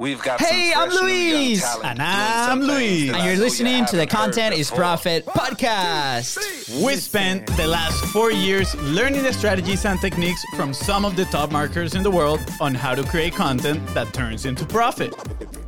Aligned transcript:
We've 0.00 0.22
got 0.22 0.40
Hey, 0.40 0.70
some 0.70 0.84
I'm 0.84 0.90
fresh 0.92 1.02
new 1.02 1.08
young 1.08 1.34
Luis. 1.42 1.76
And 1.84 2.00
I'm 2.00 2.48
some 2.48 2.60
things 2.60 2.72
Luis. 2.72 3.00
And 3.00 3.06
you're 3.08 3.16
know 3.18 3.32
you 3.32 3.36
listening 3.36 3.84
to 3.84 3.96
the 3.96 4.06
Content 4.06 4.54
is 4.54 4.70
before. 4.70 4.78
Profit 4.78 5.26
podcast. 5.26 6.82
We 6.82 6.96
spent 6.96 7.46
the 7.58 7.66
last 7.66 8.02
four 8.06 8.30
years 8.30 8.74
learning 8.76 9.24
the 9.24 9.32
strategies 9.34 9.84
and 9.84 10.00
techniques 10.00 10.42
from 10.56 10.72
some 10.72 11.04
of 11.04 11.16
the 11.16 11.26
top 11.26 11.52
marketers 11.52 11.94
in 11.94 12.02
the 12.02 12.10
world 12.10 12.40
on 12.62 12.74
how 12.74 12.94
to 12.94 13.02
create 13.04 13.34
content 13.34 13.86
that 13.88 14.14
turns 14.14 14.46
into 14.46 14.64
profit. 14.64 15.12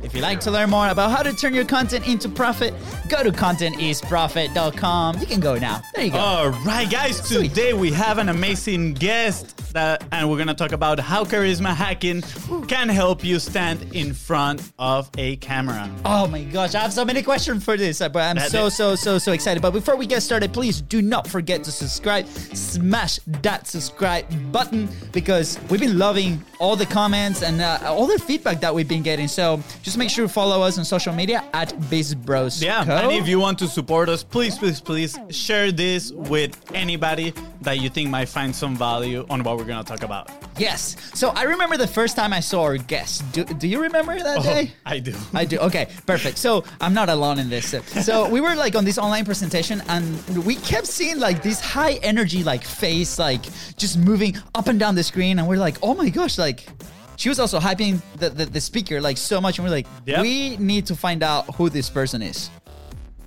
If 0.03 0.13
you'd 0.13 0.21
like 0.21 0.41
to 0.41 0.51
learn 0.51 0.69
more 0.69 0.89
about 0.89 1.11
how 1.11 1.23
to 1.23 1.33
turn 1.33 1.53
your 1.53 1.63
content 1.63 2.07
into 2.07 2.27
profit, 2.27 2.73
go 3.07 3.23
to 3.23 3.31
contentisprofit.com. 3.31 5.19
You 5.19 5.25
can 5.25 5.39
go 5.39 5.57
now. 5.57 5.81
There 5.95 6.03
you 6.03 6.11
go. 6.11 6.17
All 6.17 6.49
right, 6.49 6.89
guys. 6.89 7.17
Sweet. 7.17 7.49
Today 7.49 7.71
we 7.73 7.91
have 7.91 8.17
an 8.17 8.27
amazing 8.27 8.95
guest, 8.95 9.55
that, 9.73 10.03
and 10.11 10.29
we're 10.29 10.37
gonna 10.37 10.53
talk 10.53 10.71
about 10.71 10.99
how 10.99 11.23
charisma 11.23 11.73
hacking 11.73 12.21
can 12.67 12.89
help 12.89 13.23
you 13.23 13.39
stand 13.39 13.81
in 13.95 14.13
front 14.13 14.73
of 14.77 15.09
a 15.17 15.37
camera. 15.37 15.89
Oh 16.05 16.27
my 16.27 16.43
gosh, 16.43 16.75
I 16.75 16.79
have 16.79 16.93
so 16.93 17.05
many 17.05 17.23
questions 17.23 17.63
for 17.63 17.77
this, 17.77 18.01
uh, 18.01 18.09
but 18.09 18.23
I'm 18.23 18.35
That's 18.35 18.51
so, 18.51 18.67
it. 18.67 18.71
so, 18.71 18.95
so, 18.95 19.17
so 19.17 19.31
excited. 19.31 19.61
But 19.61 19.71
before 19.71 19.95
we 19.95 20.05
get 20.05 20.21
started, 20.21 20.53
please 20.53 20.81
do 20.81 21.01
not 21.01 21.27
forget 21.27 21.63
to 21.63 21.71
subscribe. 21.71 22.27
Smash 22.27 23.19
that 23.41 23.67
subscribe 23.67 24.25
button 24.51 24.89
because 25.11 25.59
we've 25.69 25.79
been 25.79 25.97
loving 25.97 26.43
all 26.59 26.75
the 26.75 26.85
comments 26.85 27.41
and 27.41 27.61
uh, 27.61 27.79
all 27.85 28.05
the 28.05 28.19
feedback 28.19 28.59
that 28.61 28.73
we've 28.73 28.87
been 28.87 29.01
getting. 29.01 29.27
So 29.27 29.61
just 29.81 29.92
make 29.97 30.09
sure 30.09 30.27
to 30.27 30.33
follow 30.33 30.61
us 30.61 30.77
on 30.77 30.85
social 30.85 31.13
media 31.13 31.43
at 31.53 31.69
BizBros. 31.89 32.61
Yeah, 32.61 32.85
Co. 32.85 32.91
and 32.95 33.11
if 33.11 33.27
you 33.27 33.39
want 33.39 33.59
to 33.59 33.67
support 33.67 34.09
us, 34.09 34.23
please, 34.23 34.57
please, 34.57 34.79
please 34.81 35.17
share 35.29 35.71
this 35.71 36.11
with 36.11 36.57
anybody 36.73 37.33
that 37.61 37.79
you 37.79 37.89
think 37.89 38.09
might 38.09 38.29
find 38.29 38.55
some 38.55 38.75
value 38.75 39.25
on 39.29 39.43
what 39.43 39.57
we're 39.57 39.65
gonna 39.65 39.83
talk 39.83 40.03
about. 40.03 40.29
Yes. 40.57 40.95
So 41.13 41.29
I 41.29 41.43
remember 41.43 41.77
the 41.77 41.87
first 41.87 42.15
time 42.15 42.31
I 42.33 42.39
saw 42.39 42.61
our 42.63 42.77
guest. 42.77 43.23
Do, 43.31 43.43
do 43.43 43.67
you 43.67 43.81
remember 43.81 44.17
that 44.19 44.39
Oh, 44.39 44.43
day? 44.43 44.71
I 44.85 44.99
do. 44.99 45.15
I 45.33 45.45
do. 45.45 45.57
Okay, 45.59 45.87
perfect. 46.05 46.37
So 46.37 46.63
I'm 46.81 46.93
not 46.93 47.09
alone 47.09 47.39
in 47.39 47.49
this. 47.49 47.73
So 48.05 48.29
we 48.29 48.39
were 48.41 48.53
like 48.55 48.75
on 48.75 48.85
this 48.85 48.97
online 48.97 49.25
presentation, 49.25 49.81
and 49.89 50.05
we 50.45 50.55
kept 50.55 50.87
seeing 50.87 51.19
like 51.19 51.41
this 51.41 51.59
high 51.59 51.93
energy, 52.03 52.43
like 52.43 52.63
face, 52.63 53.17
like 53.17 53.41
just 53.77 53.97
moving 53.97 54.35
up 54.55 54.67
and 54.67 54.79
down 54.79 54.95
the 54.95 55.03
screen, 55.03 55.39
and 55.39 55.47
we're 55.47 55.57
like, 55.57 55.77
oh 55.81 55.93
my 55.95 56.09
gosh, 56.09 56.37
like. 56.37 56.67
She 57.15 57.29
was 57.29 57.39
also 57.39 57.59
hyping 57.59 58.01
the, 58.17 58.29
the, 58.29 58.45
the 58.45 58.61
speaker 58.61 58.99
like 59.01 59.17
so 59.17 59.39
much, 59.39 59.57
and 59.59 59.65
we're 59.67 59.71
like, 59.73 59.87
Yep. 60.05 60.21
we 60.21 60.57
need 60.57 60.85
to 60.87 60.95
find 60.95 61.23
out 61.23 61.55
who 61.55 61.69
this 61.69 61.89
person 61.89 62.21
is. 62.21 62.49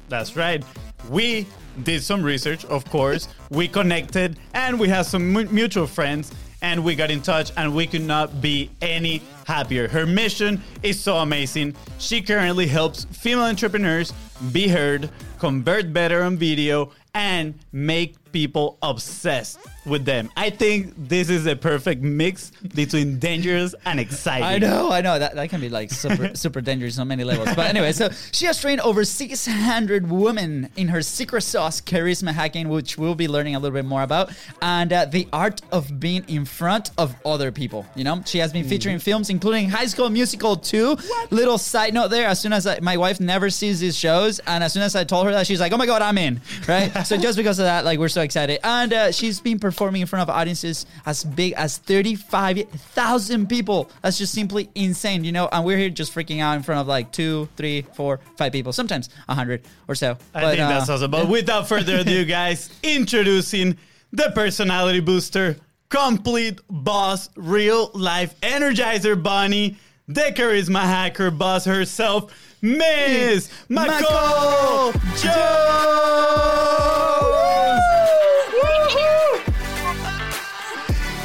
That's 0.09 0.37
right. 0.37 0.65
We 1.09 1.47
did 1.83 2.03
some 2.03 2.23
research, 2.23 2.65
of 2.67 2.85
course. 2.91 3.29
we 3.51 3.69
connected 3.69 4.39
and 4.55 4.79
we 4.81 4.89
have 4.89 5.07
some 5.07 5.33
mutual 5.55 5.87
friends 5.87 6.33
and 6.63 6.83
we 6.83 6.95
got 6.97 7.11
in 7.11 7.21
touch 7.23 7.53
and 7.57 7.75
we 7.75 7.87
could 7.87 8.03
not 8.03 8.41
be 8.41 8.71
any 8.81 9.21
happier. 9.47 9.89
Her 9.89 10.07
mission 10.07 10.61
is 10.83 11.01
so 11.01 11.17
amazing. 11.17 11.75
She 11.99 12.21
currently 12.21 12.67
helps 12.67 13.05
female 13.07 13.45
entrepreneurs 13.45 14.13
be 14.53 14.69
heard, 14.69 15.09
convert 15.39 15.93
better 15.93 16.23
on 16.23 16.37
video, 16.37 16.91
and 17.15 17.55
make 17.73 18.15
people 18.31 18.77
obsessed 18.83 19.59
with 19.87 20.05
them. 20.05 20.31
I 20.37 20.51
think 20.51 20.93
this 20.99 21.31
is 21.31 21.47
a 21.47 21.57
perfect 21.57 22.03
mix 22.03 22.51
between 22.75 23.19
dangerous 23.19 23.75
and 23.87 23.99
exciting. 23.99 24.45
I 24.45 24.59
know, 24.59 24.93
I 24.93 25.01
know 25.01 25.19
that 25.19 25.35
that 25.37 25.49
can 25.49 25.63
be 25.63 25.71
like 25.71 25.91
super 25.91 26.35
super 26.35 26.61
dangerous 26.61 26.99
on 26.99 27.09
many 27.09 27.25
levels. 27.25 27.55
But 27.57 27.71
anyway, 27.71 27.93
so 27.93 28.11
she 28.33 28.45
has 28.45 28.61
trained 28.61 28.83
over 28.83 29.07
600 29.07 30.11
women 30.11 30.69
in 30.77 30.89
her 30.89 31.01
secret 31.01 31.41
sauce, 31.41 31.81
charisma 31.81 32.33
hacking, 32.35 32.69
which 32.69 32.99
we'll 32.99 33.15
be 33.15 33.29
learning 33.29 33.55
a 33.55 33.59
little 33.59 33.75
bit 33.75 33.87
more 33.87 34.03
about, 34.03 34.31
and 34.61 34.93
uh, 34.93 35.07
the 35.07 35.27
art 35.33 35.63
of 35.73 35.99
being 35.99 36.23
in 36.29 36.45
front 36.45 36.91
of 36.99 37.17
other 37.25 37.51
people. 37.51 37.87
You 37.95 38.05
know, 38.05 38.23
she 38.27 38.37
has 38.39 38.53
been 38.53 38.69
featuring 38.69 38.99
films 38.99 39.31
including 39.37 39.69
High 39.69 39.87
School 39.87 40.09
Musical 40.09 40.57
2. 40.57 40.97
Little 41.31 41.59
side 41.59 41.93
note 41.93 42.09
there: 42.09 42.27
as 42.27 42.41
soon 42.41 42.53
as 42.55 42.67
I, 42.67 42.81
my 42.81 42.97
wife 42.97 43.21
never 43.21 43.51
sees 43.51 43.81
these 43.81 43.97
shows, 43.97 44.39
and 44.47 44.65
as 44.65 44.73
soon 44.73 44.83
as 44.83 44.97
I 44.97 45.05
told 45.05 45.27
her 45.27 45.33
that, 45.33 45.47
she's 45.47 45.61
like, 45.61 45.73
"Oh 45.73 45.77
my 45.77 45.85
god, 45.87 46.01
I'm 46.03 46.17
in!" 46.19 46.41
Right? 46.67 46.91
so 47.07 47.17
just 47.27 47.37
because 47.37 47.59
of 47.59 47.65
that, 47.67 47.85
like 47.85 47.99
we're 47.99 48.09
so 48.09 48.23
excited, 48.23 48.59
and 48.65 48.93
uh, 48.93 49.13
she's 49.13 49.39
been 49.41 49.59
performing 49.59 50.01
in 50.01 50.07
front 50.07 50.23
of 50.29 50.31
audiences 50.35 50.87
as 51.05 51.23
big 51.23 51.53
as 51.53 51.77
35,000 51.79 53.49
people. 53.49 53.91
That's 54.03 54.19
just 54.19 54.33
simply 54.33 54.71
insane, 54.75 55.25
you 55.25 55.33
know. 55.33 55.49
And 55.53 55.65
we're 55.65 55.79
here 55.79 55.91
just 55.91 56.15
freaking 56.15 56.41
out 56.41 56.57
in 56.57 56.63
front 56.63 56.81
of 56.81 56.87
like 56.87 57.13
two, 57.13 57.49
three, 57.57 57.83
four, 57.95 58.21
five 58.37 58.53
people, 58.53 58.73
sometimes 58.73 59.09
a 59.29 59.35
hundred 59.35 59.63
or 59.89 59.95
so. 59.95 60.17
I 60.35 60.41
But, 60.41 60.51
think 60.51 60.61
uh, 60.63 60.69
that's 60.69 60.89
awesome. 60.89 61.11
But 61.11 61.29
without 61.29 61.69
further 61.69 61.97
ado, 61.99 62.25
guys, 62.39 62.71
introducing 62.83 63.77
the 64.13 64.31
personality 64.35 65.01
booster, 65.01 65.57
complete 65.89 66.61
boss, 66.69 67.29
real 67.37 67.91
life 67.95 68.39
energizer 68.41 69.21
bunny, 69.21 69.77
the 70.09 70.33
charisma 70.35 70.83
hacker 70.83 71.31
boss 71.31 71.65
herself, 71.65 72.33
Miss 72.63 73.49
McCall 73.69 74.93
McCall 74.93 74.93
Jones. 75.23 76.17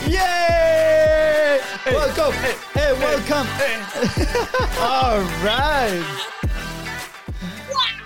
Yay! 0.08 1.60
Hey, 1.84 1.94
Welcome, 1.94 2.34
hey, 2.34 2.56
hey, 2.74 2.94
welcome. 3.00 3.48
All 4.80 5.20
right. 5.44 6.04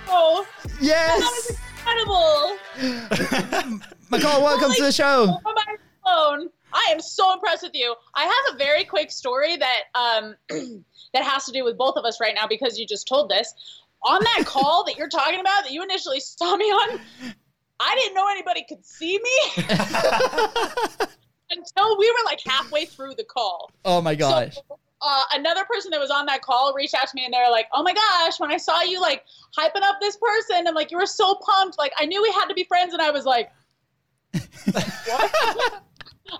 Wow, 0.08 0.46
that 0.64 0.76
Yes, 0.80 1.20
was 1.20 1.58
incredible. 1.78 2.56
McCall, 4.10 4.42
welcome 4.42 4.72
to 4.74 4.82
the 4.82 4.92
show. 4.92 5.38
Oh 5.44 5.54
phone. 6.06 6.48
I 6.72 6.88
am 6.92 7.00
so 7.00 7.32
impressed 7.32 7.62
with 7.62 7.74
you. 7.74 7.94
I 8.14 8.24
have 8.24 8.54
a 8.54 8.58
very 8.58 8.84
quick 8.84 9.10
story 9.10 9.56
that 9.56 9.82
um 9.94 10.36
that 11.14 11.24
has 11.24 11.44
to 11.46 11.52
do 11.52 11.64
with 11.64 11.76
both 11.76 11.96
of 11.96 12.04
us 12.04 12.20
right 12.20 12.34
now 12.34 12.46
because 12.46 12.78
you 12.78 12.86
just 12.86 13.08
told 13.08 13.30
this. 13.30 13.52
On 14.02 14.20
that 14.22 14.42
call 14.46 14.84
that 14.84 14.96
you're 14.96 15.08
talking 15.08 15.40
about 15.40 15.64
that 15.64 15.72
you 15.72 15.82
initially 15.82 16.20
saw 16.20 16.56
me 16.56 16.66
on, 16.66 17.00
I 17.80 17.94
didn't 17.96 18.14
know 18.14 18.28
anybody 18.30 18.64
could 18.68 18.84
see 18.84 19.18
me 19.18 19.64
until 21.50 21.98
we 21.98 22.10
were 22.10 22.24
like 22.24 22.40
halfway 22.46 22.84
through 22.84 23.14
the 23.16 23.24
call. 23.24 23.70
Oh 23.84 24.00
my 24.00 24.14
gosh. 24.14 24.54
So, 24.54 24.78
uh, 25.02 25.22
another 25.34 25.64
person 25.64 25.90
that 25.90 26.00
was 26.00 26.10
on 26.10 26.26
that 26.26 26.42
call 26.42 26.72
reached 26.74 26.94
out 26.94 27.06
to 27.08 27.14
me 27.14 27.24
and 27.24 27.32
they're 27.32 27.50
like, 27.50 27.68
"Oh 27.72 27.82
my 27.82 27.92
gosh, 27.92 28.40
when 28.40 28.50
I 28.50 28.56
saw 28.56 28.82
you 28.82 29.00
like 29.00 29.24
hyping 29.56 29.82
up 29.82 29.96
this 30.00 30.16
person 30.16 30.66
and 30.66 30.74
like 30.74 30.90
you 30.90 30.98
were 30.98 31.06
so 31.06 31.34
pumped, 31.36 31.78
like 31.78 31.92
I 31.98 32.06
knew 32.06 32.22
we 32.22 32.30
had 32.32 32.46
to 32.46 32.54
be 32.54 32.64
friends." 32.64 32.92
And 32.92 33.02
I 33.02 33.10
was 33.10 33.24
like, 33.24 33.50
"What?" 34.72 35.82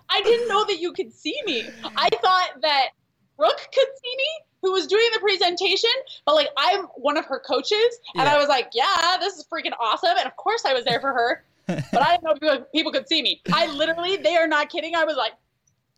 I 0.09 0.23
didn't 0.23 0.49
know 0.49 0.65
that 0.67 0.79
you 0.81 0.93
could 0.93 1.13
see 1.13 1.39
me. 1.47 1.71
I 1.97 2.09
thought 2.23 2.63
that 2.63 2.89
Brooke 3.37 3.61
could 3.75 3.89
see 4.03 4.17
me, 4.17 4.27
who 4.63 4.73
was 4.73 4.87
doing 4.87 5.09
the 5.13 5.21
presentation, 5.21 5.91
but 6.25 6.35
like 6.35 6.49
I'm 6.57 6.87
one 6.97 7.17
of 7.17 7.25
her 7.27 7.39
coaches, 7.39 8.01
and 8.15 8.25
Yeah. 8.25 8.35
I 8.35 8.39
was 8.39 8.49
like, 8.49 8.71
"Yeah, 8.73 9.17
this 9.21 9.35
is 9.35 9.47
freaking 9.53 9.75
awesome!" 9.79 10.17
And 10.19 10.27
of 10.27 10.35
course, 10.37 10.65
I 10.65 10.73
was 10.73 10.85
there 10.85 11.01
for 11.01 11.13
her, 11.13 11.45
but 11.67 12.03
I 12.03 12.17
didn't 12.17 12.25
know 12.25 12.35
people, 12.35 12.67
people 12.75 12.93
could 12.93 13.07
see 13.07 13.23
me. 13.23 13.43
I 13.53 13.67
literally, 13.67 14.17
they 14.17 14.37
are 14.37 14.49
not 14.49 14.71
kidding. 14.71 14.97
I 14.97 15.05
was 15.05 15.17
like, 15.17 15.33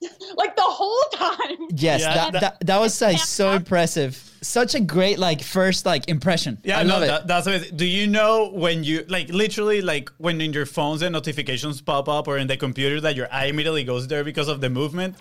like 0.37 0.55
the 0.57 0.63
whole 0.63 1.03
time. 1.15 1.57
Yes, 1.71 2.01
Yeah, 2.03 2.15
that, 2.15 2.33
that- 2.33 2.41
that, 2.41 2.67
that 2.67 2.79
was 2.81 3.01
like 3.01 3.19
so 3.19 3.53
impressive. 3.53 4.17
Such 4.41 4.75
a 4.77 4.81
great 4.81 5.19
like 5.19 5.43
first 5.43 5.85
like 5.85 6.09
impression. 6.09 6.59
Yeah, 6.63 6.79
I 6.79 6.83
no, 6.85 6.95
love 6.95 7.03
it. 7.03 7.07
that, 7.07 7.27
that's 7.27 7.47
amazing. 7.49 7.77
Do 7.77 7.85
you 7.85 8.07
know 8.07 8.51
when 8.53 8.85
you 8.85 9.05
like 9.09 9.29
literally 9.31 9.83
like 9.83 10.11
when 10.19 10.41
in 10.41 10.53
your 10.53 10.67
phones 10.67 11.01
the 11.01 11.11
notifications 11.11 11.81
pop 11.81 12.09
up 12.09 12.29
or 12.29 12.39
in 12.39 12.47
the 12.47 12.57
computer 12.57 13.01
that 13.01 13.17
your 13.17 13.27
eye 13.33 13.47
immediately 13.47 13.83
goes 13.83 14.07
there 14.07 14.23
because 14.23 14.47
of 14.49 14.61
the 14.61 14.71
movement? 14.71 15.17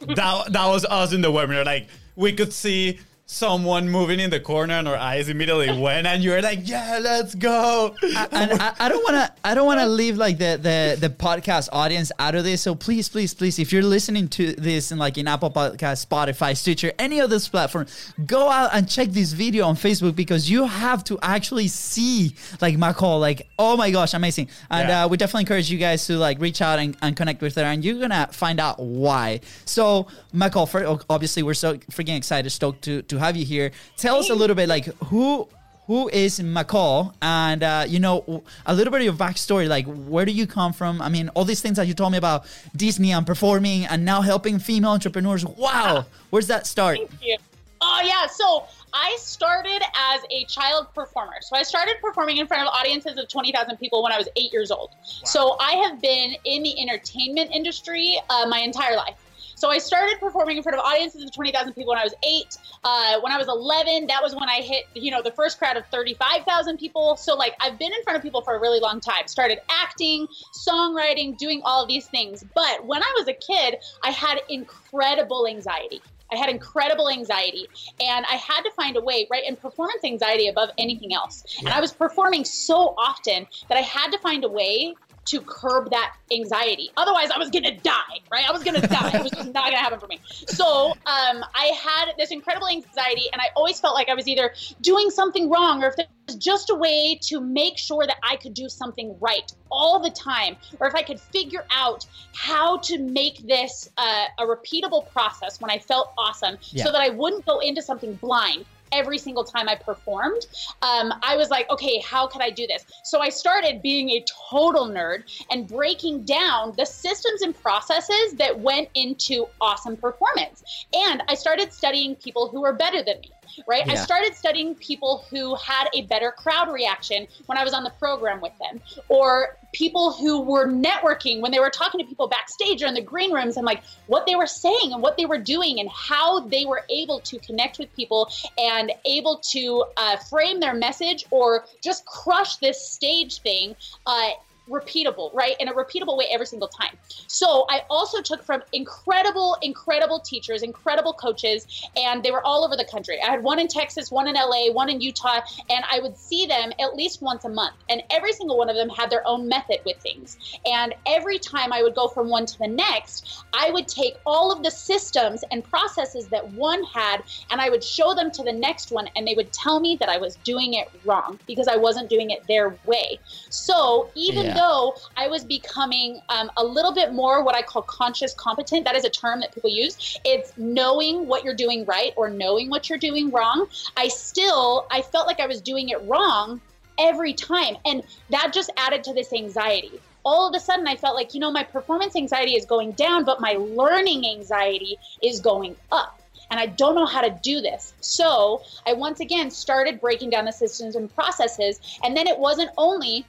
that 0.00 0.52
that 0.52 0.66
was 0.66 0.84
us 0.86 1.12
in 1.12 1.20
the 1.20 1.30
webinar. 1.32 1.64
Like 1.64 1.88
we 2.14 2.32
could 2.32 2.52
see 2.52 3.00
someone 3.34 3.88
moving 3.88 4.18
in 4.18 4.28
the 4.28 4.40
corner 4.40 4.74
and 4.74 4.88
our 4.88 4.96
eyes 4.96 5.28
immediately 5.28 5.70
went 5.78 6.04
and 6.04 6.22
you 6.24 6.30
were 6.30 6.42
like, 6.42 6.68
yeah, 6.68 6.98
let's 7.00 7.32
go. 7.36 7.94
and 8.02 8.52
I, 8.80 8.88
don't 8.88 9.02
want 9.04 9.14
to 9.14 9.32
I 9.44 9.54
don't 9.54 9.66
want 9.66 9.78
to 9.78 9.86
leave 9.86 10.16
like 10.16 10.38
the, 10.38 10.58
the 10.60 10.96
the 11.00 11.14
podcast 11.14 11.68
audience 11.72 12.10
out 12.18 12.34
of 12.34 12.42
this. 12.42 12.62
So 12.62 12.74
please, 12.74 13.08
please, 13.08 13.32
please, 13.32 13.60
if 13.60 13.72
you're 13.72 13.84
listening 13.84 14.26
to 14.30 14.52
this 14.54 14.90
in 14.90 14.98
like 14.98 15.16
in 15.16 15.28
Apple 15.28 15.50
Podcast, 15.52 16.04
Spotify, 16.06 16.56
Stitcher, 16.56 16.92
any 16.98 17.20
of 17.20 17.30
this 17.30 17.48
platform, 17.48 17.86
go 18.26 18.50
out 18.50 18.70
and 18.72 18.88
check 18.90 19.08
this 19.10 19.32
video 19.32 19.64
on 19.66 19.76
Facebook 19.76 20.16
because 20.16 20.50
you 20.50 20.64
have 20.66 21.04
to 21.04 21.16
actually 21.22 21.68
see 21.68 22.34
like 22.60 22.76
my 22.78 22.92
call. 22.92 23.20
Like, 23.20 23.48
oh 23.60 23.76
my 23.76 23.92
gosh, 23.92 24.12
amazing! 24.12 24.48
And 24.70 24.88
Yeah. 24.88 25.04
uh, 25.04 25.08
we 25.08 25.16
definitely 25.16 25.42
encourage 25.42 25.70
you 25.70 25.78
guys 25.78 26.04
to 26.08 26.18
like 26.18 26.40
reach 26.40 26.60
out 26.60 26.80
and, 26.80 26.96
and 27.00 27.16
connect 27.16 27.42
with 27.42 27.54
her, 27.54 27.62
and 27.62 27.84
you're 27.84 28.00
gonna 28.00 28.28
find 28.32 28.58
out 28.58 28.80
why. 28.80 29.40
So, 29.66 30.08
McCall, 30.34 30.68
for, 30.68 30.98
obviously, 31.08 31.44
we're 31.44 31.54
so 31.54 31.76
freaking 31.92 32.16
excited, 32.16 32.50
stoked 32.50 32.82
to 32.82 33.02
to 33.02 33.19
have 33.20 33.36
you 33.36 33.44
here. 33.44 33.70
Tell 33.96 34.16
us 34.16 34.30
a 34.30 34.34
little 34.34 34.56
bit 34.56 34.68
like 34.68 34.86
who 35.04 35.48
who 35.86 36.08
is 36.08 36.38
McCall 36.38 37.14
and 37.20 37.62
uh, 37.62 37.84
you 37.86 37.98
know 37.98 38.44
a 38.66 38.74
little 38.74 38.92
bit 38.92 38.98
of 38.98 39.04
your 39.04 39.14
backstory 39.14 39.68
like 39.68 39.86
where 39.86 40.24
do 40.24 40.30
you 40.30 40.46
come 40.46 40.72
from 40.72 41.02
i 41.02 41.08
mean 41.08 41.28
all 41.30 41.44
these 41.44 41.60
things 41.60 41.76
that 41.78 41.88
you 41.88 41.94
told 41.94 42.12
me 42.12 42.18
about 42.18 42.46
disney 42.76 43.10
and 43.10 43.26
performing 43.26 43.86
and 43.86 44.04
now 44.04 44.20
helping 44.20 44.60
female 44.60 44.92
entrepreneurs 44.92 45.44
wow 45.44 46.06
where's 46.30 46.46
that 46.46 46.64
start 46.64 46.96
Thank 46.96 47.10
you. 47.20 47.36
Oh 47.82 48.02
yeah, 48.04 48.26
so 48.26 48.66
I 48.92 49.16
started 49.18 49.82
as 50.12 50.20
a 50.30 50.44
child 50.44 50.88
performer. 50.94 51.36
So 51.40 51.56
I 51.56 51.62
started 51.62 51.96
performing 52.02 52.36
in 52.36 52.46
front 52.46 52.62
of 52.62 52.68
audiences 52.74 53.16
of 53.16 53.28
20,000 53.28 53.78
people 53.78 54.02
when 54.02 54.12
I 54.12 54.18
was 54.18 54.28
eight 54.36 54.52
years 54.52 54.70
old. 54.70 54.90
So 55.02 55.56
I 55.58 55.72
have 55.72 56.00
been 56.00 56.34
in 56.44 56.62
the 56.62 56.78
entertainment 56.80 57.50
industry 57.52 58.18
uh, 58.28 58.46
my 58.48 58.58
entire 58.58 58.96
life. 58.96 59.16
So 59.60 59.68
I 59.68 59.76
started 59.76 60.18
performing 60.18 60.56
in 60.56 60.62
front 60.62 60.78
of 60.78 60.84
audiences 60.86 61.22
of 61.22 61.32
20,000 61.32 61.74
people 61.74 61.90
when 61.90 61.98
I 61.98 62.04
was 62.04 62.14
eight. 62.22 62.56
Uh, 62.82 63.20
when 63.20 63.30
I 63.30 63.36
was 63.36 63.46
11, 63.46 64.06
that 64.06 64.22
was 64.22 64.34
when 64.34 64.48
I 64.48 64.62
hit, 64.62 64.84
you 64.94 65.10
know, 65.10 65.20
the 65.20 65.32
first 65.32 65.58
crowd 65.58 65.76
of 65.76 65.84
35,000 65.88 66.78
people. 66.78 67.14
So 67.18 67.36
like 67.36 67.56
I've 67.60 67.78
been 67.78 67.92
in 67.92 68.02
front 68.02 68.16
of 68.16 68.22
people 68.22 68.40
for 68.40 68.56
a 68.56 68.58
really 68.58 68.80
long 68.80 69.00
time. 69.00 69.26
Started 69.26 69.58
acting, 69.70 70.26
songwriting, 70.66 71.36
doing 71.36 71.60
all 71.62 71.82
of 71.82 71.88
these 71.88 72.06
things. 72.06 72.42
But 72.54 72.86
when 72.86 73.02
I 73.02 73.14
was 73.18 73.28
a 73.28 73.34
kid, 73.34 73.76
I 74.02 74.12
had 74.12 74.40
incredible 74.48 75.46
anxiety. 75.46 76.00
I 76.32 76.36
had 76.36 76.48
incredible 76.48 77.10
anxiety 77.10 77.68
and 78.00 78.24
I 78.30 78.36
had 78.36 78.62
to 78.62 78.70
find 78.70 78.96
a 78.96 79.00
way, 79.02 79.26
right? 79.30 79.42
And 79.46 79.60
performance 79.60 80.04
anxiety 80.04 80.48
above 80.48 80.70
anything 80.78 81.12
else. 81.12 81.44
And 81.58 81.68
I 81.68 81.80
was 81.80 81.92
performing 81.92 82.46
so 82.46 82.94
often 82.96 83.46
that 83.68 83.76
I 83.76 83.82
had 83.82 84.10
to 84.12 84.18
find 84.20 84.44
a 84.44 84.48
way 84.48 84.94
to 85.26 85.40
curb 85.42 85.90
that 85.90 86.14
anxiety. 86.32 86.90
Otherwise, 86.96 87.30
I 87.30 87.38
was 87.38 87.50
gonna 87.50 87.76
die, 87.78 88.18
right? 88.32 88.48
I 88.48 88.52
was 88.52 88.64
gonna 88.64 88.80
die. 88.80 89.10
it 89.14 89.22
was 89.22 89.30
just 89.32 89.52
not 89.52 89.64
gonna 89.64 89.76
happen 89.76 90.00
for 90.00 90.06
me. 90.06 90.20
So 90.46 90.90
um, 90.90 91.44
I 91.54 91.72
had 91.80 92.12
this 92.18 92.30
incredible 92.30 92.68
anxiety, 92.68 93.24
and 93.32 93.40
I 93.40 93.46
always 93.54 93.78
felt 93.80 93.94
like 93.94 94.08
I 94.08 94.14
was 94.14 94.26
either 94.26 94.52
doing 94.80 95.10
something 95.10 95.48
wrong 95.50 95.82
or 95.84 95.88
if 95.88 95.96
there 95.96 96.06
was 96.26 96.36
just 96.36 96.70
a 96.70 96.74
way 96.74 97.18
to 97.22 97.40
make 97.40 97.76
sure 97.78 98.06
that 98.06 98.16
I 98.28 98.36
could 98.36 98.54
do 98.54 98.68
something 98.68 99.14
right 99.20 99.52
all 99.70 100.00
the 100.00 100.10
time, 100.10 100.56
or 100.80 100.86
if 100.88 100.94
I 100.94 101.02
could 101.02 101.20
figure 101.20 101.64
out 101.70 102.06
how 102.34 102.78
to 102.78 102.98
make 102.98 103.46
this 103.46 103.88
uh, 103.98 104.24
a 104.38 104.44
repeatable 104.44 105.08
process 105.12 105.60
when 105.60 105.70
I 105.70 105.78
felt 105.78 106.12
awesome 106.18 106.56
Yeah. 106.70 106.84
so 106.84 106.92
that 106.92 107.00
I 107.02 107.10
wouldn't 107.10 107.44
go 107.46 107.60
into 107.60 107.82
something 107.82 108.14
blind 108.14 108.64
every 108.92 109.18
single 109.18 109.44
time 109.44 109.68
I 109.68 109.76
performed, 109.76 110.46
um, 110.82 111.12
I 111.22 111.36
was 111.36 111.50
like, 111.50 111.68
okay, 111.70 112.00
how 112.00 112.26
could 112.26 112.42
I 112.42 112.50
do 112.50 112.66
this? 112.66 112.84
So 113.04 113.20
I 113.20 113.28
started 113.28 113.82
being 113.82 114.10
a 114.10 114.24
total 114.50 114.88
nerd 114.88 115.22
and 115.50 115.66
breaking 115.66 116.24
down 116.24 116.74
the 116.76 116.86
systems 116.86 117.42
and 117.42 117.54
processes 117.54 118.34
that 118.38 118.58
went 118.58 118.88
into 118.94 119.46
awesome 119.60 119.96
performance. 119.96 120.86
And 120.92 121.22
I 121.28 121.34
started 121.34 121.72
studying 121.72 122.16
people 122.16 122.48
who 122.48 122.62
were 122.62 122.72
better 122.72 123.02
than 123.02 123.20
me. 123.20 123.30
Right? 123.66 123.88
I 123.88 123.94
started 123.94 124.34
studying 124.34 124.74
people 124.74 125.24
who 125.30 125.54
had 125.56 125.88
a 125.94 126.02
better 126.02 126.32
crowd 126.32 126.72
reaction 126.72 127.26
when 127.46 127.58
I 127.58 127.64
was 127.64 127.72
on 127.72 127.84
the 127.84 127.90
program 127.90 128.40
with 128.40 128.52
them, 128.58 128.80
or 129.08 129.56
people 129.72 130.12
who 130.12 130.40
were 130.40 130.66
networking 130.66 131.40
when 131.40 131.52
they 131.52 131.60
were 131.60 131.70
talking 131.70 132.00
to 132.00 132.06
people 132.06 132.28
backstage 132.28 132.82
or 132.82 132.86
in 132.86 132.94
the 132.94 133.02
green 133.02 133.32
rooms 133.32 133.56
and 133.56 133.64
like 133.64 133.82
what 134.06 134.26
they 134.26 134.34
were 134.34 134.46
saying 134.46 134.92
and 134.92 135.02
what 135.02 135.16
they 135.16 135.26
were 135.26 135.38
doing 135.38 135.80
and 135.80 135.88
how 135.90 136.40
they 136.40 136.64
were 136.64 136.82
able 136.90 137.20
to 137.20 137.38
connect 137.38 137.78
with 137.78 137.94
people 137.94 138.28
and 138.58 138.92
able 139.04 139.38
to 139.38 139.84
uh, 139.96 140.16
frame 140.16 140.60
their 140.60 140.74
message 140.74 141.24
or 141.30 141.64
just 141.82 142.04
crush 142.06 142.56
this 142.56 142.84
stage 142.84 143.40
thing 143.40 143.74
uh, 144.06 144.30
repeatable, 144.70 145.34
right? 145.34 145.56
In 145.60 145.68
a 145.68 145.72
repeatable 145.72 146.16
way 146.16 146.26
every 146.30 146.46
single 146.46 146.68
time. 146.68 146.98
So 147.26 147.66
I 147.68 147.82
also 147.90 148.22
took 148.22 148.44
from 148.44 148.62
incredible, 148.72 149.56
incredible 149.62 150.20
teachers, 150.20 150.62
incredible 150.62 151.12
coaches, 151.12 151.66
and 151.96 152.22
they 152.22 152.30
were 152.30 152.44
all 152.46 152.64
over 152.64 152.76
the 152.76 152.86
country. 152.90 153.18
I 153.22 153.30
had 153.30 153.42
one 153.42 153.58
in 153.58 153.68
Texas, 153.68 154.10
one 154.10 154.28
in 154.28 154.34
LA, 154.34 154.72
one 154.72 154.88
in 154.88 155.00
Utah, 155.00 155.40
and 155.68 155.84
I 155.90 156.00
would 156.00 156.16
see 156.16 156.46
them 156.46 156.72
at 156.80 156.94
least 156.94 157.22
once 157.22 157.44
a 157.44 157.48
month. 157.48 157.74
And 157.88 158.02
every 158.10 158.32
single 158.32 158.56
one 158.56 158.70
of 158.70 158.76
them 158.76 158.88
had 158.88 159.10
their 159.10 159.26
own 159.26 159.48
method 159.48 159.78
with 159.84 159.96
things. 159.98 160.38
And 160.64 160.94
every 161.06 161.38
time 161.38 161.72
I 161.72 161.82
would 161.82 161.94
go 161.94 162.08
from 162.08 162.28
one 162.28 162.46
to 162.46 162.58
the 162.58 162.68
next, 162.68 163.44
I 163.52 163.70
would 163.70 163.88
take 163.88 164.14
all 164.26 164.52
of 164.52 164.62
the 164.62 164.70
systems 164.70 165.42
and 165.50 165.64
processes 165.64 166.28
that 166.28 166.48
one 166.50 166.82
had 166.94 167.22
and 167.50 167.60
I 167.60 167.70
would 167.70 167.82
show 167.82 168.14
them 168.14 168.30
to 168.32 168.42
the 168.42 168.52
next 168.52 168.92
one, 168.92 169.08
and 169.16 169.26
they 169.26 169.34
would 169.34 169.52
tell 169.52 169.80
me 169.80 169.96
that 170.00 170.08
I 170.08 170.18
was 170.18 170.36
doing 170.36 170.74
it 170.74 170.88
wrong 171.04 171.38
because 171.46 171.68
I 171.68 171.76
wasn't 171.76 172.08
doing 172.08 172.30
it 172.30 172.46
their 172.48 172.78
way. 172.84 173.18
So 173.50 174.10
even 174.14 174.46
Yeah. 174.46 174.54
Though 174.60 174.94
I 175.16 175.28
was 175.28 175.44
becoming 175.44 176.20
um, 176.28 176.50
a 176.56 176.64
little 176.64 176.92
bit 176.92 177.12
more 177.12 177.42
what 177.42 177.54
I 177.54 177.62
call 177.62 177.82
conscious 177.82 178.34
competent, 178.34 178.84
that 178.84 178.94
is 178.94 179.04
a 179.04 179.10
term 179.10 179.40
that 179.40 179.54
people 179.54 179.70
use. 179.70 180.18
It's 180.24 180.52
knowing 180.56 181.26
what 181.26 181.44
you're 181.44 181.54
doing 181.54 181.84
right 181.86 182.12
or 182.16 182.28
knowing 182.28 182.68
what 182.68 182.88
you're 182.88 182.98
doing 182.98 183.30
wrong. 183.30 183.66
I 183.96 184.08
still 184.08 184.86
I 184.90 185.02
felt 185.02 185.26
like 185.26 185.40
I 185.40 185.46
was 185.46 185.60
doing 185.60 185.88
it 185.88 186.02
wrong 186.04 186.60
every 186.98 187.32
time, 187.32 187.76
and 187.86 188.02
that 188.28 188.52
just 188.52 188.70
added 188.76 189.02
to 189.04 189.14
this 189.14 189.32
anxiety. 189.32 190.00
All 190.22 190.46
of 190.46 190.54
a 190.54 190.60
sudden, 190.60 190.86
I 190.86 190.96
felt 190.96 191.16
like 191.16 191.32
you 191.32 191.40
know 191.40 191.50
my 191.50 191.64
performance 191.64 192.14
anxiety 192.14 192.52
is 192.52 192.66
going 192.66 192.92
down, 192.92 193.24
but 193.24 193.40
my 193.40 193.52
learning 193.52 194.26
anxiety 194.26 194.98
is 195.22 195.40
going 195.40 195.76
up 195.90 196.20
and 196.50 196.58
I 196.58 196.66
don't 196.66 196.94
know 196.96 197.06
how 197.06 197.20
to 197.20 197.30
do 197.42 197.60
this. 197.60 197.94
So 198.00 198.62
I 198.86 198.92
once 198.92 199.20
again 199.20 199.50
started 199.50 200.00
breaking 200.00 200.30
down 200.30 200.44
the 200.44 200.52
systems 200.52 200.96
and 200.96 201.14
processes. 201.14 201.80
And 202.02 202.16
then 202.16 202.26
it 202.26 202.38
wasn't 202.38 202.70
only 202.76 203.24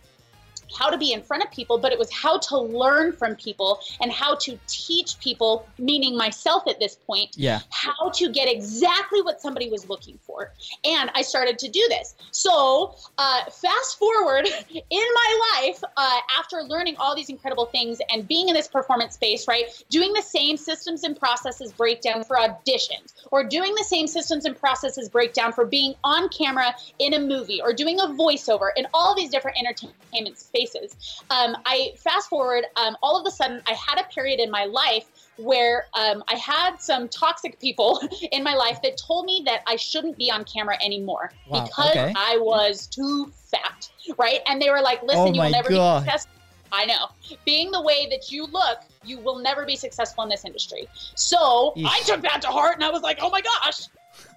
how 0.78 0.90
to 0.90 0.98
be 0.98 1.12
in 1.12 1.22
front 1.22 1.44
of 1.44 1.52
people, 1.52 1.78
but 1.78 1.92
it 1.92 2.00
was 2.00 2.12
how 2.12 2.38
to 2.40 2.58
learn 2.58 3.14
from 3.14 3.36
people 3.36 3.80
and 4.02 4.12
how 4.12 4.36
to 4.36 4.60
teach 4.68 5.20
people, 5.20 5.68
meaning 5.78 6.16
myself 6.16 6.64
at 6.68 6.80
this 6.80 6.96
point, 6.96 7.30
Yeah. 7.36 7.60
how 7.70 8.10
to 8.10 8.30
get 8.30 8.50
exactly 8.50 9.22
what 9.22 9.42
somebody 9.42 9.70
was 9.70 9.88
looking 9.88 10.20
for. 10.26 10.54
And 10.84 11.12
I 11.16 11.22
started 11.22 11.60
to 11.60 11.70
do 11.70 11.86
this. 11.90 12.16
So, 12.32 12.96
uh, 13.18 13.44
fast 13.50 13.98
forward 13.98 14.48
in 14.70 14.84
my 15.14 15.62
life, 15.62 15.84
uh, 15.98 16.20
after 16.38 16.64
learning 16.64 16.96
all 16.98 17.16
these 17.16 17.30
incredible 17.30 17.66
things 17.66 18.00
and 18.12 18.28
being 18.28 18.50
in 18.50 18.54
this 18.54 18.68
performance 18.68 19.16
space, 19.16 19.48
right, 19.48 19.66
doing 19.90 20.14
the 20.14 20.22
same 20.22 20.58
systems 20.58 21.04
and 21.04 21.18
processes 21.18 21.74
breakdown 21.74 22.24
for 22.24 22.38
auditions, 22.38 23.14
or 23.32 23.44
doing 23.44 23.74
the 23.76 23.84
same 23.84 24.08
systems 24.08 24.46
and 24.46 24.58
processes 24.60 25.10
breakdown 25.10 25.52
for 25.52 25.66
being 25.66 25.94
on 26.04 26.30
camera 26.30 26.74
in 27.00 27.14
a 27.14 27.20
movie, 27.20 27.62
or 27.62 27.74
doing 27.74 28.00
a 28.00 28.08
voiceover 28.08 28.70
in 28.76 28.88
all 28.94 29.16
these 29.16 29.30
different 29.30 29.58
entertainment 29.58 30.38
spaces. 30.38 30.61
Um, 31.30 31.58
I 31.66 31.92
fast 31.98 32.30
forward, 32.30 32.66
um, 32.76 32.98
all 33.02 33.20
of 33.20 33.26
a 33.28 33.32
sudden, 33.32 33.62
I 33.68 33.74
had 33.74 34.00
a 34.00 34.04
period 34.14 34.40
in 34.40 34.52
my 34.52 34.66
life 34.66 35.06
where 35.38 35.86
um, 35.94 36.24
I 36.28 36.36
had 36.36 36.78
some 36.80 37.10
toxic 37.10 37.60
people 37.60 38.02
in 38.32 38.44
my 38.44 38.54
life 38.54 38.82
that 38.84 38.98
told 38.98 39.26
me 39.26 39.44
that 39.46 39.62
I 39.68 39.76
shouldn't 39.76 40.18
be 40.18 40.32
on 40.32 40.44
camera 40.44 40.78
anymore 40.84 41.34
Wow, 41.48 41.64
because 41.64 41.92
okay. 41.92 42.14
I 42.16 42.38
was 42.38 42.88
too 42.88 43.32
fat, 43.52 43.90
right? 44.18 44.40
And 44.48 44.62
they 44.62 44.70
were 44.70 44.82
like, 44.82 45.02
"Listen, 45.04 45.28
Oh 45.30 45.34
you 45.34 45.42
will 45.42 45.50
never 45.50 45.70
God. 45.70 46.04
be 46.04 46.10
successful." 46.10 46.32
I 46.74 46.86
know. 46.86 47.08
Being 47.46 47.70
the 47.72 47.82
way 47.82 48.08
that 48.10 48.32
you 48.32 48.46
look, 48.46 48.80
you 49.04 49.20
will 49.20 49.40
never 49.40 49.66
be 49.66 49.76
successful 49.76 50.24
in 50.24 50.30
this 50.30 50.46
industry. 50.46 50.88
So 51.16 51.74
Eesh. 51.76 51.86
I 51.86 52.00
took 52.06 52.22
that 52.22 52.42
to 52.44 52.48
heart, 52.48 52.76
and 52.76 52.84
I 52.84 52.90
was 52.90 53.02
like, 53.02 53.20
"Oh 53.22 53.30
my 53.30 53.42
gosh, 53.42 53.88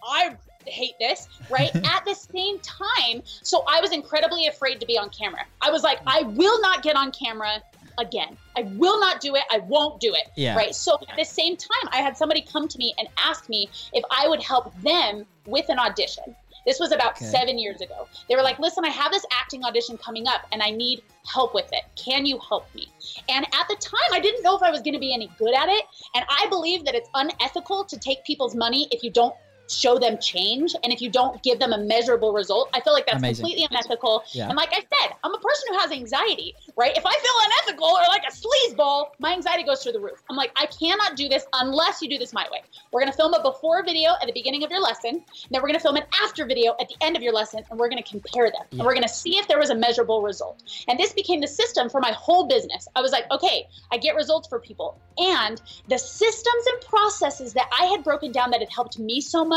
I." 0.02 0.36
hate 0.70 0.94
this 1.00 1.26
right? 1.50 1.70
At 1.84 2.04
the 2.06 2.14
same 2.14 2.58
time 2.60 3.22
so 3.42 3.64
i 3.68 3.80
was 3.80 3.92
incredibly 3.92 4.46
afraid 4.46 4.80
to 4.80 4.86
be 4.86 4.98
on 4.98 5.10
camera. 5.10 5.40
I 5.62 5.70
was 5.70 5.82
like 5.82 5.98
i 6.06 6.22
will 6.22 6.60
not 6.60 6.82
get 6.82 6.96
on 6.96 7.12
camera 7.12 7.62
again. 7.98 8.36
I 8.56 8.62
will 8.62 8.98
not 8.98 9.20
do 9.20 9.36
it. 9.36 9.44
I 9.52 9.58
won't 9.58 10.00
do 10.00 10.12
it 10.14 10.24
Yeah. 10.36 10.56
right? 10.56 10.74
So 10.74 10.94
at 11.10 11.16
the 11.16 11.24
same 11.24 11.56
time 11.56 11.88
i 11.92 11.98
had 11.98 12.16
somebody 12.16 12.42
come 12.42 12.66
to 12.68 12.78
me 12.78 12.94
and 12.98 13.08
ask 13.18 13.48
me 13.48 13.70
if 13.92 14.02
i 14.10 14.26
would 14.28 14.42
help 14.42 14.74
them 14.82 15.24
with 15.46 15.66
an 15.68 15.78
audition. 15.78 16.24
This 16.66 16.80
was 16.80 16.92
about 16.92 17.16
Okay. 17.16 17.26
seven 17.26 17.58
years 17.58 17.82
ago. 17.82 18.08
They 18.28 18.36
were 18.36 18.42
like 18.42 18.58
listen 18.58 18.84
i 18.84 18.88
have 18.88 19.12
this 19.12 19.24
acting 19.40 19.62
audition 19.64 19.96
coming 19.98 20.26
up 20.26 20.42
and 20.52 20.62
i 20.62 20.70
need 20.70 21.02
help 21.32 21.54
with 21.54 21.68
it. 21.72 21.84
Can 21.96 22.26
you 22.26 22.38
help 22.48 22.74
me? 22.74 22.88
And 23.28 23.44
at 23.46 23.66
the 23.68 23.76
time 23.76 24.10
i 24.12 24.20
didn't 24.20 24.42
know 24.42 24.56
if 24.56 24.62
i 24.62 24.70
was 24.70 24.80
going 24.80 24.94
to 24.94 25.00
be 25.00 25.14
any 25.14 25.30
good 25.38 25.54
at 25.54 25.68
it. 25.68 25.84
And 26.16 26.24
i 26.28 26.46
believe 26.48 26.84
that 26.86 26.94
it's 26.94 27.08
unethical 27.14 27.84
to 27.84 27.98
take 27.98 28.24
people's 28.24 28.54
money 28.56 28.88
if 28.90 29.02
you 29.04 29.10
don't 29.10 29.34
show 29.68 29.98
them 29.98 30.18
change. 30.18 30.74
And 30.82 30.92
if 30.92 31.00
you 31.00 31.10
don't 31.10 31.42
give 31.42 31.58
them 31.58 31.72
a 31.72 31.78
measurable 31.78 32.32
result 32.32 32.68
i 32.74 32.80
feel 32.80 32.92
like 32.92 33.06
that's 33.06 33.18
Amazing. 33.18 33.44
completely 33.44 33.66
unethical. 33.70 34.24
Yeah. 34.32 34.48
and 34.48 34.56
like 34.56 34.70
i 34.72 34.80
said 34.80 35.16
i'm 35.22 35.34
a 35.34 35.38
person 35.38 35.64
who 35.70 35.78
has 35.78 35.90
anxiety 35.90 36.54
right? 36.76 36.96
If 36.96 37.04
i 37.06 37.12
feel 37.12 37.36
unethical 37.46 37.86
or 37.86 38.02
like 38.08 38.22
a 38.28 38.32
sleazeball 38.32 39.10
my 39.18 39.32
anxiety 39.32 39.62
goes 39.62 39.82
through 39.82 39.92
the 39.92 40.00
roof. 40.00 40.22
I'm 40.28 40.36
like 40.36 40.50
i 40.56 40.66
cannot 40.66 41.16
do 41.16 41.28
this 41.28 41.46
unless 41.54 42.02
you 42.02 42.08
do 42.08 42.18
this 42.18 42.32
my 42.32 42.46
way. 42.50 42.62
We're 42.92 43.00
going 43.00 43.12
to 43.12 43.16
film 43.16 43.34
a 43.34 43.42
before 43.42 43.84
video 43.84 44.10
at 44.20 44.26
the 44.26 44.32
beginning 44.32 44.64
of 44.64 44.70
your 44.70 44.80
lesson. 44.80 45.10
And 45.10 45.50
then 45.50 45.62
we're 45.62 45.68
going 45.68 45.78
to 45.78 45.80
film 45.80 45.96
an 45.96 46.04
after 46.22 46.46
video 46.46 46.74
at 46.80 46.88
the 46.88 46.96
end 47.00 47.16
of 47.16 47.22
your 47.22 47.32
lesson 47.32 47.62
and 47.70 47.78
we're 47.78 47.88
going 47.88 48.02
to 48.02 48.08
compare 48.08 48.50
them. 48.50 48.66
And 48.72 48.80
we're 48.80 48.94
going 48.94 49.06
to 49.06 49.08
see 49.08 49.38
if 49.38 49.46
there 49.48 49.58
was 49.58 49.70
a 49.70 49.74
measurable 49.74 50.22
result. 50.22 50.62
And 50.88 50.98
this 50.98 51.12
became 51.12 51.40
the 51.40 51.48
system 51.48 51.88
for 51.88 52.00
my 52.00 52.12
whole 52.12 52.46
business. 52.46 52.88
I 52.96 53.00
was 53.00 53.12
like 53.12 53.24
okay 53.30 53.66
i 53.92 53.96
get 53.96 54.14
results 54.16 54.48
for 54.48 54.58
people. 54.58 55.00
And 55.18 55.60
the 55.88 55.98
systems 55.98 56.66
and 56.72 56.80
processes 56.82 57.52
that 57.54 57.70
i 57.80 57.86
had 57.86 58.02
broken 58.02 58.32
down 58.32 58.50
that 58.50 58.60
had 58.60 58.70
helped 58.70 58.98
me 58.98 59.20
so 59.20 59.44
much 59.44 59.53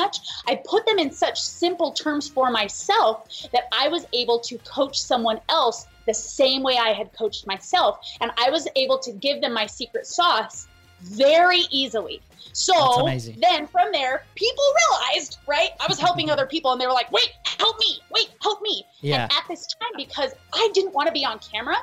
i 0.48 0.56
put 0.66 0.86
them 0.86 1.00
in 1.00 1.12
such 1.12 1.42
simple 1.42 1.92
terms 1.92 2.28
for 2.28 2.50
myself 2.52 3.28
that 3.52 3.64
i 3.72 3.88
was 3.88 4.06
able 4.14 4.40
to 4.40 4.58
coach 4.60 5.00
someone 5.00 5.40
else 5.50 5.88
the 6.06 6.14
same 6.14 6.64
way 6.64 6.78
i 6.78 6.94
had 6.94 7.12
coached 7.14 7.46
myself. 7.46 8.00
And 8.22 8.32
i 8.38 8.50
was 8.50 8.68
able 8.76 8.98
to 9.00 9.12
give 9.12 9.42
them 9.42 9.54
my 9.54 9.68
secret 9.68 10.08
sauce 10.08 10.68
very 11.02 11.62
easily. 11.70 12.22
So 12.54 13.08
then 13.40 13.68
from 13.68 13.92
there 13.92 14.24
people 14.36 14.64
realized 14.82 15.38
right? 15.48 15.70
I 15.80 15.86
was 15.88 16.00
helping 16.00 16.32
other 16.32 16.48
people 16.48 16.72
and 16.72 16.82
they 16.82 16.88
were 16.88 16.94
like 16.94 17.12
wait 17.12 17.32
help 17.44 17.78
me 17.80 18.00
wait 18.10 18.30
help 18.42 18.62
me. 18.62 18.84
Yeah. 19.02 19.24
and 19.24 19.32
at 19.32 19.44
this 19.48 19.68
time 19.68 19.92
because 19.96 20.32
i 20.54 20.70
didn't 20.74 20.94
want 20.94 21.08
to 21.08 21.14
be 21.14 21.24
on 21.24 21.40
camera 21.40 21.78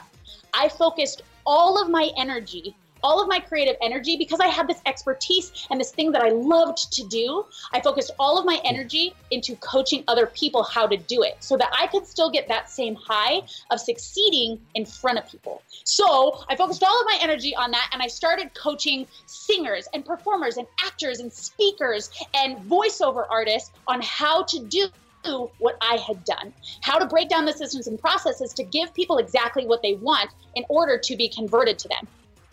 i 0.52 0.68
focused 0.68 1.22
all 1.46 1.80
of 1.80 1.90
my 1.90 2.10
energy 2.16 2.74
all 3.04 3.20
of 3.20 3.28
my 3.28 3.38
creative 3.38 3.76
energy 3.82 4.16
because 4.16 4.40
I 4.40 4.48
had 4.48 4.66
this 4.66 4.80
expertise 4.86 5.66
and 5.70 5.78
this 5.78 5.92
thing 5.92 6.10
that 6.12 6.22
I 6.22 6.30
loved 6.30 6.92
to 6.94 7.06
do. 7.06 7.44
I 7.72 7.80
focused 7.80 8.10
all 8.18 8.38
of 8.38 8.46
my 8.46 8.60
energy 8.64 9.14
into 9.30 9.54
coaching 9.56 10.02
other 10.08 10.26
people 10.26 10.62
how 10.62 10.86
to 10.86 10.96
do 10.96 11.22
it 11.22 11.36
so 11.40 11.56
that 11.58 11.70
I 11.78 11.86
could 11.86 12.06
still 12.06 12.30
get 12.30 12.48
that 12.48 12.70
same 12.70 12.94
high 12.94 13.42
of 13.70 13.78
succeeding 13.78 14.58
in 14.74 14.86
front 14.86 15.18
of 15.18 15.30
people. 15.30 15.62
So 15.84 16.42
I 16.48 16.56
focused 16.56 16.82
all 16.82 16.98
of 16.98 17.06
my 17.06 17.18
energy 17.20 17.54
on 17.54 17.70
that 17.72 17.90
and 17.92 18.02
I 18.02 18.06
started 18.06 18.54
coaching 18.54 19.06
singers 19.26 19.86
and 19.92 20.04
performers 20.04 20.56
and 20.56 20.66
actors 20.82 21.20
and 21.20 21.30
speakers 21.30 22.10
and 22.34 22.56
voiceover 22.68 23.26
artists 23.30 23.70
on 23.86 24.00
how 24.02 24.44
to 24.44 24.60
do 24.60 24.88
what 25.58 25.76
I 25.80 25.96
had 25.96 26.24
done, 26.24 26.52
how 26.82 26.98
to 26.98 27.06
break 27.06 27.28
down 27.28 27.44
the 27.44 27.52
systems 27.52 27.86
and 27.86 27.98
processes 27.98 28.52
to 28.54 28.62
give 28.62 28.92
people 28.94 29.18
exactly 29.18 29.66
what 29.66 29.82
they 29.82 29.94
want 29.94 30.30
in 30.54 30.64
order 30.68 30.98
to 30.98 31.16
be 31.16 31.28
converted 31.28 31.78
to 31.78 31.88
them. 31.88 32.06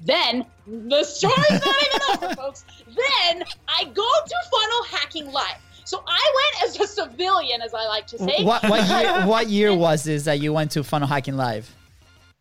Then 0.04 0.46
the 0.68 1.04
story's 1.04 1.36
not 1.50 1.76
even 1.86 2.02
over, 2.26 2.36
folks. 2.42 2.66
Then 2.88 3.44
I 3.68 3.84
go 3.86 4.08
to 4.26 4.36
Funnel 4.52 4.84
Hacking 4.90 5.32
Live. 5.32 5.58
So 5.84 6.04
I 6.08 6.52
went 6.62 6.70
as 6.70 6.80
a 6.80 6.88
civilian, 6.88 7.62
as 7.62 7.74
I 7.74 7.86
like 7.88 8.08
to 8.08 8.18
say. 8.18 8.44
What, 8.44 8.64
what 8.64 8.88
year? 8.88 9.26
What 9.28 9.48
year 9.50 9.76
was 9.76 10.04
this 10.04 10.24
that 10.24 10.40
you 10.40 10.54
went 10.54 10.72
to 10.72 10.84
Funnel 10.84 11.08
Hacking 11.08 11.38
Live? 11.38 11.74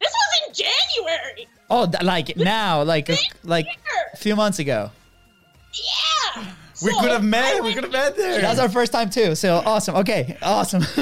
This 0.01 0.13
was 0.13 0.49
in 0.49 0.55
January. 0.65 1.49
Oh, 1.69 1.87
th- 1.87 2.03
like 2.03 2.37
now, 2.37 2.83
like 2.83 3.09
a, 3.09 3.17
like 3.45 3.67
a 4.13 4.17
few 4.17 4.35
months 4.37 4.59
ago. 4.59 4.91
Yeah. 5.73 6.45
We 6.83 6.91
So 6.93 7.01
could 7.01 7.11
have 7.11 7.23
I 7.23 7.25
met. 7.25 7.63
We 7.63 7.75
could 7.75 7.85
have 7.85 7.93
met 7.93 8.17
there. 8.17 8.41
That's 8.41 8.59
our 8.59 8.69
first 8.71 8.93
time 8.93 9.11
too. 9.11 9.35
So 9.35 9.57
awesome. 9.67 9.97
Okay, 9.97 10.37
awesome. 10.43 10.83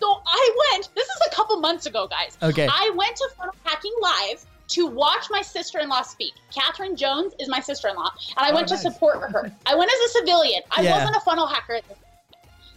So 0.00 0.22
I 0.24 0.70
went, 0.72 0.88
this 0.94 1.08
is 1.08 1.20
a 1.26 1.34
couple 1.34 1.56
months 1.58 1.86
ago, 1.86 2.06
guys. 2.06 2.38
Okay. 2.40 2.68
I 2.70 2.92
went 2.94 3.16
to 3.16 3.28
Funnel 3.36 3.54
Hacking 3.64 3.92
Live 4.00 4.46
to 4.68 4.86
watch 4.86 5.26
my 5.30 5.42
sister 5.42 5.78
in 5.78 5.88
law 5.88 6.02
speak. 6.02 6.34
Catherine 6.52 6.96
Jones 6.96 7.32
is 7.38 7.48
my 7.48 7.60
sister 7.60 7.88
in 7.88 7.96
law, 7.96 8.10
and 8.36 8.46
I 8.46 8.50
Oh, 8.50 8.54
went 8.54 8.70
nice. 8.70 8.82
to 8.82 8.90
support 8.90 9.18
her. 9.30 9.50
I 9.66 9.74
went 9.74 9.90
as 9.90 9.98
a 9.98 10.08
civilian. 10.18 10.62
I 10.70 10.82
Yeah. 10.82 10.98
wasn't 10.98 11.16
a 11.16 11.20
funnel 11.20 11.46
hacker 11.46 11.74
at 11.74 11.88
this 11.88 11.96
point, 11.96 12.04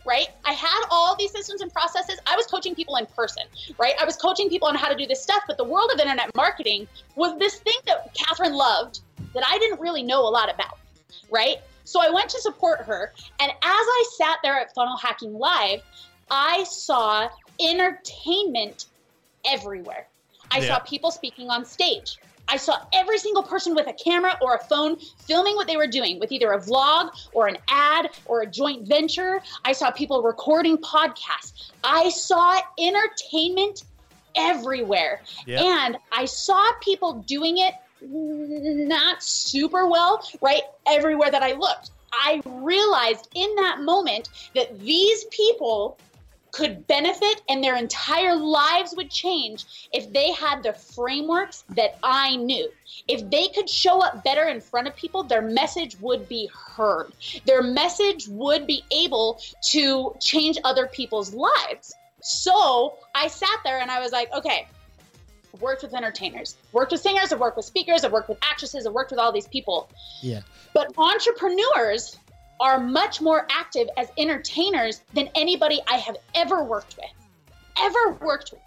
Right? 0.04 0.30
I 0.46 0.54
had 0.54 0.82
all 0.90 1.16
these 1.16 1.32
systems 1.32 1.62
and 1.62 1.72
processes. 1.72 2.18
I 2.26 2.36
was 2.36 2.48
coaching 2.48 2.74
people 2.74 2.96
in 2.96 3.06
person, 3.06 3.44
right? 3.78 3.94
I 4.02 4.04
was 4.06 4.16
coaching 4.16 4.50
people 4.50 4.68
on 4.68 4.74
how 4.76 4.88
to 4.88 4.96
do 4.96 5.06
this 5.06 5.22
stuff, 5.22 5.44
but 5.46 5.58
the 5.58 5.64
world 5.64 5.92
of 5.94 6.00
internet 6.00 6.36
marketing 6.36 6.88
was 7.16 7.38
this 7.38 7.60
thing 7.60 7.78
that 7.86 8.12
Catherine 8.16 8.54
loved 8.54 9.02
that 9.36 9.44
I 9.48 9.60
didn't 9.60 9.80
really 9.80 10.02
know 10.02 10.22
a 10.22 10.32
lot 10.32 10.52
about, 10.52 10.80
right? 11.30 11.58
So 11.84 12.02
I 12.02 12.10
went 12.10 12.30
to 12.30 12.42
support 12.42 12.82
her, 12.82 13.14
and 13.40 13.52
as 13.52 13.58
I 13.62 14.06
sat 14.18 14.40
there 14.42 14.60
at 14.60 14.74
Funnel 14.74 14.98
Hacking 14.98 15.38
Live, 15.38 15.84
I 16.32 16.64
saw 16.64 17.30
entertainment 17.60 18.86
everywhere. 19.46 20.08
I 20.52 20.60
Yeah. 20.60 20.68
saw 20.68 20.80
people 20.80 21.12
speaking 21.12 21.50
on 21.50 21.66
stage. 21.66 22.18
I 22.48 22.58
saw 22.58 22.80
every 22.92 23.18
single 23.18 23.44
person 23.44 23.76
with 23.76 23.88
a 23.88 23.94
camera 23.94 24.38
or 24.42 24.56
a 24.56 24.64
phone 24.66 24.98
filming 25.26 25.56
what 25.56 25.68
they 25.68 25.78
were 25.78 25.88
doing 25.88 26.20
with 26.20 26.32
either 26.32 26.52
a 26.52 26.60
vlog 26.60 27.12
or 27.34 27.48
an 27.48 27.58
ad 27.70 28.10
or 28.26 28.42
a 28.42 28.46
joint 28.48 28.88
venture. 28.88 29.42
I 29.64 29.72
saw 29.72 29.90
people 29.92 30.22
recording 30.22 30.78
podcasts. 30.78 31.72
I 31.84 32.10
saw 32.10 32.60
entertainment 32.78 33.84
everywhere. 34.36 35.22
Yeah. 35.46 35.84
And 35.84 35.98
I 36.12 36.26
saw 36.26 36.74
people 36.82 37.24
doing 37.26 37.58
it 37.60 37.74
not 38.02 39.24
super 39.24 39.88
well, 39.88 40.28
right? 40.42 40.64
Everywhere 40.86 41.32
that 41.32 41.44
I 41.44 41.54
looked. 41.54 41.92
I 42.12 42.42
realized 42.46 43.30
in 43.36 43.56
that 43.56 43.82
moment 43.82 44.30
that 44.56 44.78
these 44.80 45.24
people 45.26 45.98
could 46.52 46.86
benefit 46.88 47.42
and 47.50 47.64
their 47.64 47.78
entire 47.78 48.36
lives 48.36 48.94
would 48.96 49.10
change 49.10 49.90
if 49.94 50.12
they 50.12 50.32
had 50.32 50.64
the 50.64 50.74
frameworks 50.74 51.64
that 51.70 51.98
I 52.04 52.36
knew. 52.36 52.70
If 53.08 53.30
they 53.30 53.48
could 53.50 53.70
show 53.70 54.02
up 54.02 54.24
better 54.24 54.44
in 54.44 54.62
front 54.62 54.88
of 54.88 54.96
people, 54.96 55.24
their 55.24 55.42
message 55.42 56.00
would 56.00 56.28
be 56.28 56.50
heard. 56.54 57.14
Their 57.46 57.62
message 57.62 58.28
would 58.28 58.68
be 58.68 58.84
able 58.92 59.42
to 59.72 60.16
change 60.20 60.58
other 60.64 60.88
people's 60.88 61.34
lives. 61.34 61.94
So 62.22 62.96
I 63.16 63.28
sat 63.28 63.60
there 63.64 63.80
and 63.80 63.90
I 63.90 64.00
was 64.00 64.12
like, 64.12 64.32
okay, 64.34 64.68
worked 65.60 65.84
with 65.84 65.94
entertainers, 65.94 66.56
worked 66.72 66.92
with 66.92 67.02
singers, 67.02 67.32
I've 67.32 67.40
worked 67.40 67.58
with 67.58 67.66
speakers, 67.66 68.04
I've 68.04 68.12
worked 68.12 68.30
with 68.30 68.38
actresses, 68.42 68.86
I've 68.86 68.94
worked 68.94 69.12
with 69.12 69.20
all 69.20 69.32
these 69.32 69.48
people. 69.48 69.90
yeah. 70.22 70.42
But 70.74 70.94
entrepreneurs 70.98 72.18
are 72.62 72.80
much 72.80 73.22
more 73.22 73.48
active 73.52 73.90
as 73.98 74.10
entertainers 74.18 75.02
than 75.14 75.30
anybody 75.36 75.82
I 75.88 75.98
have 75.98 76.16
ever 76.36 76.64
worked 76.64 76.96
with. 76.96 77.12
Ever 77.78 78.18
worked 78.22 78.52
with. 78.54 78.62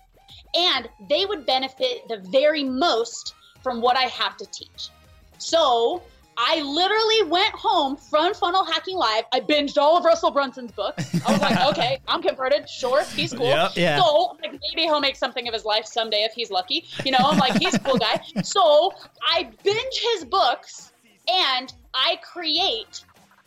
And 0.56 0.88
they 1.08 1.24
would 1.24 1.46
benefit 1.46 2.06
the 2.08 2.18
very 2.18 2.64
most 2.64 3.34
from 3.62 3.80
what 3.80 3.96
I 3.96 4.02
have 4.02 4.36
to 4.36 4.46
teach. 4.46 4.90
So 5.38 6.02
I 6.36 6.60
literally 6.62 7.30
went 7.30 7.54
home 7.54 7.96
from 7.96 8.34
Funnel 8.34 8.64
Hacking 8.64 8.96
Live. 8.96 9.24
I 9.32 9.40
binged 9.40 9.78
all 9.78 9.96
of 9.96 10.04
Russell 10.04 10.30
Brunson's 10.30 10.72
books. 10.72 11.14
I 11.26 11.32
was 11.32 11.40
like, 11.40 11.60
okay, 11.70 12.00
I'm 12.08 12.22
converted. 12.22 12.68
Sure, 12.68 13.04
he's 13.04 13.32
cool. 13.32 13.46
Yep. 13.46 13.72
Yeah. 13.76 14.00
So 14.00 14.30
I'm 14.30 14.52
like, 14.52 14.60
maybe 14.70 14.82
he'll 14.82 15.00
make 15.00 15.16
something 15.16 15.46
of 15.46 15.54
his 15.54 15.64
life 15.64 15.86
someday 15.86 16.24
if 16.24 16.32
he's 16.32 16.50
lucky. 16.50 16.86
You 17.04 17.12
know, 17.12 17.18
I'm 17.20 17.38
like, 17.38 17.60
he's 17.60 17.74
a 17.74 17.78
cool 17.78 17.98
guy. 17.98 18.20
So 18.42 18.92
I 19.28 19.50
binge 19.62 20.02
his 20.14 20.24
books 20.24 20.92
and 21.28 21.72
I 21.94 22.18
create 22.22 23.04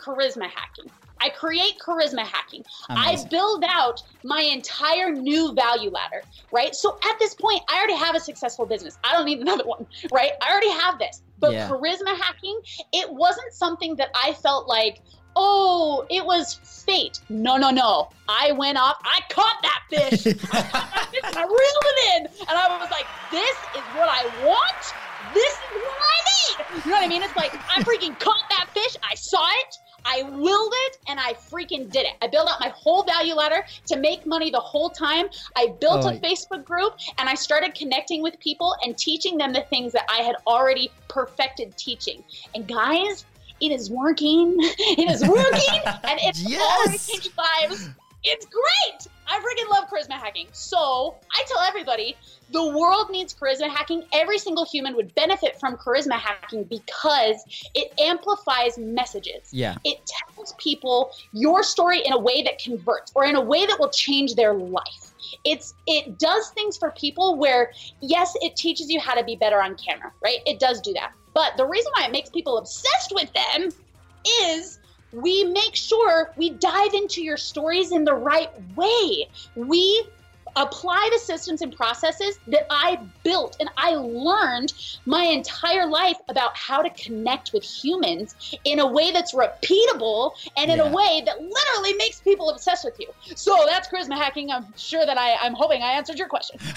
charisma 0.08 0.44
hacking. 0.50 0.90
I 1.20 1.30
create 1.30 1.74
charisma 1.84 2.20
hacking. 2.22 2.64
I 2.90 3.18
build 3.32 3.64
out 3.68 4.00
my 4.24 4.42
entire 4.42 5.12
new 5.12 5.54
value 5.56 5.90
ladder, 5.90 6.22
right? 6.52 6.76
So 6.76 6.98
at 7.10 7.18
this 7.20 7.34
point, 7.34 7.62
I 7.70 7.78
already 7.80 7.96
have 7.96 8.16
a 8.16 8.20
successful 8.20 8.68
business. 8.68 8.98
I 9.04 9.14
don't 9.14 9.26
need 9.26 9.40
another 9.48 9.66
one, 9.66 9.88
right? 10.12 10.32
I 10.44 10.52
already 10.52 10.70
have 10.70 11.00
this. 11.00 11.22
But 11.40 11.54
Yeah. 11.54 11.68
charisma 11.70 12.16
hacking, 12.22 12.60
it 12.94 13.12
wasn't 13.12 13.52
something 13.54 13.96
that 13.96 14.10
I 14.16 14.34
felt 14.34 14.68
like, 14.68 15.02
oh, 15.36 16.06
it 16.12 16.24
was 16.24 16.60
fate. 16.86 17.20
No, 17.30 17.58
no, 17.58 17.72
no. 17.72 18.10
I 18.30 18.52
went 18.52 18.78
off, 18.78 18.98
I 19.04 19.22
caught 19.32 19.58
that 19.64 19.82
fish. 19.90 20.28
I 20.52 20.62
caught 20.62 20.72
that 20.72 21.08
fish 21.12 21.22
and 21.26 21.38
I 21.38 21.44
reeled 21.44 21.86
it 21.86 22.16
in. 22.16 22.26
And 22.48 22.58
I 22.58 22.78
was 22.80 22.92
like, 22.92 23.08
this 23.32 23.58
is 23.76 23.84
what 23.98 24.08
I 24.10 24.24
want. 24.46 24.94
This 25.34 25.54
is 25.54 25.82
what 25.82 25.98
I 26.00 26.18
need. 26.30 26.86
You 26.86 26.92
know 26.92 26.98
what 26.98 27.04
I 27.04 27.08
mean? 27.08 27.24
It's 27.24 27.36
like 27.36 27.54
I 27.56 27.82
freaking 27.82 28.18
caught 28.20 28.44
that 28.52 28.68
fish. 28.74 28.96
I 29.04 29.16
saw 29.16 29.46
it. 29.66 29.76
I 30.08 30.24
willed 30.24 30.74
it 30.88 30.98
and 31.10 31.20
I 31.20 31.34
freaking 31.34 31.92
did 31.92 32.06
it. 32.06 32.14
I 32.22 32.28
built 32.28 32.50
out 32.50 32.60
my 32.62 32.70
whole 32.76 33.04
value 33.04 33.34
ladder 33.34 33.64
to 33.88 33.98
make 33.98 34.26
money 34.26 34.50
the 34.50 34.60
whole 34.60 34.90
time. 34.90 35.26
I 35.56 35.68
built 35.82 36.06
Oh, 36.06 36.10
a 36.10 36.20
Facebook 36.20 36.64
group 36.64 36.94
and 37.20 37.28
I 37.28 37.36
started 37.36 37.76
connecting 37.76 38.22
with 38.24 38.40
people 38.40 38.76
and 38.84 38.98
teaching 38.98 39.38
them 39.38 39.52
the 39.54 39.66
things 39.70 39.92
that 39.94 40.06
I 40.10 40.22
had 40.24 40.36
already 40.48 40.90
perfected 41.10 41.76
teaching. 41.78 42.24
And 42.56 42.68
guys, 42.68 43.26
it 43.60 43.72
is 43.72 43.90
working. 43.92 44.56
It 44.80 45.10
is 45.12 45.22
working 45.22 45.82
and 46.04 46.20
it's 46.24 46.46
already 46.46 46.98
Yes. 46.98 47.08
changing 47.08 47.32
lives. 47.38 47.90
It's 48.24 48.46
great. 48.46 49.08
I 49.28 49.40
freaking 49.40 49.70
love 49.70 49.90
charisma 49.90 50.20
hacking. 50.20 50.48
So 50.52 51.16
I 51.34 51.44
tell 51.48 51.60
everybody 51.60 52.16
the 52.52 52.78
world 52.78 53.10
needs 53.10 53.34
charisma 53.34 53.70
hacking. 53.70 54.04
Every 54.14 54.38
single 54.38 54.66
human 54.66 54.96
would 54.96 55.14
benefit 55.16 55.60
from 55.60 55.78
charisma 55.78 56.14
hacking 56.14 56.64
because 56.64 57.44
it 57.76 57.92
amplifies 58.00 58.78
messages. 58.78 59.50
Yeah. 59.52 59.76
It 59.84 60.00
tells 60.06 60.54
people 60.58 61.12
your 61.34 61.64
story 61.64 62.02
in 62.06 62.14
a 62.14 62.20
way 62.20 62.42
that 62.44 62.60
converts 62.60 63.12
or 63.16 63.26
in 63.26 63.36
a 63.36 63.42
way 63.42 63.66
that 63.66 63.80
will 63.80 63.90
change 63.90 64.36
their 64.36 64.54
life. 64.54 65.14
It's 65.44 65.74
it 65.88 66.20
does 66.20 66.50
things 66.52 66.78
for 66.78 66.92
people 66.92 67.38
where 67.38 67.72
yes, 68.02 68.34
it 68.42 68.56
teaches 68.56 68.90
you 68.90 69.00
how 69.00 69.14
to 69.14 69.24
be 69.24 69.36
better 69.36 69.62
on 69.62 69.76
camera, 69.76 70.12
right? 70.24 70.40
It 70.46 70.60
does 70.60 70.80
do 70.82 70.94
that. 70.94 71.14
But 71.34 71.58
the 71.58 71.66
reason 71.66 71.92
why 71.98 72.06
it 72.06 72.12
makes 72.12 72.30
people 72.30 72.58
obsessed 72.58 73.12
with 73.14 73.32
them 73.34 73.70
is 74.44 74.80
we 75.14 75.44
make 75.46 75.76
sure 75.76 76.32
we 76.38 76.52
dive 76.52 76.94
into 76.94 77.22
your 77.22 77.38
stories 77.38 77.92
in 77.92 78.04
the 78.04 78.14
right 78.14 78.52
way. 78.76 79.28
We 79.56 80.06
apply 80.56 81.08
the 81.14 81.20
systems 81.20 81.62
and 81.62 81.76
processes 81.76 82.40
that 82.48 82.66
I 82.72 83.00
built 83.24 83.58
and 83.60 83.70
I 83.78 83.92
learned 83.92 84.74
my 85.06 85.22
entire 85.24 85.86
life 85.86 86.18
about 86.30 86.58
how 86.58 86.82
to 86.82 86.90
connect 86.90 87.54
with 87.54 87.64
humans 87.64 88.36
in 88.64 88.80
a 88.80 88.88
way 88.88 89.12
that's 89.12 89.34
repeatable 89.36 90.32
and 90.58 90.72
in 90.72 90.80
Yeah. 90.80 90.90
a 90.90 90.92
way 90.92 91.22
that 91.28 91.40
literally 91.40 91.94
makes 91.94 92.22
people 92.22 92.50
obsessed 92.50 92.84
with 92.86 93.00
you. 93.00 93.08
So 93.36 93.66
that's 93.68 93.88
charisma 93.88 94.16
hacking. 94.18 94.50
I'm 94.50 94.66
sure 94.78 95.06
that 95.06 95.18
I, 95.20 95.36
I'm 95.36 95.54
hoping 95.54 95.84
I 95.84 95.92
answered 95.92 96.18
your 96.18 96.28
question. 96.30 96.60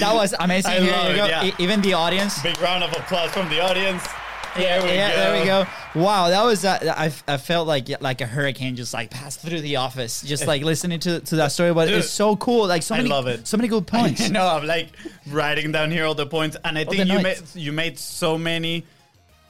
That 0.00 0.12
was 0.14 0.34
amazing. 0.40 0.72
I 0.72 0.80
Here 0.80 0.92
love 0.92 1.06
you 1.08 1.12
it, 1.14 1.16
go. 1.18 1.26
yeah. 1.26 1.44
E- 1.44 1.54
even 1.60 1.80
the 1.82 1.92
audience. 1.92 2.42
Big 2.42 2.60
round 2.60 2.82
of 2.82 2.90
applause 2.92 3.30
from 3.30 3.48
the 3.48 3.60
audience. 3.60 4.02
Yeah, 4.56 4.78
There 4.78 4.82
we 4.82 4.94
yeah, 4.96 5.10
go. 5.10 5.16
there 5.16 5.40
we 5.40 5.46
go. 5.46 6.00
Wow, 6.00 6.28
that 6.28 6.42
was 6.44 6.64
uh, 6.64 6.78
I, 6.96 7.12
I 7.32 7.36
felt 7.38 7.66
like 7.66 7.88
like 8.00 8.20
a 8.20 8.26
hurricane 8.26 8.76
just 8.76 8.94
like 8.94 9.10
passed 9.10 9.40
through 9.40 9.60
the 9.60 9.76
office, 9.76 10.22
just 10.22 10.46
like 10.46 10.62
listening 10.72 11.00
to, 11.00 11.20
to 11.20 11.36
that 11.36 11.48
story. 11.52 11.72
But 11.74 11.86
Dude, 11.86 11.98
it's 11.98 12.10
so 12.10 12.36
cool. 12.36 12.66
Like 12.66 12.82
so 12.82 12.94
I 12.94 12.98
many, 12.98 13.08
love 13.10 13.26
it. 13.26 13.46
so 13.46 13.56
many 13.56 13.68
good 13.68 13.86
points. 13.96 14.22
I 14.22 14.28
know. 14.28 14.46
I'm 14.46 14.66
like 14.66 14.88
writing 15.28 15.72
down 15.72 15.90
here 15.90 16.04
all 16.06 16.14
the 16.14 16.26
points, 16.26 16.56
and 16.64 16.78
I 16.78 16.84
think 16.84 17.06
you 17.08 17.20
made 17.20 17.38
you 17.54 17.72
made 17.72 17.98
so 17.98 18.38
many 18.38 18.84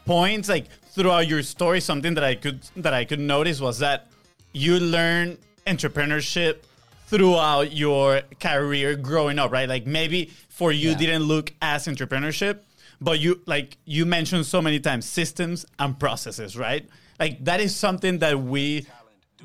points 0.07 0.49
like 0.49 0.67
throughout 0.93 1.27
your 1.29 1.43
story. 1.43 1.81
Something 1.81 2.15
that 2.15 2.25
I 2.25 2.35
could 2.35 2.63
that 2.77 2.95
I 2.95 3.05
could 3.05 3.21
notice 3.21 3.61
was 3.61 3.79
that 3.81 4.09
you 4.53 4.79
learn 4.81 5.37
entrepreneurship 5.67 6.59
throughout 7.07 7.73
your 7.73 8.23
career 8.41 8.97
growing 8.97 9.39
up, 9.39 9.53
right? 9.53 9.69
Like 9.69 9.87
maybe 9.87 10.31
for 10.49 10.73
you 10.73 10.91
Yeah. 10.91 10.97
didn't 10.97 11.23
look 11.25 11.53
as 11.61 11.87
entrepreneurship, 11.87 12.61
but 13.01 13.21
you 13.21 13.41
like 13.47 13.77
you 13.85 14.07
mentioned 14.07 14.47
so 14.47 14.61
many 14.61 14.81
times 14.81 15.07
systems 15.07 15.67
and 15.79 15.99
processes, 15.99 16.57
right? 16.57 16.89
Like 17.19 17.45
that 17.45 17.61
is 17.61 17.75
something 17.75 18.19
that 18.19 18.41
we've 18.41 18.89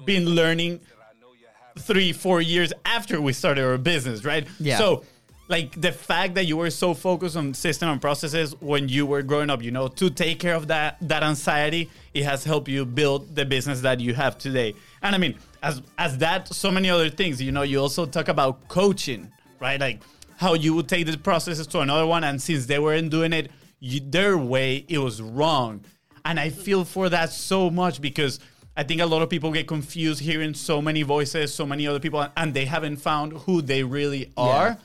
been 0.06 0.26
learning 0.26 0.82
three, 1.78 2.14
four 2.14 2.42
years 2.42 2.74
after 2.86 3.22
we 3.22 3.34
started 3.34 3.64
our 3.64 3.78
business, 3.78 4.26
right? 4.26 4.48
Yeah. 4.60 4.78
So 4.78 5.04
like 5.50 5.80
the 5.80 5.92
fact 5.92 6.36
that 6.36 6.46
you 6.46 6.58
were 6.58 6.70
so 6.70 6.94
focused 6.94 7.36
on 7.36 7.54
system 7.54 7.90
and 7.90 8.00
processes 8.00 8.54
when 8.60 8.88
you 8.88 9.06
were 9.06 9.24
growing 9.24 9.50
up, 9.50 9.64
you 9.64 9.72
know, 9.72 9.88
to 9.88 10.10
take 10.10 10.40
care 10.40 10.56
of 10.56 10.68
that 10.68 10.98
that 11.02 11.24
anxiety, 11.24 11.90
it 12.14 12.24
has 12.24 12.44
helped 12.44 12.68
you 12.68 12.86
build 12.86 13.36
the 13.36 13.46
business 13.46 13.82
that 13.82 14.00
you 14.00 14.14
have 14.14 14.38
today. 14.38 14.76
And 15.02 15.16
I 15.16 15.18
mean, 15.18 15.36
as 15.64 15.82
as 15.98 16.18
that, 16.20 16.54
so 16.54 16.72
many 16.72 16.90
other 16.90 17.10
things. 17.10 17.42
You 17.42 17.52
know, 17.52 17.64
you 17.64 17.80
also 17.80 18.06
talk 18.06 18.28
about 18.28 18.68
coaching, 18.68 19.32
right? 19.60 19.80
Like 19.80 20.02
how 20.40 20.54
you 20.54 20.74
would 20.74 20.88
take 20.88 21.06
the 21.06 21.18
processes 21.18 21.68
to 21.68 21.82
another 21.82 22.06
one, 22.06 22.24
and 22.24 22.42
since 22.42 22.66
they 22.66 22.80
weren't 22.80 23.12
doing 23.12 23.34
it 23.34 23.52
you, 23.82 24.00
their 24.00 24.38
way, 24.38 24.86
it 24.88 24.98
was 25.00 25.22
wrong. 25.22 25.84
And 26.24 26.40
I 26.40 26.50
feel 26.50 26.86
for 26.86 27.10
that 27.10 27.32
so 27.32 27.70
much 27.70 28.00
because 28.00 28.40
I 28.76 28.84
think 28.84 29.02
a 29.02 29.06
lot 29.06 29.22
of 29.22 29.30
people 29.30 29.52
get 29.52 29.68
confused 29.68 30.22
hearing 30.22 30.54
so 30.54 30.82
many 30.82 31.04
voices, 31.04 31.54
so 31.54 31.66
many 31.66 31.88
other 31.88 32.00
people, 32.00 32.26
and 32.38 32.54
they 32.54 32.66
haven't 32.66 32.98
found 32.98 33.34
who 33.34 33.62
they 33.62 33.84
really 33.84 34.32
are. 34.38 34.78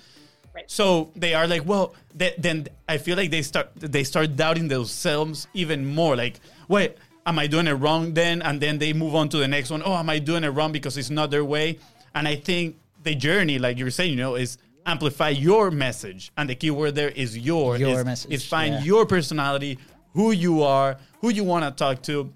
Right. 0.55 0.69
So 0.69 1.13
they 1.15 1.35
are 1.35 1.47
like, 1.47 1.65
well, 1.65 1.95
th- 2.19 2.35
then 2.39 2.67
I 2.89 2.99
feel 2.99 3.17
like 3.17 3.31
they 3.31 3.43
start 3.43 3.71
they 3.75 4.05
start 4.05 4.37
doubting 4.37 4.69
themselves 4.69 5.47
even 5.55 5.85
more. 5.85 6.17
Like, 6.17 6.41
wait, 6.69 6.97
am 7.27 7.39
I 7.39 7.47
doing 7.47 7.69
it 7.69 7.75
wrong 7.75 8.15
then? 8.15 8.43
And 8.43 8.61
then 8.61 8.79
they 8.79 8.93
move 8.93 9.15
on 9.15 9.29
to 9.31 9.37
the 9.37 9.49
next 9.49 9.71
one. 9.71 9.83
Oh, 9.85 9.95
am 9.95 10.11
I 10.11 10.19
doing 10.19 10.45
it 10.45 10.51
wrong 10.51 10.73
because 10.73 10.97
it's 10.97 11.11
not 11.11 11.31
their 11.31 11.45
way? 11.45 11.79
And 12.15 12.29
I 12.29 12.37
think 12.37 12.77
the 13.03 13.15
journey, 13.17 13.59
like 13.59 13.79
you're 13.79 13.91
saying, 13.91 14.11
you 14.11 14.17
know, 14.17 14.37
is 14.37 14.59
amplify 14.87 15.31
your 15.31 15.71
message. 15.71 16.33
And 16.37 16.49
the 16.49 16.55
keyword 16.55 16.95
there 16.95 17.11
is 17.11 17.37
your. 17.37 17.77
Your 17.77 18.01
is, 18.01 18.05
message, 18.05 18.33
Is 18.33 18.47
find 18.47 18.75
yeah. 18.75 18.83
your 18.83 19.07
personality, 19.07 19.79
who 20.13 20.33
you 20.33 20.63
are, 20.63 20.97
who 21.21 21.31
you 21.31 21.45
want 21.45 21.65
to 21.65 21.71
talk 21.71 22.03
to. 22.05 22.33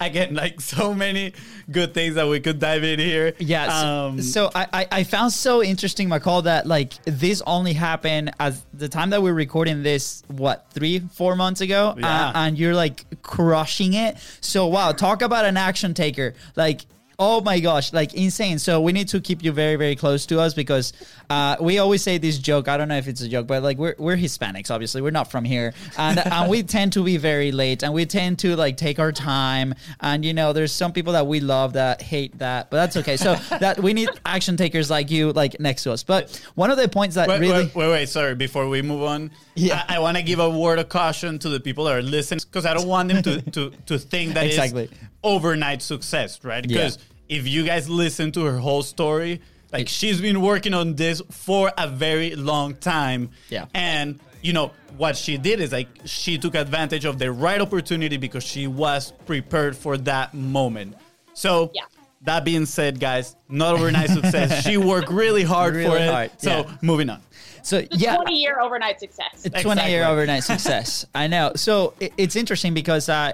Again, 0.00 0.34
like 0.42 0.60
so 0.60 0.92
many 0.92 1.32
good 1.70 1.94
things 1.94 2.16
that 2.16 2.26
we 2.26 2.40
could 2.40 2.58
dive 2.58 2.82
in 2.82 2.98
here. 2.98 3.34
Yes. 3.38 3.70
Um, 3.72 4.20
so 4.20 4.50
I, 4.54 4.66
I 4.72 4.86
I 4.90 5.04
found 5.04 5.32
so 5.32 5.62
interesting, 5.62 6.08
McCall, 6.08 6.42
that 6.44 6.66
like 6.66 6.94
this 7.04 7.40
only 7.46 7.72
happened 7.72 8.32
as 8.40 8.64
the 8.74 8.88
time 8.88 9.10
that 9.10 9.22
we're 9.22 9.32
recording 9.32 9.84
this, 9.84 10.24
what, 10.26 10.66
three, 10.70 10.98
four 10.98 11.36
months 11.36 11.60
ago? 11.60 11.94
Yeah. 11.96 12.28
Uh, 12.28 12.32
and 12.34 12.58
you're 12.58 12.74
like 12.74 13.22
crushing 13.22 13.94
it. 13.94 14.16
So 14.40 14.66
wow, 14.66 14.90
talk 14.90 15.22
about 15.22 15.44
an 15.44 15.56
action 15.56 15.94
taker. 15.94 16.34
Like 16.56 16.84
Oh 17.18 17.40
my 17.40 17.60
gosh, 17.60 17.94
like 17.94 18.12
insane. 18.12 18.58
So 18.58 18.80
we 18.80 18.92
need 18.92 19.08
to 19.08 19.20
keep 19.20 19.42
you 19.42 19.50
very, 19.50 19.76
very 19.76 19.96
close 19.96 20.26
to 20.26 20.38
us 20.38 20.52
because 20.52 20.92
uh, 21.30 21.56
we 21.60 21.78
always 21.78 22.02
say 22.02 22.18
this 22.18 22.36
joke. 22.36 22.68
I 22.68 22.76
don't 22.76 22.88
know 22.88 22.98
if 22.98 23.08
it's 23.08 23.22
a 23.22 23.28
joke, 23.28 23.46
but 23.46 23.62
like 23.62 23.78
we're, 23.78 23.94
we're 23.96 24.16
Hispanics, 24.16 24.70
obviously. 24.70 25.00
We're 25.00 25.12
not 25.12 25.30
from 25.30 25.44
here. 25.44 25.72
And, 25.96 26.18
and 26.18 26.50
we 26.50 26.62
tend 26.62 26.92
to 26.92 27.02
be 27.02 27.16
very 27.16 27.52
late 27.52 27.82
and 27.82 27.94
we 27.94 28.04
tend 28.04 28.38
to 28.40 28.54
like 28.54 28.76
take 28.76 28.98
our 28.98 29.12
time. 29.12 29.74
And, 30.00 30.26
you 30.26 30.34
know, 30.34 30.52
there's 30.52 30.72
some 30.72 30.92
people 30.92 31.14
that 31.14 31.26
we 31.26 31.40
love 31.40 31.72
that 31.72 32.02
hate 32.02 32.36
that, 32.38 32.70
but 32.70 32.76
that's 32.76 32.96
okay. 32.98 33.16
So 33.16 33.34
that 33.60 33.80
we 33.82 33.94
need 33.94 34.10
action 34.26 34.58
takers 34.58 34.90
like 34.90 35.10
you, 35.10 35.32
like 35.32 35.58
next 35.58 35.84
to 35.84 35.92
us. 35.92 36.02
But 36.02 36.38
one 36.54 36.70
of 36.70 36.76
the 36.76 36.86
points 36.86 37.14
that 37.14 37.28
Wait, 37.28 37.40
really. 37.40 37.64
wait, 37.64 37.74
wait, 37.74 37.90
wait, 37.90 38.08
sorry. 38.10 38.34
Before 38.34 38.68
we 38.68 38.82
move 38.82 39.02
on, 39.02 39.30
Yeah. 39.56 39.84
I, 39.88 39.96
I 39.96 39.98
want 39.98 40.16
to 40.16 40.22
give 40.22 40.38
a 40.38 40.48
word 40.50 40.78
of 40.78 40.88
caution 40.88 41.38
to 41.40 41.48
the 41.48 41.60
people 41.60 41.84
that 41.86 41.96
are 41.96 42.02
listening 42.02 42.40
because 42.44 42.66
I 42.66 42.74
don't 42.74 42.86
want 42.86 43.08
them 43.08 43.22
to, 43.22 43.40
to, 43.52 43.70
to 43.86 43.98
think 43.98 44.34
that 44.34 44.46
it's 44.46 44.56
Exactly. 44.56 44.88
overnight 45.24 45.82
success, 45.82 46.44
right? 46.44 46.64
Yeah. 46.64 46.68
Because 46.76 46.98
if 47.28 47.46
you 47.48 47.64
guys 47.64 47.88
listen 47.88 48.32
to 48.32 48.44
her 48.44 48.58
whole 48.58 48.82
story, 48.82 49.40
like 49.72 49.82
It- 49.82 49.88
she's 49.88 50.20
been 50.20 50.40
working 50.40 50.74
on 50.74 50.94
this 50.94 51.22
for 51.30 51.72
a 51.76 51.88
very 51.88 52.36
long 52.36 52.74
time. 52.76 53.30
Yeah. 53.48 53.66
And, 53.74 54.20
you 54.42 54.52
know, 54.52 54.72
what 54.96 55.16
she 55.16 55.36
did 55.38 55.60
is 55.60 55.72
like 55.72 55.88
she 56.04 56.38
took 56.38 56.54
advantage 56.54 57.04
of 57.04 57.18
the 57.18 57.30
right 57.32 57.60
opportunity 57.60 58.16
because 58.16 58.44
she 58.44 58.66
was 58.66 59.12
prepared 59.26 59.76
for 59.76 59.96
that 59.98 60.34
moment. 60.34 60.94
So, 61.34 61.70
Yeah. 61.74 61.82
that 62.22 62.44
being 62.44 62.64
said, 62.66 62.98
guys, 63.00 63.36
not 63.48 63.74
overnight 63.74 64.08
success. 64.10 64.64
She 64.64 64.76
worked 64.76 65.10
really 65.10 65.42
hard 65.42 65.74
for 65.74 65.78
Really 65.80 66.02
it. 66.02 66.10
hard, 66.12 66.30
So, 66.38 66.50
yeah. 66.50 66.76
moving 66.80 67.10
on. 67.10 67.20
So, 67.66 67.80
The 67.80 67.96
yeah. 67.96 68.14
20 68.14 68.36
year 68.36 68.60
overnight 68.60 69.00
success. 69.00 69.44
A 69.44 69.50
20 69.50 69.90
year 69.90 70.04
overnight 70.04 70.44
success. 70.52 71.04
I 71.12 71.26
know. 71.26 71.50
So 71.56 71.94
it, 71.98 72.12
it's 72.16 72.36
interesting 72.36 72.74
because 72.74 73.08
uh, 73.08 73.32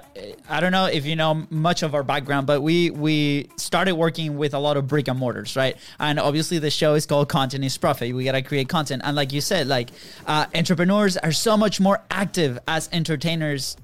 I 0.49 0.59
don't 0.59 0.71
know 0.71 0.87
if 0.87 1.05
you 1.05 1.15
know 1.15 1.45
much 1.51 1.83
of 1.83 1.93
our 1.93 2.01
background, 2.01 2.47
but 2.47 2.61
we 2.61 2.89
we 2.89 3.49
started 3.57 3.93
working 3.93 4.35
with 4.35 4.55
a 4.55 4.59
lot 4.59 4.75
of 4.75 4.87
brick 4.87 5.07
and 5.07 5.19
mortars, 5.19 5.55
right? 5.55 5.77
And 5.99 6.19
obviously 6.19 6.57
the 6.57 6.71
show 6.71 6.95
is 6.95 7.05
called 7.05 7.29
Content 7.29 7.63
is 7.63 7.77
Profit. 7.77 8.15
We 8.15 8.23
gotta 8.23 8.41
create 8.41 8.69
content, 8.69 9.03
and 9.05 9.15
like 9.15 9.31
you 9.31 9.39
said, 9.39 9.67
like 9.67 9.89
uh, 10.25 10.47
entrepreneurs 10.55 11.15
are 11.15 11.31
so 11.31 11.55
much 11.55 11.79
more 11.79 12.01
active 12.09 12.57
as 12.67 12.89
entertainers 12.91 13.77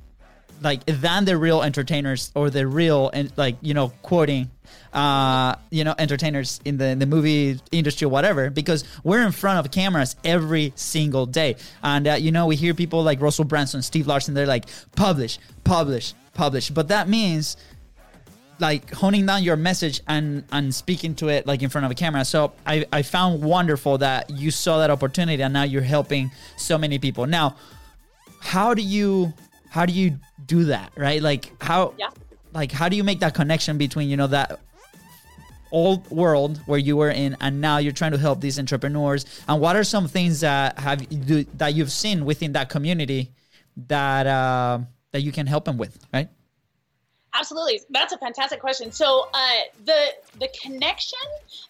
like 0.62 0.86
than 0.86 1.26
the 1.26 1.38
real 1.38 1.62
entertainers 1.62 2.32
or 2.36 2.50
the 2.50 2.68
real 2.68 3.10
and 3.14 3.32
like 3.38 3.56
you 3.62 3.74
know 3.74 3.90
quoting 4.02 4.50
uh 4.94 5.56
you 5.70 5.84
know 5.84 5.96
entertainers 5.98 6.60
in 6.66 6.78
the 6.78 6.86
in 6.86 7.00
the 7.00 7.06
movie 7.06 7.60
industry 7.72 8.06
or 8.06 8.10
whatever 8.10 8.50
because 8.50 8.84
we're 9.04 9.26
in 9.26 9.32
front 9.32 9.64
of 9.64 9.72
cameras 9.72 10.16
every 10.24 10.74
single 10.76 11.26
day. 11.26 11.56
And 11.84 12.08
uh, 12.08 12.14
you 12.14 12.32
know 12.32 12.48
we 12.48 12.56
hear 12.56 12.74
people 12.74 13.04
like 13.04 13.22
Russell 13.22 13.46
Brunson 13.46 13.82
Steve 13.82 14.08
Larsen 14.08 14.34
they're 14.34 14.46
like 14.46 14.66
publish 14.96 15.40
publish 15.64 16.14
publish. 16.34 16.70
But 16.70 16.88
that 16.90 17.08
means 17.08 17.58
like 18.60 18.92
honing 18.92 19.26
down 19.26 19.44
your 19.44 19.56
message 19.56 20.02
and 20.08 20.44
and 20.52 20.74
speaking 20.74 21.16
to 21.16 21.30
it 21.30 21.48
like 21.48 21.62
in 21.62 21.70
front 21.70 21.86
of 21.86 21.92
a 21.92 21.96
camera. 21.96 22.26
So 22.26 22.54
i 22.66 22.86
i 22.92 23.02
found 23.02 23.42
wonderful 23.42 24.00
that 24.00 24.30
you 24.30 24.52
saw 24.52 24.80
that 24.80 24.90
opportunity 24.90 25.42
and 25.42 25.54
now 25.54 25.64
you're 25.64 25.82
helping 25.82 26.32
so 26.58 26.78
many 26.78 27.00
people. 27.00 27.26
Now 27.26 27.56
how 28.42 28.74
do 28.74 28.82
you 28.82 29.34
how 29.70 29.86
do 29.86 29.94
you 29.94 30.20
do 30.46 30.66
that 30.66 30.92
right? 30.96 31.22
Like 31.22 31.52
how 31.62 31.94
Yeah. 31.98 32.10
like 32.54 32.72
how 32.72 32.90
do 32.90 32.96
you 32.96 33.04
make 33.04 33.20
that 33.20 33.34
connection 33.34 33.78
between 33.78 34.10
you 34.10 34.18
know 34.18 34.28
that 34.28 34.60
old 35.72 36.10
world 36.10 36.58
where 36.66 36.80
you 36.80 36.98
were 36.98 37.12
in 37.12 37.38
and 37.42 37.62
now 37.62 37.78
you're 37.78 37.94
trying 37.94 38.12
to 38.12 38.18
help 38.18 38.42
these 38.42 38.58
entrepreneurs? 38.60 39.26
And 39.48 39.62
what 39.62 39.76
are 39.76 39.84
some 39.84 40.08
things 40.08 40.42
that 40.42 40.80
have 40.80 41.06
that 41.58 41.74
you've 41.76 41.92
seen 41.92 42.26
within 42.26 42.54
that 42.54 42.70
community 42.70 43.32
that 43.88 44.28
uh 44.28 44.80
that 45.12 45.22
you 45.22 45.32
can 45.32 45.48
help 45.48 45.66
them 45.66 45.78
with 45.78 45.98
right 46.14 46.30
Absolutely, 47.34 47.80
that's 47.92 48.12
a 48.12 48.18
fantastic 48.18 48.60
question. 48.60 48.92
So 48.92 49.30
uh, 49.34 49.52
the 49.86 50.14
the 50.40 50.50
connection 50.62 51.20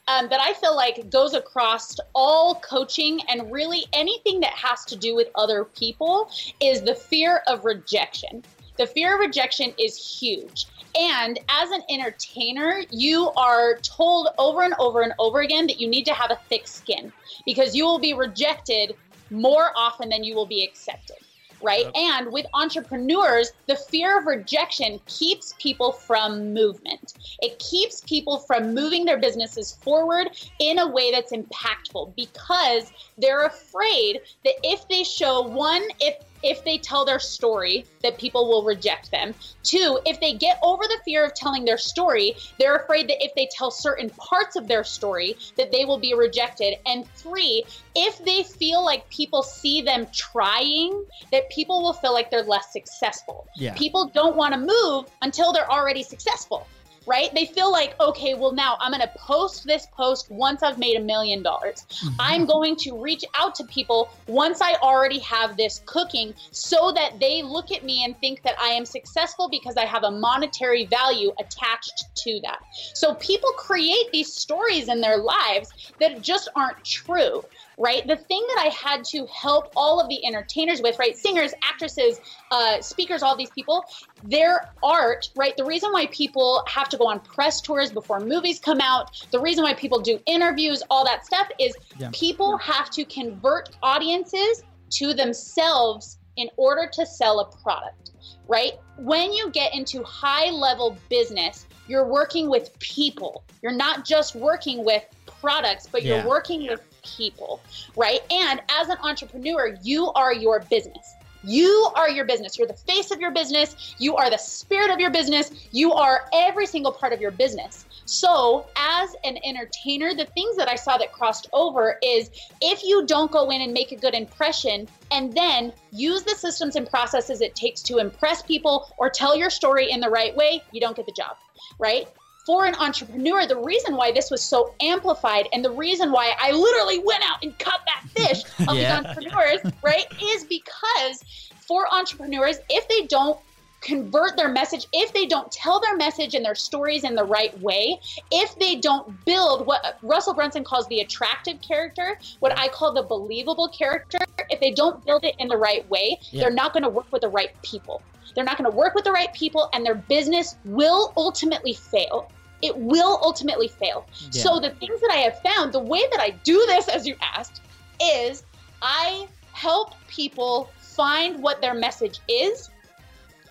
um, 0.08 0.30
that 0.30 0.40
I 0.40 0.54
feel 0.54 0.76
like 0.76 1.10
goes 1.10 1.34
across 1.34 1.98
all 2.16 2.56
coaching 2.56 3.20
and 3.30 3.52
really 3.52 3.86
anything 3.92 4.40
that 4.40 4.54
has 4.54 4.86
to 4.86 4.96
do 4.96 5.16
with 5.16 5.28
other 5.36 5.66
people 5.66 6.30
is 6.62 6.82
the 6.82 6.96
fear 6.96 7.42
of 7.48 7.66
rejection. 7.66 8.44
The 8.78 8.88
fear 8.88 9.16
of 9.16 9.20
rejection 9.20 9.74
is 9.78 9.98
huge. 9.98 10.66
And 10.98 11.38
as 11.50 11.70
an 11.72 11.82
entertainer, 11.90 12.82
you 12.90 13.30
are 13.32 13.78
told 13.80 14.30
over 14.38 14.64
and 14.64 14.74
over 14.80 15.02
and 15.02 15.14
over 15.20 15.42
again 15.42 15.68
that 15.68 15.80
you 15.80 15.90
need 15.90 16.06
to 16.06 16.14
have 16.14 16.32
a 16.32 16.40
thick 16.48 16.68
skin 16.68 17.12
because 17.46 17.76
you 17.76 17.84
will 17.86 18.00
be 18.00 18.14
rejected 18.14 18.96
more 19.30 19.72
often 19.76 20.08
than 20.10 20.24
you 20.24 20.34
will 20.36 20.48
be 20.48 20.64
accepted 20.64 21.18
right? 21.62 21.86
And 21.96 22.32
with 22.32 22.46
entrepreneurs, 22.54 23.52
the 23.68 23.76
fear 23.76 24.18
of 24.18 24.26
rejection 24.26 25.00
keeps 25.08 25.54
people 25.60 25.92
from 25.92 26.54
movement. 26.54 27.14
It 27.42 27.60
keeps 27.60 28.02
people 28.02 28.40
from 28.40 28.74
moving 28.74 29.06
their 29.06 29.20
businesses 29.20 29.72
forward 29.72 30.30
in 30.60 30.80
a 30.80 30.88
way 30.88 31.12
that's 31.12 31.32
impactful 31.32 32.16
because 32.16 32.92
they're 33.18 33.46
afraid 33.46 34.22
that 34.46 34.56
if 34.64 34.88
they 34.88 35.04
show 35.04 35.42
one, 35.42 35.84
if 36.00 36.16
if 36.44 36.64
they 36.64 36.78
tell 36.78 37.06
their 37.06 37.20
story 37.20 37.86
that 38.02 38.18
people 38.18 38.48
will 38.48 38.64
reject 38.64 39.12
them. 39.12 39.34
Two, 39.64 40.00
if 40.06 40.20
they 40.20 40.34
get 40.34 40.60
over 40.64 40.84
the 40.84 41.00
fear 41.06 41.26
of 41.26 41.34
telling 41.34 41.66
their 41.66 41.78
story, 41.78 42.36
they're 42.60 42.76
afraid 42.76 43.08
that 43.10 43.24
if 43.24 43.34
they 43.36 43.48
tell 43.52 43.72
certain 43.72 44.10
parts 44.12 44.56
of 44.56 44.68
their 44.68 44.84
story 44.84 45.36
that 45.58 45.72
they 45.72 45.86
will 45.86 46.00
be 46.00 46.14
rejected. 46.14 46.76
And 46.86 47.08
three, 47.16 47.64
if 47.96 48.24
they 48.24 48.44
feel 48.44 48.84
like 48.84 49.10
people 49.10 49.44
see 49.44 49.82
them 49.82 50.08
trying, 50.14 51.04
that 51.32 51.50
people 51.50 51.82
will 51.82 51.94
feel 51.94 52.14
like 52.14 52.32
they're 52.32 52.44
less 52.44 52.72
successful. 52.72 53.48
Yeah. 53.56 53.74
People 53.76 54.08
don't 54.14 54.36
want 54.36 54.54
to 54.54 54.60
move 54.60 55.06
until 55.22 55.54
they're 55.54 55.72
already 55.72 56.04
successful. 56.04 56.68
Right? 57.10 57.34
They 57.34 57.46
feel 57.46 57.72
like, 57.72 58.00
okay, 58.00 58.36
well, 58.36 58.52
now 58.52 58.78
I'm 58.80 58.92
going 58.92 59.02
to 59.02 59.12
post 59.18 59.66
this 59.66 59.88
post 59.88 60.30
once 60.30 60.62
I've 60.62 60.78
made 60.78 60.96
a 60.96 61.00
million 61.02 61.42
dollars. 61.42 61.88
Mm-hmm. 61.90 62.16
I'm 62.20 62.46
going 62.46 62.76
to 62.78 63.02
reach 63.02 63.26
out 63.36 63.56
to 63.56 63.64
people 63.64 64.10
once 64.28 64.62
I 64.62 64.76
already 64.76 65.18
have 65.20 65.58
this 65.58 65.82
cooking 65.88 66.36
so 66.52 66.92
that 66.92 67.20
they 67.20 67.42
look 67.42 67.72
at 67.72 67.84
me 67.84 68.06
and 68.06 68.16
think 68.20 68.44
that 68.44 68.54
I 68.62 68.68
am 68.68 68.86
successful 68.86 69.50
because 69.50 69.76
I 69.76 69.86
have 69.86 70.04
a 70.04 70.12
monetary 70.12 70.86
value 70.86 71.32
attached 71.40 72.16
to 72.18 72.40
that. 72.44 72.60
So 72.94 73.16
people 73.16 73.50
create 73.54 74.12
these 74.14 74.32
stories 74.32 74.88
in 74.88 75.02
their 75.02 75.18
lives 75.18 75.92
that 76.00 76.22
just 76.22 76.48
aren't 76.56 76.86
true 76.86 77.44
right? 77.80 78.06
The 78.06 78.18
thing 78.18 78.46
that 78.50 78.66
I 78.66 78.68
had 78.68 79.06
to 79.06 79.26
help 79.28 79.72
all 79.76 80.02
of 80.02 80.10
the 80.10 80.26
entertainers 80.26 80.82
with, 80.82 81.00
right? 81.00 81.18
Singers, 81.18 81.54
actresses, 81.64 82.20
uh, 82.52 82.82
speakers, 82.82 83.24
all 83.24 83.38
these 83.38 83.52
people, 83.52 83.86
their 84.22 84.68
art, 84.84 85.30
right? 85.36 85.56
The 85.56 85.64
reason 85.64 85.92
why 85.94 86.08
people 86.08 86.62
have 86.68 86.90
to 86.90 86.98
go 86.98 87.08
on 87.08 87.22
press 87.22 87.62
tours 87.62 87.90
before 87.90 88.20
movies 88.20 88.60
come 88.60 88.82
out, 88.82 89.10
the 89.32 89.40
reason 89.40 89.64
why 89.64 89.74
people 89.74 90.02
do 90.02 90.20
interviews, 90.26 90.84
all 90.90 91.06
that 91.06 91.26
stuff 91.26 91.48
is 91.58 91.76
Yeah. 91.98 92.10
people 92.12 92.58
have 92.58 92.90
to 92.92 93.06
convert 93.06 93.70
audiences 93.82 94.64
to 94.92 95.14
themselves 95.14 96.18
in 96.36 96.50
order 96.58 96.90
to 96.94 97.06
sell 97.06 97.40
a 97.40 97.46
product, 97.64 98.12
right? 98.48 98.74
When 98.98 99.32
you 99.32 99.52
get 99.52 99.74
into 99.74 100.04
high 100.04 100.50
level 100.52 100.98
business, 101.10 101.66
you're 101.88 102.08
working 102.08 102.50
with 102.50 102.78
people. 102.80 103.44
You're 103.62 103.72
not 103.72 104.06
just 104.06 104.36
working 104.36 104.84
with 104.84 105.04
products, 105.26 105.88
but 105.92 106.04
Yeah. 106.04 106.18
you're 106.18 106.28
working 106.28 106.68
with 106.68 106.82
people, 107.18 107.62
right? 107.96 108.20
And 108.32 108.62
as 108.80 108.90
an 108.90 108.98
entrepreneur, 109.04 109.78
you 109.84 110.12
are 110.14 110.34
your 110.34 110.62
business. 110.70 111.16
You 111.44 111.92
are 111.96 112.10
your 112.10 112.26
business. 112.26 112.58
You're 112.58 112.68
the 112.68 112.74
face 112.86 113.12
of 113.12 113.22
your 113.22 113.32
business. 113.32 113.96
You 113.98 114.16
are 114.18 114.30
the 114.30 114.38
spirit 114.38 114.92
of 114.92 115.00
your 115.00 115.10
business. 115.10 115.52
You 115.72 115.94
are 115.94 116.24
every 116.34 116.66
single 116.66 116.92
part 116.92 117.14
of 117.14 117.22
your 117.22 117.32
business. 117.32 117.86
So, 118.06 118.68
as 118.78 119.10
an 119.24 119.38
entertainer, 119.46 120.14
the 120.14 120.26
things 120.34 120.58
that 120.58 120.70
I 120.70 120.76
saw 120.76 120.98
that 120.98 121.14
crossed 121.14 121.48
over 121.54 121.98
is 122.04 122.30
if 122.62 122.84
you 122.84 123.06
don't 123.06 123.32
go 123.32 123.50
in 123.52 123.62
and 123.62 123.72
make 123.72 123.92
a 123.92 123.96
good 123.96 124.16
impression 124.16 124.88
and 125.12 125.36
then 125.36 125.72
use 125.94 126.24
the 126.24 126.36
systems 126.36 126.76
and 126.76 126.90
processes 126.90 127.42
it 127.42 127.56
takes 127.56 127.82
to 127.84 127.98
impress 127.98 128.42
people 128.44 128.94
or 128.98 129.10
tell 129.10 129.38
your 129.38 129.50
story 129.50 129.90
in 129.90 130.02
the 130.02 130.10
right 130.10 130.36
way, 130.36 130.62
you 130.72 130.82
don't 130.82 130.96
get 130.96 131.06
the 131.06 131.14
job, 131.14 131.38
right? 131.80 132.06
For 132.50 132.66
an 132.66 132.74
entrepreneur, 132.74 133.46
the 133.46 133.60
reason 133.60 133.96
why 133.96 134.12
this 134.12 134.32
was 134.32 134.42
so 134.44 134.74
amplified 134.82 135.48
and 135.54 135.64
the 135.64 135.70
reason 135.70 136.12
why 136.12 136.34
I 136.40 136.50
literally 136.50 136.98
went 136.98 137.22
out 137.24 137.38
and 137.44 137.54
caught 137.60 137.82
that 137.86 138.10
fish 138.18 138.42
of 138.68 138.76
Yeah. 138.76 139.02
these 139.02 139.08
entrepreneurs, 139.08 139.60
right, 139.84 140.06
is 140.20 140.46
because 140.46 141.24
for 141.68 141.86
entrepreneurs, 141.94 142.58
if 142.70 142.88
they 142.88 143.06
don't 143.06 143.40
convert 143.82 144.36
their 144.36 144.50
message, 144.50 144.88
if 144.94 145.14
they 145.14 145.28
don't 145.28 145.52
tell 145.52 145.80
their 145.80 145.96
message 145.96 146.34
and 146.34 146.44
their 146.44 146.56
stories 146.56 147.04
in 147.04 147.14
the 147.14 147.24
right 147.24 147.56
way, 147.62 148.00
if 148.32 148.58
they 148.58 148.78
don't 148.78 149.24
build 149.26 149.68
what 149.68 150.00
Russell 150.02 150.34
Brunson 150.34 150.64
calls 150.64 150.88
the 150.88 151.02
attractive 151.02 151.62
character, 151.62 152.18
what 152.40 152.58
I 152.58 152.68
call 152.70 152.96
the 152.96 153.04
believable 153.04 153.70
character, 153.70 154.18
if 154.50 154.60
they 154.60 154.72
don't 154.72 155.06
build 155.06 155.24
it 155.24 155.36
in 155.38 155.50
the 155.50 155.58
right 155.58 155.88
way, 155.88 156.18
Yeah. 156.32 156.46
they're 156.46 156.52
not 156.52 156.74
going 156.74 156.82
to 156.82 156.90
work 156.90 157.12
with 157.12 157.22
the 157.22 157.30
right 157.30 157.52
people. 157.62 158.02
They're 158.36 158.44
not 158.44 158.58
going 158.58 158.70
to 158.70 158.76
work 158.76 158.96
with 158.96 159.04
the 159.04 159.12
right 159.12 159.32
people, 159.34 159.70
and 159.74 159.86
their 159.86 159.96
business 159.96 160.56
will 160.66 161.14
ultimately 161.16 161.74
fail. 161.74 162.32
It 162.62 162.78
will 162.78 163.20
ultimately 163.22 163.68
fail. 163.68 164.08
Yeah. 164.32 164.44
So, 164.44 164.60
the 164.60 164.72
things 164.72 165.00
that 165.02 165.12
I 165.12 165.18
have 165.18 165.40
found, 165.42 165.74
the 165.74 165.80
way 165.80 166.04
that 166.12 166.20
I 166.20 166.32
do 166.44 166.64
this, 166.68 166.88
as 166.88 167.08
you 167.08 167.16
asked, 167.22 167.62
is 168.02 168.44
I 168.82 169.28
help 169.54 169.96
people 170.08 170.70
find 170.78 171.42
what 171.42 171.62
their 171.62 171.74
message 171.74 172.20
is. 172.28 172.70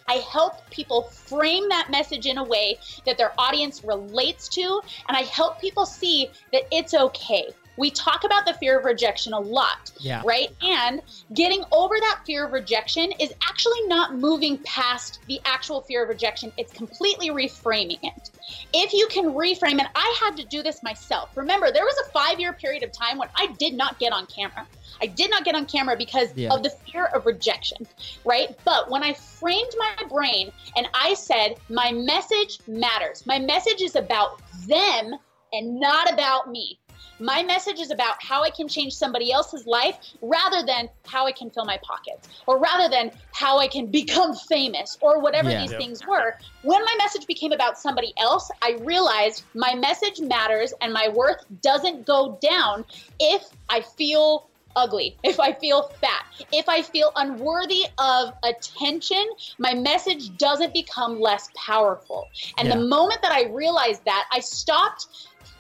I 0.08 0.14
help 0.32 0.68
people 0.70 1.02
frame 1.02 1.68
that 1.68 1.90
message 1.90 2.26
in 2.26 2.38
a 2.38 2.44
way 2.44 2.78
that 3.04 3.18
their 3.18 3.32
audience 3.38 3.84
relates 3.84 4.48
to, 4.50 4.80
and 5.06 5.16
I 5.16 5.22
help 5.22 5.60
people 5.60 5.84
see 5.84 6.30
that 6.52 6.62
it's 6.72 6.94
okay. 6.94 7.48
We 7.78 7.92
talk 7.92 8.24
about 8.24 8.44
the 8.44 8.54
fear 8.54 8.78
of 8.78 8.84
rejection 8.84 9.32
a 9.32 9.38
lot, 9.38 9.92
Yeah. 10.00 10.20
right? 10.24 10.48
And 10.60 11.00
getting 11.32 11.62
over 11.70 11.94
that 11.98 12.20
fear 12.26 12.46
of 12.46 12.52
rejection 12.52 13.12
is 13.20 13.32
actually 13.48 13.80
not 13.86 14.16
moving 14.16 14.58
past 14.64 15.20
the 15.28 15.40
actual 15.44 15.82
fear 15.82 16.02
of 16.02 16.08
rejection, 16.08 16.52
it's 16.56 16.72
completely 16.72 17.30
reframing 17.30 18.00
it. 18.02 18.30
If 18.72 18.92
you 18.92 19.06
can 19.10 19.26
reframe, 19.26 19.78
and 19.78 19.88
I 19.94 20.20
had 20.20 20.36
to 20.38 20.44
do 20.46 20.62
this 20.62 20.82
myself. 20.82 21.30
Remember, 21.36 21.70
there 21.70 21.84
was 21.84 21.96
a 22.08 22.12
five 22.12 22.40
year 22.40 22.52
period 22.52 22.82
of 22.82 22.90
time 22.90 23.16
when 23.16 23.28
I 23.36 23.48
did 23.58 23.74
not 23.74 23.98
get 24.00 24.12
on 24.12 24.26
camera. 24.26 24.66
I 25.00 25.06
did 25.06 25.30
not 25.30 25.44
get 25.44 25.54
on 25.54 25.66
camera 25.66 25.96
because 25.96 26.34
Yeah. 26.34 26.52
of 26.52 26.64
the 26.64 26.70
fear 26.70 27.06
of 27.06 27.26
rejection, 27.26 27.86
right? 28.24 28.58
But 28.64 28.90
when 28.90 29.04
I 29.04 29.12
framed 29.12 29.72
my 29.78 30.08
brain 30.08 30.50
and 30.76 30.88
I 30.94 31.14
said, 31.14 31.56
my 31.68 31.92
message 31.92 32.58
matters, 32.66 33.24
my 33.26 33.38
message 33.38 33.82
is 33.82 33.94
about 33.94 34.40
them 34.66 35.14
and 35.52 35.78
not 35.78 36.12
about 36.12 36.50
me. 36.50 36.78
My 37.20 37.42
message 37.42 37.80
is 37.80 37.90
about 37.90 38.14
how 38.20 38.42
I 38.44 38.50
can 38.50 38.68
change 38.68 38.92
somebody 38.92 39.32
else's 39.32 39.66
life 39.66 39.96
rather 40.22 40.64
than 40.64 40.88
how 41.06 41.26
I 41.26 41.32
can 41.32 41.50
fill 41.50 41.64
my 41.64 41.78
pockets 41.82 42.28
or 42.46 42.58
rather 42.58 42.88
than 42.88 43.10
how 43.32 43.58
I 43.58 43.66
can 43.68 43.86
become 43.90 44.34
famous 44.34 44.96
or 45.00 45.20
whatever 45.20 45.50
Yeah. 45.50 45.62
these 45.62 45.70
Yep. 45.72 45.80
things 45.80 46.06
were. 46.06 46.34
When 46.62 46.84
my 46.84 46.94
message 46.98 47.26
became 47.26 47.52
about 47.52 47.78
somebody 47.78 48.12
else, 48.18 48.50
I 48.62 48.72
realized 48.80 49.44
my 49.54 49.74
message 49.74 50.20
matters 50.20 50.72
and 50.80 50.92
my 50.92 51.08
worth 51.08 51.44
doesn't 51.62 52.06
go 52.06 52.38
down 52.40 52.84
if 53.18 53.42
I 53.68 53.80
feel 53.80 54.48
ugly, 54.76 55.18
if 55.24 55.40
I 55.40 55.52
feel 55.54 55.82
fat, 56.00 56.22
if 56.52 56.68
I 56.68 56.82
feel 56.82 57.10
unworthy 57.16 57.84
of 57.98 58.32
attention, 58.44 59.24
my 59.58 59.74
message 59.74 60.36
doesn't 60.36 60.72
become 60.72 61.18
less 61.20 61.48
powerful. 61.56 62.28
And 62.58 62.68
Yeah. 62.68 62.76
the 62.76 62.82
moment 62.82 63.20
that 63.22 63.32
I 63.32 63.46
realized 63.46 64.04
that, 64.04 64.26
I 64.30 64.38
stopped 64.38 65.06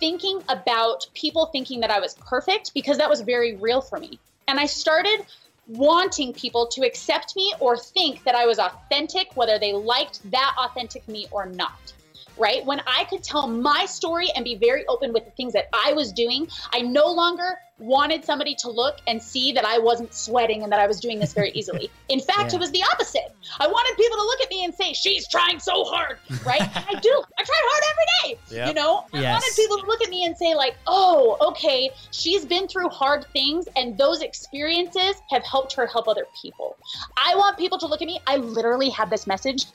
thinking 0.00 0.42
about 0.48 1.06
people 1.14 1.46
thinking 1.46 1.80
that 1.80 1.90
I 1.90 2.00
was 2.00 2.14
perfect 2.14 2.72
because 2.74 2.98
that 2.98 3.08
was 3.08 3.20
very 3.20 3.56
real 3.56 3.80
for 3.80 3.98
me. 3.98 4.18
And 4.46 4.58
I 4.58 4.66
started 4.66 5.24
wanting 5.66 6.32
people 6.32 6.66
to 6.66 6.82
accept 6.82 7.36
me 7.36 7.52
or 7.60 7.76
think 7.76 8.24
that 8.24 8.34
I 8.34 8.46
was 8.46 8.58
authentic, 8.58 9.36
whether 9.36 9.58
they 9.58 9.72
liked 9.72 10.28
that 10.30 10.54
authentic 10.58 11.06
me 11.08 11.26
or 11.30 11.46
not. 11.46 11.92
Right? 12.36 12.64
When 12.64 12.80
I 12.86 13.04
could 13.04 13.24
tell 13.24 13.48
my 13.48 13.84
story 13.84 14.30
and 14.34 14.44
be 14.44 14.54
very 14.54 14.86
open 14.86 15.12
with 15.12 15.24
the 15.24 15.32
things 15.32 15.52
that 15.54 15.68
I 15.72 15.92
was 15.92 16.12
doing, 16.12 16.48
I 16.72 16.80
no 16.80 17.10
longer 17.10 17.58
wanted 17.78 18.24
somebody 18.24 18.54
to 18.56 18.70
look 18.70 18.96
and 19.06 19.22
see 19.22 19.52
that 19.52 19.64
I 19.64 19.78
wasn't 19.78 20.12
sweating 20.14 20.62
and 20.62 20.72
that 20.72 20.80
I 20.80 20.86
was 20.86 21.00
doing 21.00 21.18
this 21.20 21.32
very 21.32 21.50
easily. 21.50 21.90
In 22.08 22.20
fact, 22.20 22.50
Yeah. 22.52 22.56
it 22.56 22.60
was 22.60 22.70
the 22.72 22.82
opposite. 22.92 23.22
I 23.60 23.66
wanted 23.66 23.96
people 23.96 24.18
to 24.18 24.24
look 24.24 24.40
at 24.42 24.50
me 24.50 24.64
and 24.64 24.74
say, 24.74 24.92
She's 24.92 25.28
trying 25.28 25.60
so 25.60 25.84
hard, 25.84 26.18
right? 26.44 26.60
I 26.74 26.94
do. 27.00 27.22
I 27.38 27.44
try 27.44 27.54
hard 27.56 27.82
every 27.90 28.34
day. 28.34 28.40
Yeah. 28.56 28.68
You 28.68 28.74
know, 28.74 29.04
I 29.14 29.20
Yes. 29.20 29.30
wanted 29.32 29.56
people 29.56 29.78
to 29.78 29.86
look 29.86 30.02
at 30.02 30.10
me 30.10 30.24
and 30.24 30.36
say, 30.36 30.54
like, 30.54 30.74
oh, 30.86 31.36
okay, 31.48 31.90
she's 32.12 32.44
been 32.46 32.66
through 32.68 32.88
hard 32.88 33.24
things 33.32 33.66
and 33.76 33.96
those 33.98 34.22
experiences 34.22 35.14
have 35.30 35.44
helped 35.44 35.74
her 35.76 35.86
help 35.86 36.08
other 36.08 36.26
people. 36.42 36.76
I 37.24 37.34
want 37.36 37.58
people 37.58 37.78
to 37.78 37.86
look 37.86 38.02
at 38.02 38.06
me. 38.06 38.20
I 38.26 38.36
literally 38.36 38.90
had 38.90 39.10
this 39.10 39.26
message. 39.26 39.64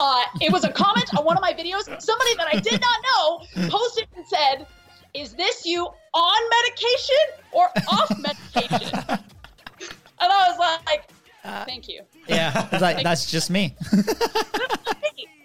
Uh, 0.00 0.22
it 0.40 0.52
was 0.52 0.62
a 0.64 0.70
comment 0.70 1.06
on 1.16 1.24
one 1.24 1.36
of 1.36 1.40
my 1.42 1.52
videos. 1.52 1.82
Somebody 2.00 2.30
that 2.38 2.46
I 2.52 2.60
did 2.60 2.80
not 2.80 2.98
know 3.60 3.68
posted 3.68 4.06
and 4.16 4.24
said, 4.26 4.66
is 5.14 5.34
this 5.34 5.64
you 5.66 5.88
on 6.14 6.50
medication 6.50 7.16
or 7.52 7.68
off 7.88 8.18
medication? 8.22 8.98
and 9.08 9.20
I 10.20 10.48
was 10.48 10.58
like, 10.86 11.08
thank 11.66 11.88
you. 11.88 12.02
Yeah. 12.26 12.68
It's 12.72 12.82
like 12.82 13.02
that's 13.02 13.30
just 13.30 13.50
me. 13.50 13.76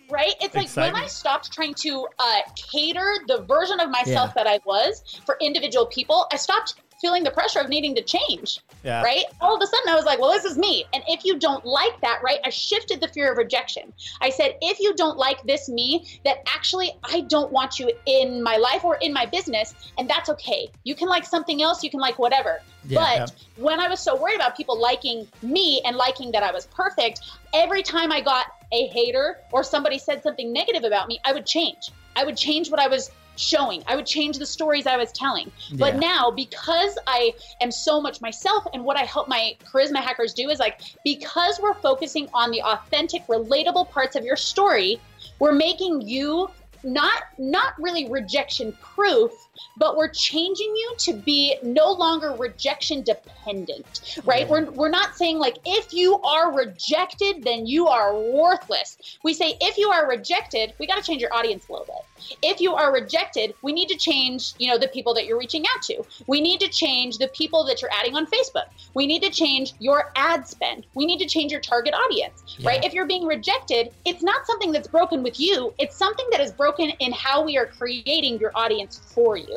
right? 0.09 0.33
It's 0.41 0.55
like 0.55 0.93
when 0.93 0.95
I 0.95 1.07
stopped 1.07 1.51
trying 1.51 1.73
to 1.75 2.07
uh, 2.19 2.41
cater 2.55 3.15
the 3.27 3.41
version 3.41 3.79
of 3.79 3.89
myself 3.89 4.33
that 4.35 4.47
I 4.47 4.59
was 4.65 5.19
for 5.25 5.37
individual 5.41 5.87
people, 5.87 6.27
I 6.31 6.37
stopped 6.37 6.75
feeling 7.03 7.23
the 7.25 7.31
pressure 7.31 7.59
of 7.59 7.67
needing 7.67 7.93
to 7.93 8.01
change. 8.01 8.61
Yeah. 8.81 9.03
Right? 9.03 9.25
All 9.41 9.53
of 9.53 9.61
a 9.61 9.67
sudden, 9.67 9.89
I 9.89 9.95
was 9.95 10.05
like, 10.05 10.19
well, 10.19 10.31
this 10.31 10.45
is 10.45 10.57
me. 10.57 10.85
And 10.93 11.03
if 11.09 11.25
you 11.25 11.37
don't 11.37 11.65
like 11.65 11.99
that, 11.99 12.21
right, 12.23 12.39
I 12.45 12.49
shifted 12.49 13.01
the 13.01 13.09
fear 13.09 13.29
of 13.29 13.37
rejection. 13.37 13.91
I 14.21 14.29
said, 14.29 14.55
if 14.61 14.79
you 14.79 14.95
don't 14.95 15.17
like 15.17 15.43
this 15.43 15.67
me, 15.67 16.07
that 16.23 16.37
actually 16.47 16.93
I 17.03 17.21
don't 17.21 17.51
want 17.51 17.77
you 17.77 17.91
in 18.05 18.41
my 18.41 18.55
life 18.55 18.85
or 18.85 18.95
in 19.01 19.11
my 19.11 19.25
business, 19.25 19.75
and 19.97 20.09
that's 20.09 20.29
okay. 20.29 20.69
You 20.85 20.95
can 20.95 21.09
like 21.09 21.25
something 21.25 21.61
else, 21.61 21.83
you 21.83 21.89
can 21.89 21.99
like 21.99 22.17
whatever. 22.17 22.61
Yeah. 22.85 22.99
but 22.99 23.33
when 23.57 23.79
I 23.81 23.89
was 23.89 23.99
so 23.99 24.15
worried 24.15 24.35
about 24.35 24.55
people 24.55 24.79
liking 24.79 25.27
me 25.41 25.81
and 25.85 25.97
liking 25.97 26.31
that 26.31 26.43
I 26.43 26.51
was 26.51 26.67
perfect, 26.67 27.19
every 27.53 27.83
time 27.83 28.13
I 28.13 28.21
got 28.21 28.47
a 28.71 28.87
hater 28.87 29.39
or 29.51 29.63
somebody 29.63 29.97
said 29.97 30.23
something 30.23 30.53
negative 30.53 30.85
about 30.85 31.09
me, 31.09 31.19
I 31.25 31.33
would 31.33 31.45
change. 31.45 31.91
I 32.15 32.23
would 32.23 32.37
change 32.37 32.71
what 32.71 32.79
I 32.79 32.87
was 32.87 33.11
showing. 33.35 33.83
I 33.87 33.95
would 33.95 34.05
change 34.05 34.37
the 34.37 34.45
stories 34.45 34.85
I 34.87 34.97
was 34.97 35.11
telling. 35.11 35.51
But 35.73 35.95
now, 35.97 36.31
because 36.31 36.97
I 37.07 37.33
am 37.61 37.71
so 37.71 37.99
much 38.01 38.21
myself, 38.21 38.65
and 38.73 38.83
what 38.83 38.97
I 38.97 39.03
help 39.03 39.27
my 39.27 39.55
charisma 39.65 39.97
hackers 39.97 40.33
do 40.33 40.49
is 40.49 40.59
like, 40.59 40.81
because 41.03 41.59
we're 41.61 41.73
focusing 41.73 42.29
on 42.33 42.51
the 42.51 42.61
authentic, 42.61 43.25
relatable 43.27 43.89
parts 43.89 44.15
of 44.15 44.23
your 44.23 44.35
story, 44.35 44.99
we're 45.39 45.53
making 45.53 46.01
you 46.01 46.49
not 46.83 47.23
not 47.37 47.73
really 47.79 48.09
rejection 48.09 48.73
proof 48.81 49.31
but 49.77 49.97
we're 49.97 50.09
changing 50.09 50.73
you 50.75 50.95
to 50.99 51.13
be 51.13 51.55
no 51.63 51.91
longer 51.91 52.33
rejection 52.33 53.03
dependent 53.03 54.01
right? 54.25 54.47
We're, 54.47 54.69
we're 54.71 54.89
not 54.89 55.15
saying 55.15 55.39
like 55.39 55.57
if 55.65 55.93
you 55.93 56.19
are 56.21 56.55
rejected 56.55 57.43
then 57.43 57.65
you 57.65 57.87
are 57.87 58.17
worthless. 58.19 58.97
We 59.23 59.33
say 59.33 59.57
if 59.61 59.77
you 59.77 59.89
are 59.89 60.07
rejected 60.07 60.73
we 60.79 60.87
got 60.87 60.95
to 60.95 61.03
change 61.03 61.21
your 61.21 61.33
audience 61.33 61.67
a 61.67 61.71
little 61.71 61.87
bit. 61.87 62.37
If 62.41 62.59
you 62.61 62.73
are 62.73 62.93
rejected 62.93 63.53
we 63.61 63.73
need 63.73 63.89
to 63.89 63.97
change 63.97 64.53
you 64.57 64.67
know 64.67 64.77
the 64.77 64.87
people 64.87 65.13
that 65.13 65.25
you're 65.25 65.39
reaching 65.39 65.63
out 65.75 65.81
to. 65.83 66.03
We 66.27 66.41
need 66.41 66.59
to 66.61 66.69
change 66.69 67.17
the 67.17 67.27
people 67.29 67.65
that 67.65 67.81
you're 67.81 67.91
adding 67.93 68.15
on 68.15 68.25
facebook. 68.27 68.65
We 68.93 69.07
need 69.07 69.23
to 69.23 69.29
change 69.29 69.73
your 69.79 70.11
ad 70.15 70.47
spend. 70.47 70.85
We 70.93 71.05
need 71.05 71.19
to 71.19 71.27
change 71.27 71.51
your 71.51 71.61
target 71.61 71.93
audience 71.93 72.57
right? 72.63 72.83
If 72.83 72.93
you're 72.93 73.07
being 73.07 73.25
rejected 73.25 73.93
it's 74.05 74.23
not 74.23 74.45
something 74.45 74.71
that's 74.71 74.87
broken 74.87 75.23
with 75.23 75.39
you. 75.39 75.73
It's 75.79 75.97
something 75.97 76.25
that 76.31 76.41
is 76.41 76.51
broken 76.51 76.89
in 76.99 77.11
how 77.11 77.43
we 77.43 77.57
are 77.57 77.65
creating 77.65 78.39
your 78.39 78.51
audience 78.55 79.01
for 79.13 79.37
you 79.37 79.52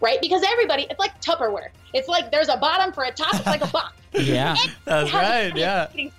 right 0.00 0.20
because 0.20 0.42
everybody 0.46 0.86
it's 0.90 0.98
like 0.98 1.20
tupperware 1.20 1.68
it's 1.94 2.08
like 2.08 2.30
there's 2.30 2.48
a 2.48 2.56
bottom 2.56 2.92
for 2.92 3.04
a 3.04 3.10
top 3.10 3.34
it's 3.34 3.46
like 3.46 3.62
a 3.62 3.66
box 3.68 3.94
Yeah. 4.12 4.56
That's 4.84 5.10
How 5.10 5.20
do 5.20 5.26
you 5.26 5.32
right. 5.32 5.56
Yeah. 5.56 5.86
system? 5.86 6.12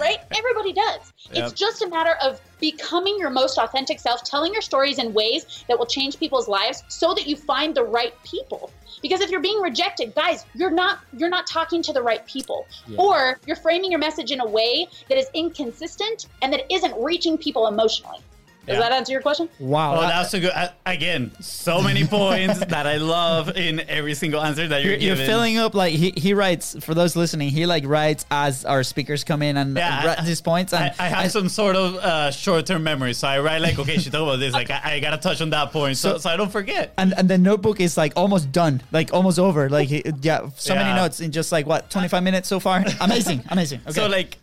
right? 0.00 0.18
Everybody 0.36 0.72
does. 0.72 1.12
Yep. 1.32 1.44
It's 1.44 1.52
just 1.52 1.82
a 1.82 1.88
matter 1.88 2.16
of 2.22 2.40
becoming 2.60 3.18
your 3.18 3.30
most 3.30 3.58
authentic 3.58 4.00
self, 4.00 4.24
telling 4.24 4.52
your 4.52 4.62
stories 4.62 4.98
in 4.98 5.12
ways 5.12 5.64
that 5.68 5.78
will 5.78 5.86
change 5.86 6.18
people's 6.18 6.48
lives 6.48 6.82
so 6.88 7.14
that 7.14 7.26
you 7.26 7.36
find 7.36 7.74
the 7.74 7.84
right 7.84 8.14
people. 8.24 8.70
Because 9.00 9.20
if 9.20 9.30
you're 9.30 9.40
being 9.40 9.60
rejected, 9.60 10.14
guys, 10.14 10.44
you're 10.54 10.70
not 10.70 11.00
you're 11.16 11.28
not 11.28 11.46
talking 11.46 11.82
to 11.82 11.92
the 11.92 12.02
right 12.02 12.24
people. 12.26 12.66
Or 12.96 13.38
you're 13.46 13.56
framing 13.56 13.90
your 13.90 14.00
message 14.00 14.30
in 14.30 14.40
a 14.40 14.46
way 14.46 14.86
that 15.08 15.18
is 15.18 15.28
inconsistent 15.34 16.26
and 16.40 16.52
that 16.52 16.72
isn't 16.72 16.94
reaching 17.02 17.36
people 17.36 17.66
emotionally. 17.66 18.18
Does 18.66 18.74
Yeah. 18.76 18.80
that 18.80 18.92
answer 18.92 19.10
your 19.12 19.22
question? 19.22 19.48
Wow. 19.58 19.96
Oh, 19.96 20.00
that's 20.02 20.32
a 20.34 20.40
good. 20.40 20.52
Again, 20.86 21.32
so 21.40 21.82
many 21.82 22.06
points 22.06 22.60
that 22.66 22.86
I 22.86 22.98
love 22.98 23.56
in 23.56 23.80
every 23.88 24.14
single 24.14 24.40
answer 24.40 24.68
that 24.68 24.82
you're, 24.84 24.92
you're, 24.92 25.00
you're 25.00 25.16
giving. 25.16 25.26
filling 25.26 25.58
up 25.58 25.74
like 25.74 25.92
he, 25.94 26.12
he 26.16 26.32
writes 26.32 26.76
for 26.84 26.94
those 26.94 27.16
listening 27.16 27.48
he 27.50 27.66
like 27.66 27.84
writes 27.84 28.24
as 28.30 28.64
our 28.64 28.84
speakers 28.84 29.24
come 29.24 29.42
in 29.42 29.56
and 29.56 29.76
Yeah, 29.76 30.06
write 30.06 30.24
these 30.24 30.40
points 30.40 30.72
and 30.72 30.84
I, 30.84 31.06
I 31.06 31.08
have 31.08 31.32
some 31.32 31.48
sort 31.48 31.74
of 31.74 31.96
uh, 31.96 32.30
short-term 32.30 32.84
memory, 32.84 33.14
so 33.14 33.26
I 33.26 33.40
write 33.40 33.62
like, 33.62 33.78
okay, 33.80 33.98
she 33.98 34.10
talked 34.10 34.22
about 34.22 34.38
this. 34.38 34.52
Like, 34.54 34.70
I, 34.70 34.80
I 34.94 35.00
gotta 35.00 35.18
touch 35.18 35.40
on 35.40 35.50
that 35.50 35.72
point, 35.72 35.96
so, 35.96 36.12
So- 36.12 36.18
so 36.18 36.30
I 36.30 36.36
don't 36.36 36.52
forget. 36.52 36.92
and, 36.98 37.14
and 37.16 37.28
the 37.28 37.38
notebook 37.38 37.80
is 37.80 37.96
like 37.96 38.12
almost 38.16 38.52
done 38.52 38.80
like 38.92 39.12
almost 39.12 39.38
over 39.40 39.68
like 39.70 39.88
yeah 40.24 40.48
so 40.56 40.74
many 40.76 40.94
notes 40.94 41.18
in 41.20 41.32
just 41.32 41.50
like 41.50 41.66
what 41.66 41.90
25 41.90 42.22
minutes 42.22 42.48
so 42.48 42.60
far 42.60 42.84
amazing 43.00 43.42
amazing 43.50 43.80
okay 43.82 43.92
So 43.92 44.06
like, 44.06 44.38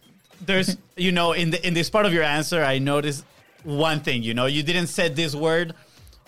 there's 0.45 0.75
you 0.97 1.11
know 1.13 1.31
in 1.33 1.51
the 1.51 1.65
in 1.67 1.73
this 1.73 1.89
part 1.89 2.05
of 2.05 2.11
your 2.13 2.23
answer, 2.23 2.63
I 2.63 2.79
noticed 2.79 3.23
one 3.63 4.01
thing. 4.01 4.23
You 4.23 4.33
know, 4.33 4.45
you 4.45 4.63
didn't 4.63 4.87
say 4.87 5.09
this 5.09 5.35
word, 5.35 5.73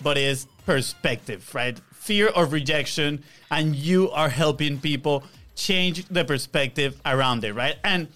but 0.02 0.18
it's 0.18 0.46
perspective, 0.66 1.54
right? 1.54 1.78
Fear 1.94 2.28
of 2.28 2.52
rejection, 2.52 3.22
and 3.50 3.74
you 3.74 4.10
are 4.10 4.28
helping 4.28 4.80
people 4.80 5.24
change 5.54 6.06
the 6.08 6.24
perspective 6.24 7.00
around 7.06 7.44
it, 7.44 7.54
right? 7.54 7.76
And 7.84 8.08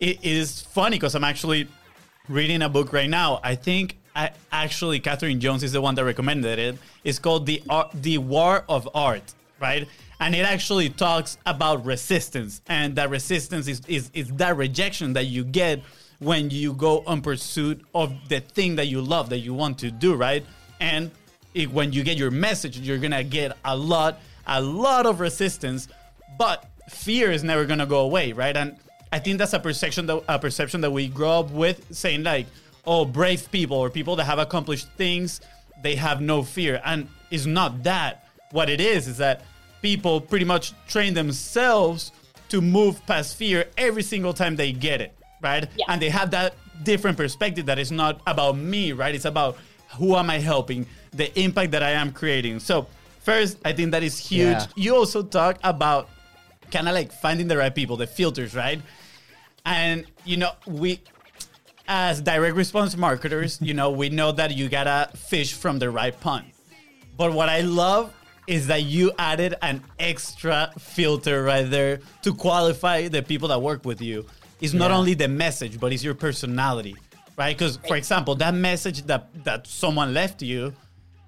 it 0.00 0.24
is 0.24 0.62
funny 0.62 0.96
because 0.96 1.14
I'm 1.14 1.24
actually 1.24 1.68
reading 2.28 2.62
a 2.62 2.68
book 2.68 2.92
right 2.92 3.10
now. 3.10 3.40
I 3.42 3.54
think 3.54 3.96
I 4.16 4.30
actually 4.50 5.00
Catherine 5.00 5.40
Jones 5.40 5.62
is 5.62 5.72
the 5.72 5.80
one 5.80 5.94
that 5.94 6.04
recommended 6.04 6.58
it. 6.58 6.78
It's 7.04 7.18
called 7.18 7.46
the 7.46 7.62
Ar- 7.68 7.90
the 7.94 8.18
War 8.18 8.64
of 8.68 8.88
Art, 8.94 9.34
right? 9.60 9.86
And 10.18 10.34
it 10.34 10.44
actually 10.44 10.90
talks 10.90 11.38
about 11.46 11.84
resistance, 11.84 12.60
and 12.66 12.96
that 12.96 13.10
resistance 13.10 13.68
is 13.68 13.82
is, 13.86 14.10
is 14.12 14.28
that 14.34 14.56
rejection 14.56 15.12
that 15.14 15.26
you 15.26 15.44
get 15.44 15.82
when 16.20 16.50
you 16.50 16.74
go 16.74 17.02
on 17.06 17.22
pursuit 17.22 17.84
of 17.94 18.12
the 18.28 18.40
thing 18.40 18.76
that 18.76 18.86
you 18.86 19.00
love 19.00 19.30
that 19.30 19.38
you 19.38 19.52
want 19.52 19.78
to 19.78 19.90
do, 19.90 20.14
right? 20.14 20.44
And 20.78 21.10
it, 21.54 21.72
when 21.72 21.92
you 21.92 22.04
get 22.04 22.16
your 22.16 22.30
message, 22.30 22.78
you're 22.78 22.98
gonna 22.98 23.24
get 23.24 23.56
a 23.64 23.76
lot, 23.76 24.20
a 24.46 24.60
lot 24.60 25.06
of 25.06 25.18
resistance, 25.20 25.88
but 26.38 26.66
fear 26.88 27.30
is 27.32 27.42
never 27.42 27.64
gonna 27.64 27.86
go 27.86 28.00
away, 28.00 28.32
right? 28.32 28.56
And 28.56 28.76
I 29.12 29.18
think 29.18 29.38
that's 29.38 29.54
a 29.54 29.58
perception 29.58 30.06
that 30.06 30.22
a 30.28 30.38
perception 30.38 30.82
that 30.82 30.90
we 30.90 31.08
grow 31.08 31.40
up 31.40 31.50
with, 31.50 31.84
saying 31.90 32.22
like, 32.22 32.46
"Oh, 32.86 33.04
brave 33.04 33.50
people 33.50 33.76
or 33.76 33.90
people 33.90 34.14
that 34.16 34.24
have 34.24 34.38
accomplished 34.38 34.88
things, 34.96 35.40
they 35.82 35.96
have 35.96 36.20
no 36.20 36.42
fear," 36.42 36.80
and 36.84 37.08
it's 37.30 37.46
not 37.46 37.82
that. 37.84 38.28
What 38.52 38.68
it 38.68 38.80
is 38.80 39.08
is 39.08 39.16
that 39.18 39.42
people 39.82 40.20
pretty 40.20 40.44
much 40.44 40.74
train 40.86 41.14
themselves 41.14 42.12
to 42.50 42.60
move 42.60 43.04
past 43.06 43.36
fear 43.36 43.66
every 43.78 44.02
single 44.02 44.34
time 44.34 44.56
they 44.56 44.72
get 44.72 45.00
it, 45.00 45.14
right? 45.40 45.68
Yeah. 45.76 45.86
And 45.88 46.00
they 46.00 46.10
have 46.10 46.30
that 46.32 46.54
different 46.82 47.16
perspective 47.16 47.66
that 47.66 47.78
is 47.78 47.92
not 47.92 48.20
about 48.26 48.56
me, 48.56 48.92
right? 48.92 49.14
It's 49.14 49.24
about 49.24 49.58
who 49.96 50.16
am 50.16 50.30
I 50.30 50.38
helping, 50.38 50.86
the 51.12 51.38
impact 51.38 51.72
that 51.72 51.82
I 51.82 51.90
am 51.90 52.12
creating. 52.12 52.60
So 52.60 52.86
first, 53.20 53.58
I 53.64 53.72
think 53.72 53.90
that 53.92 54.02
is 54.02 54.18
huge. 54.18 54.56
Yeah. 54.56 54.66
You 54.76 54.96
also 54.96 55.22
talk 55.22 55.58
about 55.64 56.08
kind 56.70 56.88
of 56.88 56.94
like 56.94 57.12
finding 57.12 57.48
the 57.48 57.56
right 57.56 57.74
people, 57.74 57.96
the 57.96 58.06
filters, 58.06 58.54
right? 58.54 58.80
And 59.64 60.06
you 60.24 60.36
know, 60.36 60.52
we 60.66 61.00
as 61.88 62.20
direct 62.20 62.54
response 62.54 62.96
marketers, 62.96 63.58
you 63.60 63.74
know, 63.74 63.90
we 63.90 64.08
know 64.08 64.30
that 64.32 64.56
you 64.56 64.68
gotta 64.68 65.10
fish 65.16 65.54
from 65.54 65.78
the 65.78 65.90
right 65.90 66.18
pond. 66.20 66.46
But 67.16 67.32
what 67.32 67.48
I 67.48 67.62
love 67.62 68.14
is 68.46 68.68
that 68.68 68.84
you 68.84 69.12
added 69.18 69.54
an 69.62 69.82
extra 69.98 70.72
filter 70.78 71.42
right 71.42 71.68
there 71.68 72.00
to 72.22 72.34
qualify 72.34 73.08
the 73.08 73.22
people 73.22 73.48
that 73.48 73.60
work 73.60 73.84
with 73.84 74.00
you. 74.00 74.24
It's 74.60 74.72
not 74.74 74.90
Yeah. 74.90 74.96
only 74.98 75.14
the 75.14 75.28
message, 75.28 75.80
but 75.80 75.92
it's 75.92 76.04
your 76.04 76.14
personality, 76.14 76.96
right? 77.36 77.56
Because, 77.56 77.78
for 77.88 77.96
example, 77.96 78.34
that 78.36 78.54
message 78.54 79.02
that 79.06 79.28
that 79.44 79.66
someone 79.66 80.12
left 80.14 80.42
you, 80.42 80.72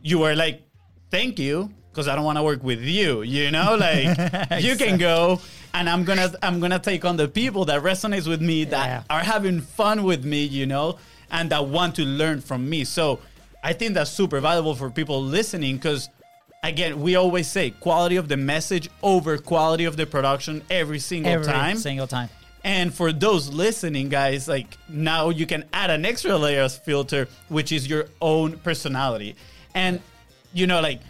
you 0.02 0.18
were 0.18 0.34
like, 0.34 0.62
"Thank 1.10 1.38
you," 1.38 1.70
because 1.90 2.08
I 2.08 2.14
don't 2.16 2.24
want 2.24 2.38
to 2.38 2.42
work 2.42 2.62
with 2.62 2.80
you. 2.82 3.22
You 3.22 3.50
know, 3.50 3.74
like 3.86 4.62
you 4.62 4.76
can 4.76 4.98
go, 4.98 5.40
and 5.74 5.88
I'm 5.88 6.04
gonna 6.04 6.32
I'm 6.42 6.60
gonna 6.60 6.78
take 6.78 7.04
on 7.04 7.16
the 7.16 7.28
people 7.28 7.64
that 7.66 7.82
resonates 7.82 8.26
with 8.26 8.42
me, 8.42 8.64
that 8.64 8.86
Yeah. 8.86 9.02
are 9.08 9.20
having 9.34 9.60
fun 9.60 10.02
with 10.02 10.24
me, 10.24 10.44
you 10.44 10.66
know, 10.66 10.98
and 11.30 11.48
that 11.50 11.66
want 11.66 11.94
to 11.96 12.04
learn 12.04 12.40
from 12.40 12.68
me. 12.68 12.84
So 12.84 13.18
I 13.64 13.72
think 13.72 13.94
that's 13.94 14.10
super 14.10 14.40
valuable 14.40 14.74
for 14.74 14.90
people 14.90 15.22
listening 15.22 15.76
because 15.76 16.08
again, 16.64 17.00
we 17.00 17.16
always 17.16 17.48
say 17.50 17.70
quality 17.70 18.16
of 18.16 18.28
the 18.28 18.36
message 18.36 18.88
over 19.02 19.38
quality 19.38 19.84
of 19.84 19.96
the 19.96 20.04
production 20.06 20.62
every 20.70 20.98
single 20.98 21.32
every 21.32 21.46
time. 21.46 21.70
Every 21.70 21.80
single 21.80 22.06
time 22.06 22.28
And 22.64 22.94
for 22.94 23.12
those 23.12 23.48
listening, 23.48 24.08
guys, 24.08 24.46
like 24.46 24.78
now 24.88 25.30
you 25.30 25.46
can 25.46 25.64
add 25.72 25.90
an 25.90 26.04
extra 26.04 26.36
layer 26.36 26.62
of 26.62 26.72
filter, 26.72 27.28
which 27.48 27.72
is 27.72 27.88
your 27.88 28.06
own 28.20 28.58
personality. 28.58 29.34
And 29.74 30.00
you 30.54 30.66
know, 30.66 30.80
like 30.80 31.00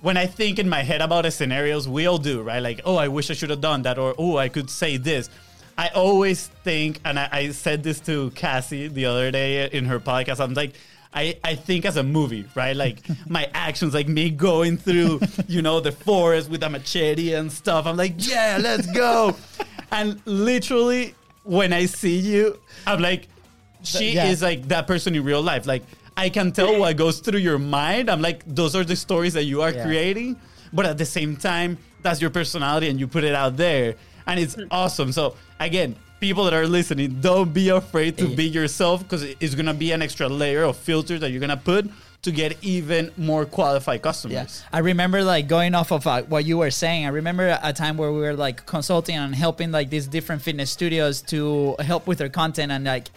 when 0.00 0.16
I 0.16 0.26
think 0.26 0.58
in 0.58 0.68
my 0.68 0.82
head 0.82 1.00
about 1.00 1.22
the 1.22 1.30
scenarios, 1.30 1.88
we 1.88 2.06
all 2.06 2.18
do, 2.18 2.42
right? 2.42 2.60
Like, 2.60 2.80
oh, 2.84 2.96
I 2.96 3.08
wish 3.08 3.30
I 3.30 3.34
should 3.34 3.50
have 3.50 3.60
done 3.60 3.82
that, 3.82 3.98
or 3.98 4.14
oh, 4.18 4.36
I 4.36 4.48
could 4.48 4.68
say 4.68 4.96
this. 4.96 5.30
I 5.78 5.88
always 5.88 6.48
think, 6.64 7.00
and 7.04 7.18
I, 7.18 7.28
I 7.32 7.50
said 7.50 7.82
this 7.82 8.00
to 8.00 8.30
Cassie 8.30 8.88
the 8.88 9.06
other 9.06 9.30
day 9.30 9.70
in 9.70 9.86
her 9.86 10.00
podcast. 10.00 10.40
I'm 10.40 10.54
like, 10.54 10.74
I, 11.14 11.38
I 11.44 11.54
think 11.54 11.84
as 11.84 11.96
a 11.96 12.02
movie, 12.02 12.46
right? 12.54 12.74
Like 12.74 12.98
my 13.28 13.48
actions, 13.54 13.94
like 13.94 14.08
me 14.08 14.30
going 14.30 14.76
through, 14.76 15.20
you 15.46 15.62
know, 15.62 15.80
the 15.80 15.92
forest 15.92 16.50
with 16.50 16.62
a 16.62 16.70
machete 16.70 17.34
and 17.34 17.50
stuff. 17.50 17.86
I'm 17.86 17.96
like, 17.96 18.14
yeah, 18.18 18.58
let's 18.60 18.90
go. 18.92 19.36
and 19.92 20.20
literally, 20.24 21.14
when 21.44 21.72
I 21.72 21.86
see 21.86 22.16
you, 22.16 22.58
I'm 22.86 23.00
like, 23.00 23.28
she 23.84 24.12
yeah. 24.12 24.26
is 24.26 24.42
like 24.42 24.68
that 24.68 24.86
person 24.86 25.14
in 25.14 25.22
real 25.22 25.42
life. 25.42 25.66
Like 25.66 25.82
I 26.16 26.28
can 26.28 26.50
tell 26.52 26.78
what 26.78 26.96
goes 26.96 27.20
through 27.20 27.40
your 27.40 27.58
mind. 27.58 28.10
I'm 28.10 28.22
like, 28.22 28.42
those 28.46 28.74
are 28.74 28.84
the 28.84 28.96
stories 28.96 29.34
that 29.34 29.44
you 29.44 29.62
are 29.62 29.70
Yeah. 29.70 29.84
creating, 29.84 30.36
but 30.72 30.86
at 30.86 30.98
the 30.98 31.04
same 31.04 31.36
time, 31.36 31.78
that's 32.02 32.20
your 32.20 32.30
personality 32.30 32.88
and 32.88 32.98
you 32.98 33.06
put 33.06 33.22
it 33.22 33.34
out 33.34 33.56
there, 33.56 33.94
and 34.26 34.40
it's 34.40 34.56
mm-hmm. 34.56 34.68
awesome. 34.70 35.12
So 35.12 35.36
again, 35.60 35.94
people 36.20 36.44
that 36.44 36.54
are 36.54 36.66
listening, 36.66 37.20
don't 37.20 37.52
be 37.52 37.68
afraid 37.68 38.16
to 38.18 38.28
be 38.28 38.44
yourself 38.44 39.02
because 39.02 39.22
it's 39.22 39.54
gonna 39.54 39.74
be 39.74 39.92
an 39.92 40.02
extra 40.02 40.28
layer 40.28 40.64
of 40.64 40.76
filters 40.76 41.20
that 41.20 41.30
you're 41.30 41.40
gonna 41.40 41.56
put 41.56 41.90
to 42.22 42.30
get 42.30 42.56
even 42.62 43.10
more 43.16 43.44
qualified 43.44 44.00
customers. 44.00 44.62
Yeah, 44.62 44.68
I 44.72 44.78
remember 44.78 45.24
like 45.24 45.48
going 45.48 45.74
off 45.74 45.90
of 45.90 46.06
uh, 46.06 46.22
what 46.22 46.44
you 46.44 46.58
were 46.58 46.70
saying. 46.70 47.04
I 47.04 47.08
remember 47.08 47.58
a 47.62 47.72
time 47.72 47.96
where 47.96 48.12
we 48.12 48.20
were 48.20 48.34
like 48.34 48.64
consulting 48.64 49.16
and 49.16 49.34
helping 49.34 49.72
like 49.72 49.90
these 49.90 50.06
different 50.06 50.42
fitness 50.42 50.70
studios 50.70 51.20
to 51.22 51.74
help 51.80 52.06
with 52.06 52.18
their 52.18 52.28
content 52.28 52.70
and 52.70 52.84
like 52.84 53.08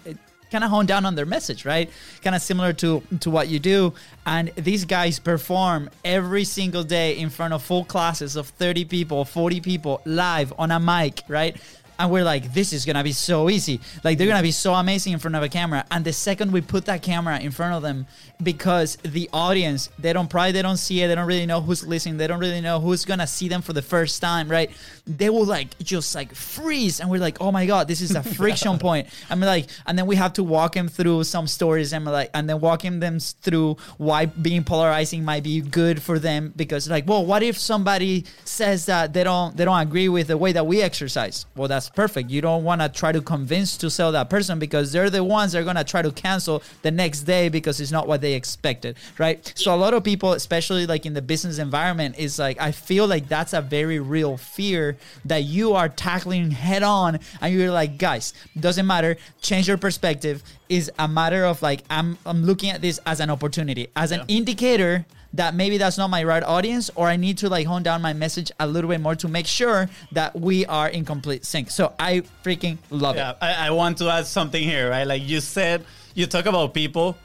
kind 0.52 0.64
of 0.64 0.70
hone 0.72 0.86
down 0.88 1.06
on 1.06 1.16
their 1.16 1.26
message, 1.26 1.66
right? 1.66 1.90
Kind 2.24 2.36
of 2.36 2.42
similar 2.42 2.74
to 2.74 3.04
to 3.20 3.30
what 3.30 3.48
you 3.48 3.60
do. 3.60 3.94
And 4.26 4.52
these 4.56 4.86
guys 4.86 5.20
perform 5.20 5.90
every 6.04 6.44
single 6.44 6.84
day 6.84 7.18
in 7.18 7.30
front 7.30 7.54
of 7.54 7.62
full 7.62 7.86
classes 7.86 8.36
of 8.36 8.48
30 8.50 8.86
people, 8.86 9.24
40 9.24 9.62
people 9.62 10.02
live 10.06 10.52
on 10.58 10.72
a 10.72 10.80
mic, 10.80 11.22
right? 11.28 11.56
And 11.98 12.12
we're 12.12 12.24
like, 12.24 12.54
this 12.54 12.74
is 12.74 12.86
gonna 12.86 13.04
be 13.04 13.12
so 13.12 13.50
easy. 13.50 13.80
Like 14.04 14.18
they're 14.18 14.28
gonna 14.28 14.42
be 14.42 14.52
so 14.52 14.74
amazing 14.74 15.14
in 15.14 15.20
front 15.20 15.36
of 15.36 15.44
a 15.44 15.50
camera. 15.50 15.86
And 15.92 16.04
the 16.04 16.14
second 16.14 16.52
we 16.52 16.62
put 16.62 16.86
that 16.86 17.02
camera 17.02 17.40
in 17.40 17.52
front 17.52 17.74
of 17.74 17.82
them, 17.82 18.06
because 18.42 18.98
the 19.04 19.30
audience, 19.32 19.90
they 19.98 20.14
don't 20.14 20.30
probably 20.30 20.52
they 20.52 20.62
don't 20.62 20.78
see 20.78 21.02
it, 21.02 21.08
they 21.08 21.16
don't 21.16 21.28
really 21.28 21.46
know 21.46 21.62
who's 21.62 21.86
listening, 21.86 22.18
they 22.18 22.28
don't 22.28 22.40
really 22.40 22.62
know 22.62 22.80
who's 22.80 23.06
gonna 23.06 23.28
see 23.28 23.48
them 23.48 23.62
for 23.62 23.74
the 23.74 23.82
first 23.82 24.22
time, 24.22 24.50
right? 24.50 24.72
They 25.08 25.30
will 25.30 25.46
like 25.46 25.78
just 25.80 26.16
like 26.16 26.34
freeze, 26.34 27.00
and 27.00 27.10
we're 27.10 27.20
like, 27.20 27.38
oh 27.42 27.52
my 27.52 27.66
god, 27.66 27.88
this 27.88 28.02
is 28.02 28.16
a 28.16 28.24
friction 28.38 28.78
point. 28.80 29.08
We're 29.30 29.46
like, 29.46 29.68
and 29.86 29.98
then 29.98 30.06
we 30.06 30.16
have 30.16 30.34
to 30.34 30.44
walk 30.44 30.74
them 30.74 30.88
through 30.88 31.24
some 31.26 31.48
stories, 31.48 31.94
and 31.94 32.06
like, 32.06 32.30
and 32.34 32.50
then 32.50 32.60
walking 32.60 33.00
them 33.00 33.20
through 33.20 33.78
why 33.98 34.26
being 34.26 34.64
polarizing 34.64 35.24
might 35.24 35.44
be 35.44 35.62
good 35.62 36.02
for 36.02 36.20
them 36.20 36.54
because 36.56 36.90
like, 36.90 37.08
well, 37.08 37.26
what 37.26 37.44
if 37.44 37.58
somebody 37.58 38.26
says 38.44 38.86
that 38.88 39.14
they 39.14 39.24
don't 39.24 39.56
they 39.56 39.66
don't 39.66 39.80
agree 39.80 40.10
with 40.10 40.28
the 40.28 40.38
way 40.38 40.52
that 40.52 40.66
we 40.66 40.82
exercise? 40.82 41.46
Well, 41.56 41.68
that's 41.68 41.85
perfect. 41.90 42.30
You 42.30 42.42
don't 42.42 42.64
want 42.64 42.82
to 42.82 42.90
try 42.90 43.12
to 43.12 43.22
convince 43.22 43.78
to 43.78 43.90
sell 43.90 44.12
that 44.12 44.30
person 44.30 44.60
because 44.60 44.92
they're 44.92 45.10
the 45.10 45.24
ones 45.24 45.52
that 45.52 45.60
are 45.60 45.64
gonna 45.64 45.84
try 45.84 46.02
to 46.02 46.12
cancel 46.12 46.64
the 46.82 46.92
next 46.92 47.22
day 47.22 47.50
because 47.50 47.80
it's 47.80 47.92
not 47.92 48.08
what 48.08 48.22
they 48.22 48.34
expected, 48.34 48.98
right? 49.18 49.52
So 49.56 49.74
a 49.74 49.78
lot 49.78 49.94
of 49.94 50.04
people, 50.04 50.34
especially 50.34 50.86
like 50.86 51.06
in 51.06 51.14
the 51.14 51.22
business 51.22 51.58
environment, 51.60 52.18
is 52.18 52.40
like 52.40 52.60
I 52.62 52.72
feel 52.72 53.08
like 53.08 53.28
that's 53.28 53.54
a 53.54 53.62
very 53.62 54.00
real 54.00 54.38
fear 54.38 54.98
that 55.26 55.44
you 55.44 55.74
are 55.74 55.90
tackling 55.90 56.52
head 56.52 56.84
on, 56.84 57.20
and 57.42 57.54
you're 57.54 57.72
like, 57.72 57.98
guys, 57.98 58.34
doesn't 58.60 58.86
matter. 58.86 59.18
Change 59.42 59.68
your 59.68 59.78
perspective. 59.78 60.44
Is 60.68 60.92
a 60.98 61.08
matter 61.08 61.46
of 61.46 61.62
like 61.62 61.84
I'm 61.90 62.18
I'm 62.26 62.44
looking 62.44 62.72
at 62.72 62.82
this 62.82 63.00
as 63.06 63.20
an 63.20 63.30
opportunity, 63.30 63.88
as 63.96 64.12
an 64.12 64.24
indicator 64.28 65.06
that 65.36 65.54
maybe 65.54 65.78
that's 65.78 65.98
not 65.98 66.10
my 66.10 66.24
right 66.24 66.44
audience 66.44 66.90
or 66.96 67.08
I 67.08 67.16
need 67.16 67.38
to 67.40 67.50
like 67.50 67.68
hone 67.68 67.84
down 67.84 68.02
my 68.02 68.14
message 68.14 68.52
a 68.60 68.68
little 68.68 68.90
bit 68.90 69.02
more 69.02 69.16
to 69.16 69.28
make 69.28 69.48
sure 69.48 69.90
that 70.14 70.40
we 70.40 70.66
are 70.66 70.88
in 70.90 71.06
complete 71.06 71.46
sync. 71.46 71.70
So 71.72 71.94
I 72.00 72.24
freaking 72.44 72.78
love 72.90 73.16
Yeah, 73.16 73.32
it. 73.32 73.38
I, 73.42 73.68
I 73.68 73.70
want 73.72 73.98
to 74.00 74.10
add 74.10 74.26
something 74.26 74.64
here, 74.64 74.90
right? 74.90 75.06
Like 75.06 75.24
you 75.28 75.42
said, 75.42 75.86
you 76.14 76.26
talk 76.26 76.46
about 76.46 76.74
people, 76.74 77.18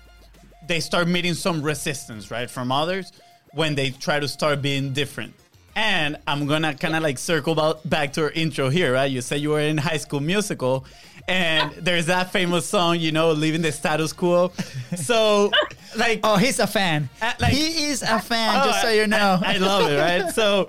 they 0.67 0.81
start 0.81 1.09
meeting 1.09 1.35
some 1.35 1.63
resistance, 1.63 2.31
right, 2.31 2.51
from 2.51 2.73
others 2.73 3.13
when 3.53 3.75
they 3.75 3.91
try 3.91 4.21
to 4.21 4.29
start 4.29 4.63
being 4.63 4.93
different. 4.93 5.35
And 5.81 6.19
I'm 6.27 6.47
gonna 6.47 6.75
kind 6.75 6.95
of 6.95 7.03
like 7.03 7.17
circle 7.17 7.55
about, 7.55 7.89
back 7.89 8.13
to 8.13 8.25
our 8.25 8.31
intro 8.31 8.69
here, 8.69 8.93
right? 8.93 9.11
You 9.11 9.23
said 9.23 9.41
you 9.41 9.49
were 9.49 9.61
in 9.61 9.79
High 9.79 9.97
School 9.97 10.21
Musical, 10.21 10.85
and 11.27 11.73
there's 11.73 12.05
that 12.07 12.33
famous 12.33 12.67
song, 12.67 13.01
you 13.01 13.13
know, 13.13 13.33
"Leaving 13.33 13.63
the 13.63 13.73
Status 13.73 14.13
Quo." 14.13 14.53
So, 14.95 15.51
like, 15.97 16.21
Oh, 16.23 16.37
he's 16.37 16.59
a 16.59 16.67
fan. 16.67 17.09
Uh, 17.23 17.33
like- 17.41 17.55
he 17.55 17.87
is 17.87 18.03
a 18.03 18.21
fan, 18.21 18.61
Oh, 18.61 18.67
just 18.67 18.83
so 18.83 18.91
you 18.91 19.07
know. 19.07 19.39
I, 19.43 19.55
I 19.55 19.57
love 19.57 19.91
it, 19.91 19.97
right? 19.97 20.31
So, 20.35 20.69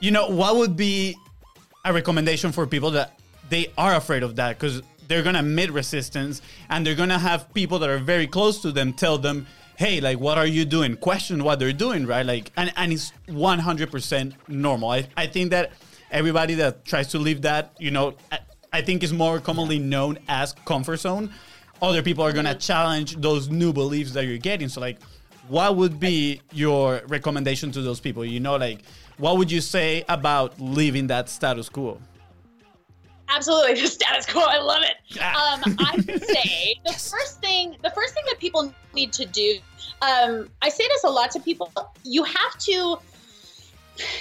you 0.00 0.10
know, 0.10 0.28
what 0.28 0.56
would 0.56 0.76
be 0.76 1.16
a 1.86 1.94
recommendation 1.94 2.52
for 2.52 2.66
people 2.66 2.90
that 2.90 3.18
they 3.48 3.72
are 3.78 3.94
afraid 3.94 4.22
of 4.22 4.36
that 4.36 4.58
because 4.58 4.82
they're 5.08 5.22
gonna 5.22 5.42
meet 5.42 5.72
resistance 5.72 6.42
and 6.68 6.86
they're 6.86 6.94
gonna 6.94 7.18
have 7.18 7.52
people 7.54 7.78
that 7.78 7.88
are 7.88 7.98
very 7.98 8.26
close 8.26 8.60
to 8.60 8.72
them 8.72 8.92
tell 8.92 9.16
them, 9.16 9.46
"Hey, 9.76 10.00
like, 10.00 10.18
what 10.20 10.38
are 10.38 10.46
you 10.46 10.64
doing?" 10.64 10.96
Question 10.96 11.44
what 11.44 11.58
they're 11.58 11.72
doing, 11.72 12.06
right? 12.06 12.24
Like, 12.24 12.52
and 12.56 12.72
and 12.76 12.92
it's 12.92 13.12
one 13.28 13.58
hundred 13.58 13.90
percent 13.90 14.34
normal. 14.48 14.90
I 14.90 15.08
I 15.16 15.26
think 15.26 15.50
that 15.50 15.72
everybody 16.10 16.54
that 16.54 16.84
tries 16.84 17.08
to 17.08 17.18
leave 17.18 17.42
that, 17.42 17.74
you 17.78 17.90
know, 17.90 18.14
I, 18.30 18.38
I 18.72 18.82
think 18.82 19.02
is 19.02 19.12
more 19.12 19.40
commonly 19.40 19.78
known 19.78 20.18
as 20.28 20.54
comfort 20.64 20.98
zone. 20.98 21.32
Other 21.82 22.02
people 22.02 22.24
are 22.24 22.32
gonna 22.32 22.54
challenge 22.54 23.16
those 23.16 23.48
new 23.48 23.72
beliefs 23.72 24.12
that 24.12 24.26
you're 24.26 24.38
getting. 24.38 24.68
So, 24.68 24.80
like, 24.80 24.98
what 25.48 25.76
would 25.76 26.00
be 26.00 26.40
your 26.52 27.02
recommendation 27.08 27.72
to 27.72 27.82
those 27.82 28.00
people? 28.00 28.24
You 28.24 28.40
know, 28.40 28.56
like, 28.56 28.80
what 29.18 29.36
would 29.38 29.50
you 29.50 29.60
say 29.60 30.04
about 30.08 30.60
leaving 30.60 31.08
that 31.08 31.28
status 31.28 31.68
quo? 31.68 32.00
Absolutely, 33.34 33.80
the 33.80 33.88
status 33.88 34.26
quo. 34.26 34.42
I 34.42 34.58
love 34.58 34.82
it. 34.82 35.18
Ah. 35.20 35.54
Um, 35.54 35.76
I 35.78 35.96
would 35.96 36.24
say 36.24 36.76
the 36.84 36.92
first 36.92 37.40
thing, 37.40 37.76
the 37.82 37.90
first 37.90 38.14
thing 38.14 38.24
that 38.28 38.38
people 38.38 38.72
need 38.94 39.12
to 39.14 39.26
do. 39.26 39.58
Um, 40.02 40.50
I 40.62 40.68
say 40.68 40.86
this 40.88 41.04
a 41.04 41.10
lot 41.10 41.30
to 41.32 41.40
people. 41.40 41.70
You 42.04 42.24
have 42.24 42.58
to, 42.60 42.98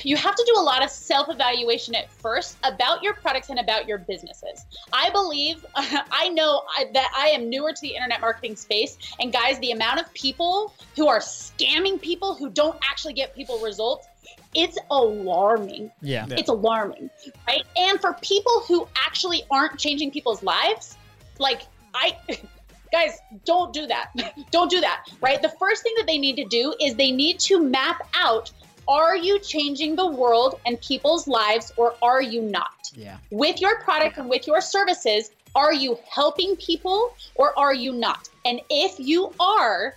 you 0.03 0.15
have 0.15 0.35
to 0.35 0.43
do 0.47 0.59
a 0.59 0.63
lot 0.63 0.83
of 0.83 0.89
self-evaluation 0.89 1.95
at 1.95 2.11
first 2.11 2.57
about 2.63 3.03
your 3.03 3.13
products 3.13 3.49
and 3.49 3.59
about 3.59 3.87
your 3.87 3.99
businesses. 3.99 4.65
I 4.91 5.09
believe, 5.11 5.65
I 5.75 6.29
know 6.29 6.63
that 6.93 7.11
I 7.15 7.27
am 7.27 7.49
newer 7.49 7.71
to 7.71 7.81
the 7.81 7.95
internet 7.95 8.21
marketing 8.21 8.55
space, 8.55 8.97
and 9.19 9.31
guys, 9.31 9.59
the 9.59 9.71
amount 9.71 9.99
of 9.99 10.11
people 10.13 10.73
who 10.95 11.07
are 11.07 11.19
scamming 11.19 12.01
people 12.01 12.35
who 12.35 12.49
don't 12.49 12.77
actually 12.89 13.13
get 13.13 13.35
people 13.35 13.59
results, 13.59 14.07
it's 14.55 14.77
alarming 14.91 15.91
yeah. 16.01 16.25
Yeah. 16.27 16.35
it's 16.37 16.49
alarming, 16.49 17.09
right? 17.47 17.63
And 17.75 17.99
for 17.99 18.13
people 18.21 18.63
who 18.67 18.87
actually 19.05 19.43
aren't 19.51 19.79
changing 19.79 20.11
people's 20.11 20.43
lives, 20.43 20.97
like 21.39 21.63
I 21.93 22.17
guys, 22.91 23.17
don't 23.45 23.73
do 23.73 23.87
that. 23.87 24.11
don't 24.51 24.69
do 24.69 24.79
that, 24.81 25.05
right? 25.21 25.41
The 25.41 25.53
first 25.59 25.83
thing 25.83 25.93
that 25.97 26.07
they 26.07 26.17
need 26.17 26.35
to 26.37 26.45
do 26.45 26.73
is 26.79 26.95
they 26.95 27.11
need 27.11 27.39
to 27.41 27.61
map 27.61 28.07
out 28.13 28.51
are 28.87 29.15
you 29.15 29.39
changing 29.39 29.95
the 29.95 30.05
world 30.05 30.59
and 30.65 30.79
people's 30.81 31.27
lives 31.27 31.71
or 31.77 31.95
are 32.01 32.21
you 32.21 32.41
not? 32.41 32.91
Yeah. 32.95 33.17
With 33.31 33.61
your 33.61 33.79
product 33.79 34.17
and 34.17 34.29
with 34.29 34.45
your 34.45 34.61
services, 34.61 35.31
are 35.55 35.73
you 35.73 35.97
helping 36.09 36.55
people 36.57 37.15
or 37.35 37.57
are 37.57 37.73
you 37.73 37.93
not? 37.93 38.29
And 38.45 38.59
if 38.69 38.99
you 38.99 39.31
are, 39.39 39.95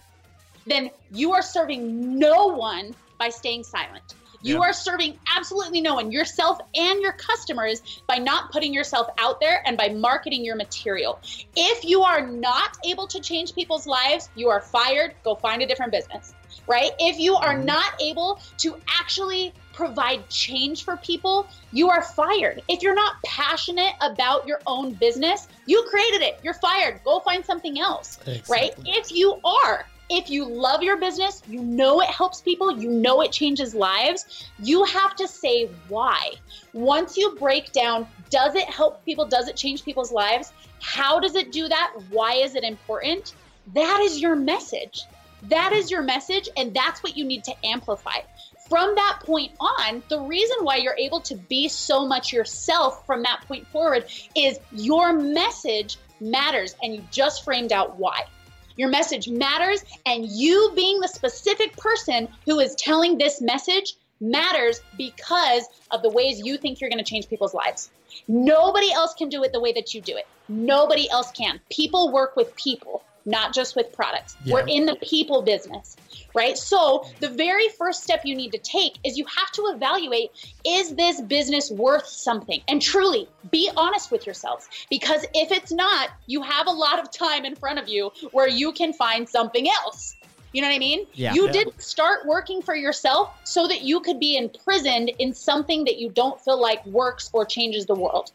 then 0.66 0.90
you 1.10 1.32
are 1.32 1.42
serving 1.42 2.18
no 2.18 2.46
one 2.46 2.94
by 3.18 3.28
staying 3.28 3.64
silent. 3.64 4.14
You 4.42 4.56
Yeah. 4.56 4.68
are 4.68 4.72
serving 4.72 5.18
absolutely 5.34 5.80
no 5.80 5.94
one, 5.94 6.10
yourself 6.10 6.58
and 6.74 7.00
your 7.00 7.12
customers, 7.12 7.82
by 8.06 8.18
not 8.18 8.52
putting 8.52 8.72
yourself 8.72 9.08
out 9.18 9.40
there 9.40 9.62
and 9.66 9.76
by 9.76 9.88
marketing 9.88 10.44
your 10.44 10.56
material. 10.56 11.18
If 11.54 11.84
you 11.84 12.02
are 12.02 12.20
not 12.20 12.76
able 12.84 13.06
to 13.08 13.20
change 13.20 13.54
people's 13.54 13.86
lives, 13.86 14.28
you 14.34 14.48
are 14.48 14.60
fired. 14.60 15.14
Go 15.24 15.34
find 15.34 15.62
a 15.62 15.66
different 15.66 15.92
business, 15.92 16.34
right? 16.66 16.92
If 16.98 17.18
you 17.18 17.36
are 17.36 17.54
mm-hmm. 17.54 17.66
not 17.66 18.00
able 18.00 18.40
to 18.58 18.76
actually 18.88 19.52
provide 19.72 20.28
change 20.30 20.84
for 20.84 20.96
people, 20.96 21.46
you 21.72 21.90
are 21.90 22.02
fired. 22.02 22.62
If 22.68 22.82
you're 22.82 22.94
not 22.94 23.16
passionate 23.24 23.92
about 24.00 24.46
your 24.46 24.60
own 24.66 24.94
business, 24.94 25.48
you 25.66 25.84
created 25.90 26.22
it. 26.22 26.40
You're 26.42 26.54
fired. 26.54 27.00
Go 27.04 27.20
find 27.20 27.44
something 27.44 27.78
else, 27.78 28.18
right? 28.48 28.72
If 28.86 29.12
you 29.12 29.38
are, 29.44 29.86
if 30.08 30.30
you 30.30 30.44
love 30.44 30.82
your 30.82 30.96
business, 30.96 31.42
you 31.48 31.60
know 31.60 32.00
it 32.00 32.08
helps 32.08 32.40
people, 32.40 32.80
you 32.80 32.90
know 32.90 33.22
it 33.22 33.32
changes 33.32 33.74
lives, 33.74 34.48
you 34.58 34.84
have 34.84 35.16
to 35.16 35.26
say 35.26 35.68
why. 35.88 36.32
Once 36.72 37.16
you 37.16 37.34
break 37.36 37.72
down, 37.72 38.06
does 38.30 38.54
it 38.54 38.68
help 38.68 39.04
people? 39.04 39.26
Does 39.26 39.48
it 39.48 39.56
change 39.56 39.84
people's 39.84 40.12
lives? 40.12 40.52
How 40.80 41.18
does 41.18 41.34
it 41.34 41.52
do 41.52 41.68
that? 41.68 41.92
Why 42.10 42.34
is 42.34 42.54
it 42.54 42.64
important? 42.64 43.34
That 43.74 44.00
is 44.00 44.20
your 44.20 44.36
message. 44.36 45.02
That 45.44 45.72
is 45.72 45.90
your 45.90 46.02
message, 46.02 46.48
and 46.56 46.74
that's 46.74 47.02
what 47.02 47.16
you 47.16 47.24
need 47.24 47.44
to 47.44 47.54
amplify. 47.64 48.20
From 48.68 48.94
that 48.96 49.20
point 49.24 49.52
on, 49.60 50.02
the 50.08 50.20
reason 50.20 50.56
why 50.62 50.76
you're 50.76 50.96
able 50.98 51.20
to 51.20 51.36
be 51.36 51.68
so 51.68 52.06
much 52.06 52.32
yourself 52.32 53.06
from 53.06 53.22
that 53.22 53.44
point 53.46 53.66
forward 53.68 54.06
is 54.34 54.58
your 54.72 55.12
message 55.12 55.98
matters, 56.20 56.74
and 56.82 56.94
you 56.94 57.04
just 57.10 57.44
framed 57.44 57.72
out 57.72 57.96
why. 57.96 58.24
Your 58.76 58.88
message 58.88 59.28
matters, 59.28 59.84
and 60.04 60.26
you 60.26 60.72
being 60.76 61.00
the 61.00 61.08
specific 61.08 61.76
person 61.76 62.28
who 62.44 62.60
is 62.60 62.74
telling 62.74 63.18
this 63.18 63.40
message 63.40 63.94
matters 64.20 64.80
because 64.96 65.66
of 65.90 66.02
the 66.02 66.10
ways 66.10 66.40
you 66.44 66.56
think 66.56 66.80
you're 66.80 66.90
going 66.90 67.02
to 67.02 67.10
change 67.10 67.28
people's 67.28 67.54
lives. 67.54 67.90
Nobody 68.28 68.92
else 68.92 69.14
can 69.14 69.28
do 69.28 69.42
it 69.44 69.52
the 69.52 69.60
way 69.60 69.72
that 69.72 69.94
you 69.94 70.00
do 70.00 70.16
it. 70.16 70.26
Nobody 70.48 71.08
else 71.10 71.30
can. 71.32 71.60
People 71.70 72.12
work 72.12 72.36
with 72.36 72.54
people, 72.56 73.02
not 73.26 73.52
just 73.52 73.76
with 73.76 73.92
products. 73.92 74.36
Yeah. 74.44 74.54
We're 74.54 74.66
in 74.66 74.86
the 74.86 74.96
people 75.02 75.42
business, 75.42 75.96
right? 76.34 76.56
So, 76.56 77.04
the 77.20 77.28
very 77.28 77.68
first 77.76 78.02
step 78.02 78.22
you 78.24 78.34
need 78.34 78.52
to 78.52 78.58
take 78.58 78.98
is 79.04 79.18
you 79.18 79.26
have 79.26 79.50
to 79.52 79.62
evaluate 79.74 80.30
is 80.64 80.94
this 80.94 81.20
business 81.22 81.70
worth 81.70 82.06
something? 82.06 82.60
And 82.68 82.80
truly 82.80 83.28
be 83.50 83.70
honest 83.76 84.10
with 84.10 84.24
yourselves 84.26 84.68
because 84.88 85.24
if 85.34 85.50
it's 85.50 85.72
not, 85.72 86.10
you 86.26 86.40
have 86.42 86.66
a 86.66 86.72
lot 86.72 86.98
of 86.98 87.10
time 87.10 87.44
in 87.44 87.56
front 87.56 87.78
of 87.78 87.88
you 87.88 88.10
where 88.32 88.48
you 88.48 88.72
can 88.72 88.92
find 88.92 89.28
something 89.28 89.68
else. 89.68 90.14
You 90.52 90.62
know 90.62 90.68
what 90.68 90.76
I 90.76 90.78
mean? 90.78 91.06
Yeah. 91.12 91.34
You 91.34 91.46
Yeah. 91.46 91.52
didn't 91.52 91.82
start 91.82 92.26
working 92.26 92.62
for 92.62 92.74
yourself 92.74 93.28
so 93.44 93.66
that 93.66 93.82
you 93.82 94.00
could 94.00 94.18
be 94.18 94.36
imprisoned 94.38 95.10
in 95.18 95.34
something 95.34 95.84
that 95.84 95.98
you 95.98 96.08
don't 96.08 96.40
feel 96.40 96.58
like 96.58 96.84
works 96.86 97.28
or 97.34 97.44
changes 97.44 97.84
the 97.84 97.94
world. 97.94 98.30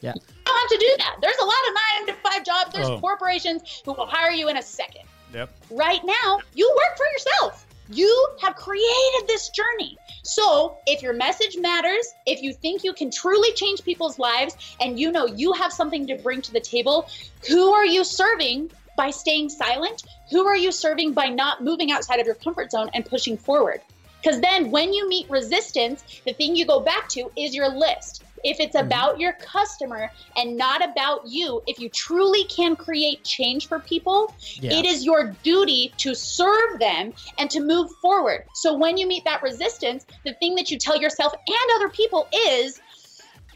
Yeah. 0.00 0.12
You 0.14 0.22
don't 0.46 0.58
have 0.58 0.68
to 0.70 0.78
do 0.78 0.94
that. 0.98 1.16
There's 1.20 1.36
a 1.40 1.44
lot 1.44 1.54
of 1.68 1.74
nine 1.74 2.06
to 2.14 2.22
five 2.22 2.44
jobs. 2.44 2.72
There's 2.72 2.88
Oh. 2.88 2.98
corporations 3.00 3.82
who 3.84 3.92
will 3.92 4.06
hire 4.06 4.30
you 4.32 4.48
in 4.48 4.56
a 4.56 4.62
second. 4.62 5.02
Yep. 5.34 5.50
Right 5.70 6.00
now, 6.04 6.38
you 6.54 6.68
work 6.68 6.96
for 6.96 7.06
yourself. 7.12 7.66
You 7.92 8.28
have 8.40 8.54
created 8.54 9.26
this 9.26 9.48
journey. 9.50 9.98
So, 10.22 10.76
if 10.86 11.02
your 11.02 11.12
message 11.12 11.56
matters, 11.56 12.06
if 12.24 12.40
you 12.40 12.52
think 12.52 12.84
you 12.84 12.92
can 12.92 13.10
truly 13.10 13.52
change 13.52 13.82
people's 13.84 14.18
lives, 14.18 14.56
and 14.80 14.98
you 14.98 15.10
know 15.10 15.26
you 15.26 15.52
have 15.54 15.72
something 15.72 16.06
to 16.06 16.16
bring 16.16 16.40
to 16.42 16.52
the 16.52 16.60
table, 16.60 17.08
who 17.48 17.72
are 17.72 17.86
you 17.86 18.04
serving 18.04 18.70
by 18.96 19.10
staying 19.10 19.48
silent? 19.48 20.04
Who 20.30 20.46
are 20.46 20.56
you 20.56 20.70
serving 20.72 21.14
by 21.14 21.28
not 21.28 21.64
moving 21.64 21.90
outside 21.90 22.20
of 22.20 22.26
your 22.26 22.36
comfort 22.36 22.70
zone 22.70 22.90
and 22.94 23.04
pushing 23.04 23.36
forward? 23.36 23.80
Because 24.22 24.40
then, 24.40 24.70
when 24.70 24.92
you 24.92 25.08
meet 25.08 25.28
resistance, 25.30 26.04
the 26.24 26.32
thing 26.34 26.54
you 26.54 26.66
go 26.66 26.80
back 26.80 27.08
to 27.10 27.30
is 27.36 27.54
your 27.54 27.68
list. 27.68 28.22
If 28.44 28.60
it's 28.60 28.76
mm-hmm. 28.76 28.86
about 28.86 29.20
your 29.20 29.32
customer 29.34 30.10
and 30.36 30.56
not 30.56 30.84
about 30.84 31.26
you, 31.26 31.62
if 31.66 31.78
you 31.78 31.88
truly 31.88 32.44
can 32.44 32.76
create 32.76 33.24
change 33.24 33.68
for 33.68 33.80
people, 33.80 34.34
Yeah. 34.54 34.78
it 34.78 34.86
is 34.86 35.04
your 35.04 35.34
duty 35.42 35.92
to 35.98 36.14
serve 36.14 36.78
them 36.78 37.12
and 37.38 37.50
to 37.50 37.60
move 37.60 37.90
forward. 38.02 38.44
So 38.54 38.74
when 38.74 38.96
you 38.96 39.06
meet 39.06 39.24
that 39.24 39.42
resistance, 39.42 40.06
the 40.24 40.34
thing 40.34 40.54
that 40.56 40.70
you 40.70 40.78
tell 40.78 40.96
yourself 40.96 41.32
and 41.32 41.70
other 41.76 41.88
people 41.88 42.28
is, 42.32 42.80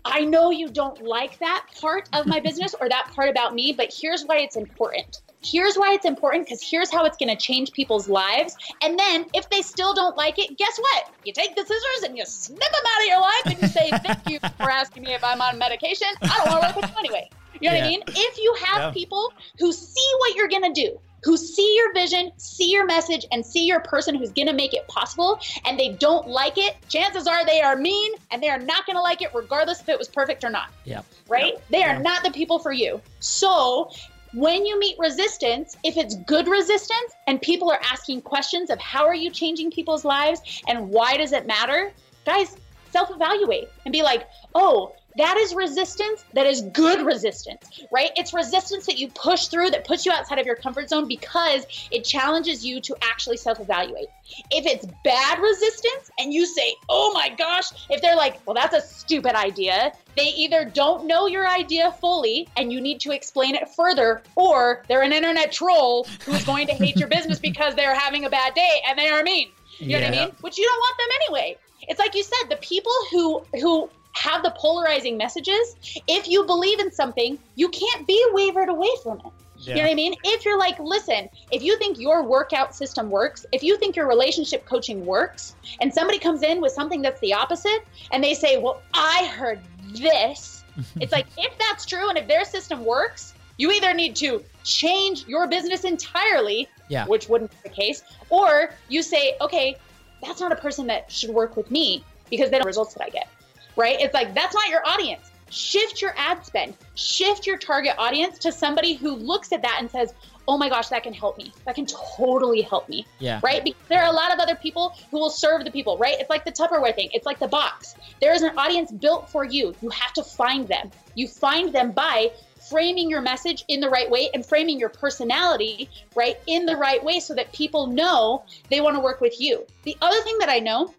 I 0.04 0.24
know 0.24 0.50
you 0.50 0.68
don't 0.68 1.02
like 1.02 1.38
that 1.38 1.66
part 1.80 2.08
of 2.12 2.26
my 2.26 2.40
business 2.48 2.74
or 2.80 2.88
that 2.88 3.10
part 3.14 3.30
about 3.30 3.54
me, 3.54 3.72
but 3.72 3.92
here's 3.92 4.24
why 4.24 4.38
it's 4.38 4.56
important. 4.56 5.22
Here's 5.44 5.76
why 5.76 5.92
it's 5.94 6.06
important 6.06 6.46
because 6.46 6.66
here's 6.68 6.90
how 6.90 7.04
it's 7.04 7.16
going 7.16 7.28
to 7.28 7.36
change 7.36 7.72
people's 7.72 8.08
lives. 8.08 8.56
And 8.82 8.98
then 8.98 9.26
if 9.34 9.48
they 9.50 9.62
still 9.62 9.94
don't 9.94 10.16
like 10.16 10.38
it, 10.38 10.56
guess 10.56 10.76
what? 10.78 11.04
You 11.24 11.32
take 11.32 11.54
the 11.54 11.62
scissors 11.62 12.08
and 12.08 12.16
you 12.16 12.24
snip 12.24 12.58
them 12.58 12.66
out 12.94 13.02
of 13.02 13.08
your 13.08 13.20
life 13.20 13.44
and 13.50 13.60
you 13.60 13.66
say, 13.68 13.90
Thank 14.04 14.18
you 14.26 14.38
for 14.58 14.70
asking 14.70 15.02
me 15.02 15.12
if 15.12 15.22
I'm 15.22 15.40
on 15.40 15.58
medication. 15.58 16.08
I 16.30 16.38
don't 16.38 16.48
want 16.48 16.62
to 16.62 16.68
work 16.68 16.76
with 16.76 16.86
you 16.88 16.94
anyway. 16.98 17.30
You 17.60 17.68
know 17.68 17.76
what 17.76 17.84
I 17.84 17.86
mean? 17.86 18.00
If 18.14 18.38
you 18.38 18.56
have 18.66 18.82
Yeah. 18.82 18.90
people 18.92 19.32
who 19.58 19.72
see 19.72 20.10
what 20.18 20.34
you're 20.34 20.48
going 20.48 20.72
to 20.74 20.80
do, 20.80 20.98
who 21.22 21.36
see 21.36 21.74
your 21.76 21.94
vision, 21.94 22.30
see 22.36 22.70
your 22.70 22.84
message, 22.84 23.24
and 23.32 23.46
see 23.46 23.64
your 23.64 23.80
person 23.80 24.14
who's 24.14 24.32
going 24.32 24.48
to 24.48 24.52
make 24.52 24.74
it 24.74 24.86
possible, 24.88 25.38
and 25.64 25.78
they 25.78 25.96
don't 26.00 26.26
like 26.26 26.58
it, 26.58 26.74
chances 26.88 27.26
are 27.26 27.46
they 27.46 27.62
are 27.62 27.76
mean 27.76 28.12
and 28.30 28.42
they 28.42 28.50
are 28.50 28.58
not 28.58 28.84
going 28.86 28.96
to 28.96 29.00
like 29.00 29.22
it 29.22 29.30
regardless 29.34 29.80
if 29.80 29.88
it 29.88 29.98
was 29.98 30.08
perfect 30.08 30.44
or 30.44 30.50
not 30.50 30.66
Yeah. 30.84 31.00
right? 31.28 31.54
They 31.70 31.82
are 31.82 31.94
Yeah. 31.94 32.00
not 32.00 32.24
the 32.24 32.30
people 32.30 32.58
for 32.58 32.72
you. 32.72 33.00
So 33.20 33.90
when 34.34 34.66
you 34.66 34.78
meet 34.78 34.96
resistance, 34.98 35.76
if 35.84 35.96
it's 35.96 36.16
good 36.16 36.48
resistance 36.48 37.14
and 37.26 37.40
people 37.40 37.70
are 37.70 37.80
asking 37.84 38.22
questions 38.22 38.68
of 38.68 38.80
how 38.80 39.06
are 39.06 39.14
you 39.14 39.30
changing 39.30 39.70
people's 39.70 40.04
lives 40.04 40.62
and 40.66 40.88
why 40.88 41.16
does 41.16 41.32
it 41.32 41.46
matter, 41.46 41.92
guys, 42.26 42.56
self 42.90 43.10
evaluate 43.10 43.68
and 43.84 43.92
be 43.92 44.02
like, 44.02 44.28
oh, 44.54 44.94
that 45.16 45.36
is 45.36 45.54
resistance 45.54 46.24
that 46.34 46.46
is 46.46 46.62
good 46.72 47.04
resistance, 47.06 47.82
right? 47.92 48.10
It's 48.16 48.34
resistance 48.34 48.86
that 48.86 48.98
you 48.98 49.08
push 49.08 49.46
through 49.46 49.70
that 49.70 49.86
puts 49.86 50.04
you 50.04 50.12
outside 50.12 50.38
of 50.38 50.46
your 50.46 50.56
comfort 50.56 50.88
zone 50.88 51.06
because 51.06 51.66
it 51.90 52.04
challenges 52.04 52.64
you 52.64 52.80
to 52.80 52.96
actually 53.02 53.36
self 53.36 53.60
evaluate. 53.60 54.08
If 54.50 54.66
it's 54.66 54.86
bad 55.04 55.38
resistance 55.38 56.10
and 56.18 56.32
you 56.32 56.46
say, 56.46 56.74
oh 56.88 57.12
my 57.14 57.28
gosh, 57.28 57.66
if 57.90 58.00
they're 58.00 58.16
like, 58.16 58.40
well, 58.46 58.54
that's 58.54 58.74
a 58.74 58.80
stupid 58.80 59.34
idea, 59.34 59.92
they 60.16 60.28
either 60.28 60.64
don't 60.64 61.06
know 61.06 61.26
your 61.26 61.46
idea 61.46 61.92
fully 62.00 62.48
and 62.56 62.72
you 62.72 62.80
need 62.80 63.00
to 63.00 63.12
explain 63.12 63.54
it 63.54 63.68
further, 63.68 64.22
or 64.34 64.82
they're 64.88 65.02
an 65.02 65.12
internet 65.12 65.52
troll 65.52 66.06
who's 66.24 66.44
going 66.44 66.66
to 66.66 66.72
hate 66.72 66.96
your 66.96 67.08
business 67.16 67.38
because 67.38 67.74
they're 67.74 67.98
having 67.98 68.24
a 68.24 68.30
bad 68.30 68.54
day 68.54 68.82
and 68.88 68.98
they 68.98 69.08
are 69.08 69.22
mean. 69.22 69.50
You 69.78 69.98
know 69.98 70.06
what 70.06 70.14
I 70.14 70.24
mean? 70.26 70.32
Which 70.40 70.58
you 70.58 70.64
don't 70.64 70.78
want 70.78 70.98
them 70.98 71.08
anyway. 71.22 71.58
It's 71.88 71.98
like 71.98 72.14
you 72.14 72.22
said, 72.22 72.48
the 72.48 72.56
people 72.56 72.92
who 73.10 73.44
who 73.60 73.90
have 74.14 74.42
the 74.42 74.50
polarizing 74.56 75.16
messages, 75.16 75.76
if 76.08 76.28
you 76.28 76.44
believe 76.44 76.78
in 76.80 76.90
something, 76.92 77.38
you 77.56 77.68
can't 77.68 78.06
be 78.06 78.24
wavered 78.32 78.68
away 78.68 78.90
from 79.02 79.18
it. 79.18 79.32
You 79.58 79.74
know 79.76 79.82
what 79.82 79.90
I 79.92 79.94
mean? 79.94 80.14
If 80.24 80.44
you're 80.44 80.58
like, 80.58 80.78
listen, 80.78 81.28
if 81.50 81.62
you 81.62 81.78
think 81.78 81.98
your 81.98 82.22
workout 82.22 82.74
system 82.74 83.08
works, 83.08 83.46
if 83.50 83.62
you 83.62 83.78
think 83.78 83.96
your 83.96 84.06
relationship 84.06 84.66
coaching 84.66 85.06
works, 85.06 85.56
and 85.80 85.92
somebody 85.92 86.18
comes 86.18 86.42
in 86.42 86.60
with 86.60 86.72
something 86.72 87.00
that's 87.00 87.20
the 87.20 87.32
opposite, 87.32 87.80
and 88.12 88.22
they 88.22 88.34
say, 88.34 88.58
well, 88.58 88.82
I 88.92 89.30
heard 89.34 89.60
this, 89.94 90.64
it's 91.00 91.12
like, 91.12 91.26
if 91.38 91.56
that's 91.58 91.86
true 91.86 92.08
and 92.10 92.18
if 92.18 92.28
their 92.28 92.44
system 92.44 92.84
works, 92.84 93.32
you 93.56 93.70
either 93.70 93.94
need 93.94 94.16
to 94.16 94.44
change 94.64 95.26
your 95.26 95.46
business 95.46 95.84
entirely, 95.84 96.68
Yeah. 96.88 97.06
which 97.06 97.28
wouldn't 97.28 97.50
be 97.50 97.56
the 97.68 97.74
case, 97.74 98.02
or 98.28 98.74
you 98.88 99.02
say, 99.02 99.36
okay, 99.40 99.76
that's 100.22 100.40
not 100.40 100.52
a 100.52 100.56
person 100.56 100.86
that 100.88 101.10
should 101.10 101.30
work 101.30 101.56
with 101.56 101.70
me 101.70 102.04
because 102.28 102.50
they 102.50 102.58
don't 102.58 102.66
results 102.66 102.94
that 102.94 103.04
I 103.04 103.08
get. 103.08 103.28
Right? 103.76 104.00
It's 104.00 104.14
like 104.14 104.34
that's 104.34 104.54
not 104.54 104.68
your 104.68 104.86
audience. 104.86 105.30
Shift 105.50 106.02
your 106.02 106.14
ad 106.16 106.44
spend. 106.44 106.74
Shift 106.94 107.46
your 107.46 107.58
target 107.58 107.94
audience 107.98 108.38
to 108.40 108.50
somebody 108.50 108.94
who 108.94 109.14
looks 109.14 109.52
at 109.52 109.62
that 109.62 109.76
and 109.78 109.90
says, 109.90 110.14
"Oh 110.48 110.58
my 110.58 110.68
gosh, 110.68 110.88
that 110.88 111.02
can 111.02 111.12
help 111.12 111.38
me. 111.38 111.52
That 111.64 111.74
can 111.74 111.86
totally 111.86 112.62
help 112.62 112.88
me." 112.88 113.06
Yeah. 113.18 113.40
Right? 113.42 113.62
Because 113.62 113.80
there 113.88 114.02
are 114.02 114.10
a 114.10 114.14
lot 114.14 114.32
of 114.32 114.40
other 114.40 114.56
people 114.56 114.96
who 115.10 115.18
will 115.18 115.30
serve 115.30 115.64
the 115.64 115.70
people, 115.70 115.96
right? 115.98 116.16
It's 116.18 116.30
like 116.30 116.44
the 116.44 116.52
Tupperware 116.52 116.94
thing. 116.94 117.10
It's 117.12 117.26
like 117.26 117.38
the 117.38 117.48
box. 117.48 117.94
There 118.20 118.34
is 118.34 118.42
an 118.42 118.58
audience 118.58 118.90
built 118.90 119.28
for 119.30 119.44
you. 119.44 119.74
You 119.80 119.90
have 119.90 120.12
to 120.14 120.24
find 120.24 120.66
them. 120.66 120.90
You 121.14 121.28
find 121.28 121.72
them 121.72 121.92
by 121.92 122.32
framing 122.68 123.10
your 123.10 123.20
message 123.20 123.64
in 123.68 123.80
the 123.80 123.88
right 123.88 124.10
way 124.10 124.30
and 124.34 124.44
framing 124.44 124.78
your 124.78 124.88
personality 124.88 125.88
right 126.14 126.36
in 126.46 126.64
the 126.64 126.76
right 126.76 127.02
way 127.04 127.20
so 127.20 127.34
that 127.34 127.52
people 127.52 127.86
know 127.86 128.42
they 128.70 128.80
want 128.80 128.96
to 128.96 129.00
work 129.00 129.20
with 129.20 129.40
you. 129.40 129.66
The 129.82 129.96
other 130.00 130.20
thing 130.22 130.38
that 130.38 130.48
I 130.48 130.60
know, 130.60 130.94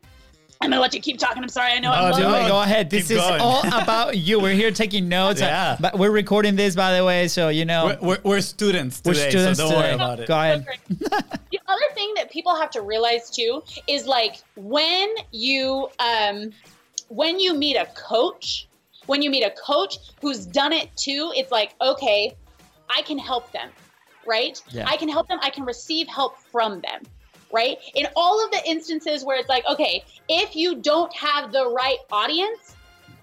I'm 0.62 0.70
gonna 0.70 0.82
let 0.82 0.94
you 0.94 1.02
keep 1.02 1.18
talking. 1.20 1.44
I'm 1.44 1.50
sorry. 1.50 1.74
I 1.74 1.80
know 1.80 1.90
No, 1.92 1.96
I'm 1.96 2.14
do 2.16 2.22
Go, 2.22 2.34
it. 2.34 2.48
go 2.48 2.62
ahead. 2.62 2.90
This 2.90 3.08
Keep 3.10 3.18
is 3.18 3.24
going. 3.24 3.42
all 3.42 3.62
about 3.82 4.18
you. 4.18 4.40
We're 4.40 4.54
here 4.54 4.72
taking 4.72 5.08
notes. 5.10 5.42
Yeah. 5.42 5.78
But 5.80 6.00
we're 6.00 6.12
recording 6.12 6.56
this, 6.56 6.76
by 6.76 6.96
the 6.98 7.04
way, 7.06 7.28
so 7.28 7.50
you 7.50 7.66
know 7.66 7.98
We're, 8.02 8.08
we're, 8.10 8.20
we're 8.24 8.42
students 8.42 9.02
we're 9.06 9.14
today, 9.14 9.30
students 9.30 9.60
so 9.60 9.70
don't 9.70 9.78
worry 9.80 9.94
about 9.94 10.20
it. 10.22 10.28
Go 10.28 10.34
ahead. 10.40 10.66
the 10.90 11.60
other 11.68 11.94
thing 11.94 12.14
that 12.16 12.32
people 12.32 12.56
have 12.56 12.70
to 12.72 12.82
realize 12.82 13.30
too 13.30 13.62
is 13.88 14.08
like 14.08 14.38
when 14.56 15.14
you 15.32 15.90
um 16.00 16.52
when 17.10 17.40
you 17.40 17.54
meet 17.54 17.76
a 17.76 17.86
coach 17.96 18.68
when 19.06 19.22
you 19.22 19.30
meet 19.30 19.44
a 19.44 19.52
coach 19.64 19.98
who's 20.22 20.46
done 20.46 20.74
it 20.74 20.90
too 20.98 21.32
it's 21.36 21.52
like 21.52 21.76
okay 21.82 22.36
i 22.90 23.02
can 23.04 23.20
help 23.20 23.52
them 23.52 23.70
right 24.26 24.60
Yeah. 24.70 24.86
i 24.88 24.98
can 24.98 25.08
help 25.08 25.28
them 25.28 25.38
i 25.44 25.52
can 25.52 25.66
receive 25.66 26.08
help 26.08 26.40
from 26.40 26.82
them 26.82 27.04
right 27.56 27.78
in 27.96 28.08
all 28.16 28.44
of 28.44 28.52
the 28.52 28.62
instances 28.70 29.24
where 29.24 29.38
it's 29.40 29.50
like 29.50 29.64
okay 29.70 30.04
if 30.30 30.56
you 30.56 30.76
don't 30.76 31.14
have 31.16 31.52
the 31.52 31.68
right 31.70 31.98
audience 32.12 32.76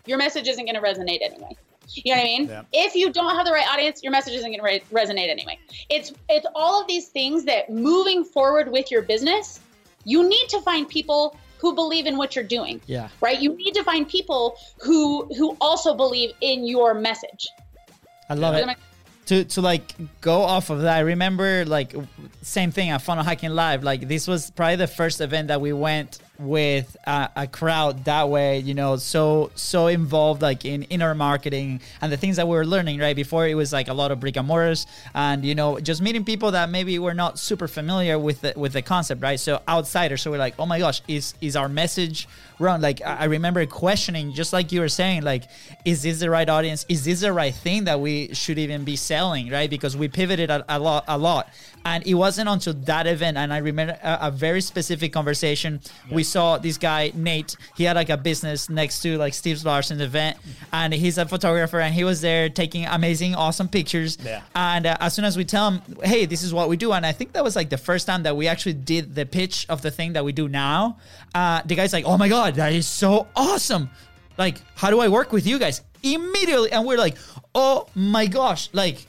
your 0.07 0.19
message 0.19 0.49
isn't 0.49 0.65
going 0.65 0.75
to 0.75 0.81
resonate 0.81 1.23
anyway 1.23 1.57
you 1.95 2.15
know 2.15 2.21
what 2.21 2.25
I 2.25 2.27
mean? 2.27 2.49
Yeah. 2.49 2.63
If 2.73 2.95
you 2.95 3.13
don't 3.13 3.35
have 3.35 3.45
the 3.45 3.53
right 3.53 3.67
audience, 3.69 4.03
your 4.03 4.13
message 4.13 4.35
isn't 4.35 4.49
going 4.49 4.59
to 4.59 4.65
re- 4.65 5.05
resonate 5.05 5.29
anyway. 5.29 5.59
It's 5.91 6.13
it's 6.29 6.47
all 6.55 6.81
of 6.81 6.87
these 6.87 7.09
things 7.09 7.45
that 7.45 7.71
moving 7.71 8.25
forward 8.25 8.71
with 8.71 8.91
your 8.91 9.03
business, 9.03 9.61
you 10.05 10.27
need 10.29 10.49
to 10.49 10.61
find 10.63 10.89
people 10.89 11.37
who 11.59 11.75
believe 11.75 12.07
in 12.07 12.17
what 12.17 12.35
you're 12.35 12.45
doing. 12.45 12.81
Yeah. 12.87 13.09
Right? 13.21 13.41
You 13.41 13.55
need 13.55 13.75
to 13.75 13.85
find 13.85 14.09
people 14.09 14.57
who 14.79 15.27
who 15.37 15.57
also 15.61 15.95
believe 15.95 16.33
in 16.41 16.65
your 16.65 16.95
message. 16.95 17.49
I 18.29 18.35
love 18.35 18.55
it. 18.55 18.77
To 19.27 19.45
to 19.45 19.61
like 19.61 19.95
go 20.21 20.43
off 20.43 20.71
of 20.71 20.83
that. 20.83 20.97
I 20.97 21.01
remember 21.01 21.65
like 21.65 21.95
same 22.43 22.73
thing 22.73 22.91
at 22.91 23.03
Funnel 23.03 23.25
Hacking 23.25 23.51
Live. 23.51 23.83
Like 23.83 24.09
this 24.09 24.27
was 24.27 24.51
probably 24.51 24.77
the 24.77 24.87
first 24.87 25.21
event 25.21 25.49
that 25.49 25.61
we 25.61 25.73
went 25.73 26.19
with 26.39 26.97
a, 27.07 27.31
a 27.37 27.47
crowd 27.47 28.05
that 28.07 28.29
way. 28.29 28.59
You 28.59 28.75
know, 28.75 28.97
so 28.97 29.53
so 29.55 29.87
involved 29.87 30.43
like 30.43 30.65
in 30.65 30.83
inner 30.85 31.15
marketing 31.15 31.81
and 32.01 32.11
the 32.11 32.17
things 32.17 32.37
that 32.37 32.49
we 32.49 32.57
were 32.57 32.67
learning. 32.67 32.99
Right 32.99 33.15
before 33.15 33.47
it 33.47 33.55
was 33.55 33.73
like 33.73 33.89
a 33.89 33.95
lot 33.95 34.11
of 34.11 34.19
brick 34.19 34.37
and 34.37 34.47
mortars 34.47 34.87
and 35.15 35.45
you 35.45 35.55
know 35.55 35.79
just 35.79 36.03
meeting 36.03 36.25
people 36.25 36.51
that 36.51 36.69
maybe 36.69 36.99
were 36.99 37.15
not 37.15 37.39
super 37.39 37.69
familiar 37.69 38.19
with 38.19 38.41
the, 38.41 38.55
with 38.57 38.73
the 38.73 38.83
concept. 38.83 39.23
Right, 39.23 39.39
so 39.39 39.63
outsiders. 39.69 40.23
So 40.23 40.33
we're 40.33 40.39
like, 40.39 40.55
oh 40.59 40.67
my 40.67 40.81
gosh, 40.81 41.01
is 41.07 41.35
is 41.41 41.55
our 41.55 41.69
message 41.69 42.27
wrong? 42.59 42.81
Like 42.81 43.01
I 43.05 43.25
remember 43.25 43.65
questioning, 43.67 44.33
just 44.33 44.53
like 44.53 44.73
you 44.73 44.81
were 44.81 44.89
saying, 44.89 45.23
like, 45.23 45.45
is 45.85 46.03
this 46.03 46.21
the 46.21 46.31
right 46.31 46.49
audience? 46.49 46.85
Is 46.89 47.05
this 47.05 47.21
the 47.21 47.33
right 47.33 47.55
thing 47.55 47.85
that 47.85 48.01
we 48.01 48.35
should 48.35 48.59
even 48.59 48.85
be 48.85 48.97
selling? 48.97 49.51
Right, 49.51 49.69
because 49.71 49.97
we 49.97 50.09
pivoted 50.09 50.51
a, 50.51 50.65
a 50.69 50.79
lot, 50.79 51.05
a 51.09 51.19
lot, 51.19 51.49
and 51.85 52.07
it 52.07 52.15
wasn't 52.15 52.49
until 52.49 52.75
that 52.75 53.07
event, 53.07 53.37
and 53.37 53.53
I 53.53 53.59
remember 53.59 53.99
a, 54.03 54.29
a 54.29 54.31
very 54.31 54.61
specific 54.61 55.13
conversation. 55.13 55.81
We 56.11 56.23
saw 56.25 56.59
this 56.59 56.79
guy 56.79 57.13
Nate. 57.15 57.57
He 57.77 57.85
had 57.85 57.97
like 57.97 58.11
a 58.11 58.17
business 58.17 58.69
next 58.69 59.03
to 59.03 59.19
like 59.19 59.35
Steve 59.35 59.65
Larsen's 59.65 60.01
event, 60.01 60.37
and 60.73 60.93
he's 60.93 61.19
a 61.19 61.27
photographer, 61.27 61.81
and 61.81 61.95
he 61.95 62.05
was 62.05 62.21
there 62.21 62.49
taking 62.49 62.87
amazing, 62.87 63.35
awesome 63.35 63.69
pictures. 63.69 64.19
Yeah. 64.23 64.43
And 64.55 64.87
uh, 64.87 64.97
as 65.01 65.15
soon 65.15 65.25
as 65.25 65.37
we 65.37 65.45
tell 65.45 65.71
him, 65.71 65.83
hey, 66.03 66.27
this 66.27 66.43
is 66.43 66.53
what 66.53 66.69
we 66.69 66.77
do, 66.77 66.93
and 66.93 67.05
I 67.05 67.13
think 67.13 67.33
that 67.33 67.45
was 67.45 67.57
like 67.57 67.71
the 67.71 67.79
first 67.79 68.07
time 68.07 68.23
that 68.25 68.37
we 68.37 68.49
actually 68.49 68.75
did 68.75 69.15
the 69.15 69.27
pitch 69.27 69.67
of 69.69 69.83
the 69.83 69.91
thing 69.91 70.13
that 70.15 70.25
we 70.25 70.33
do 70.33 70.49
now. 70.49 70.99
Uh, 71.35 71.63
the 71.65 71.75
guy's 71.75 71.93
like, 71.93 72.05
oh 72.05 72.19
my 72.19 72.29
God, 72.29 72.42
that 72.51 72.73
is 72.73 72.87
so 72.87 73.27
awesome. 73.37 73.89
Like, 74.39 74.59
how 74.75 74.91
do 74.91 75.01
I 75.01 75.09
work 75.09 75.33
with 75.33 75.47
you 75.47 75.59
guys? 75.59 75.83
Immediately. 76.03 76.73
And 76.73 76.87
we're 76.87 76.99
like, 76.99 77.17
oh 77.55 77.87
my 77.95 78.27
gosh, 78.27 78.69
like, 78.73 79.07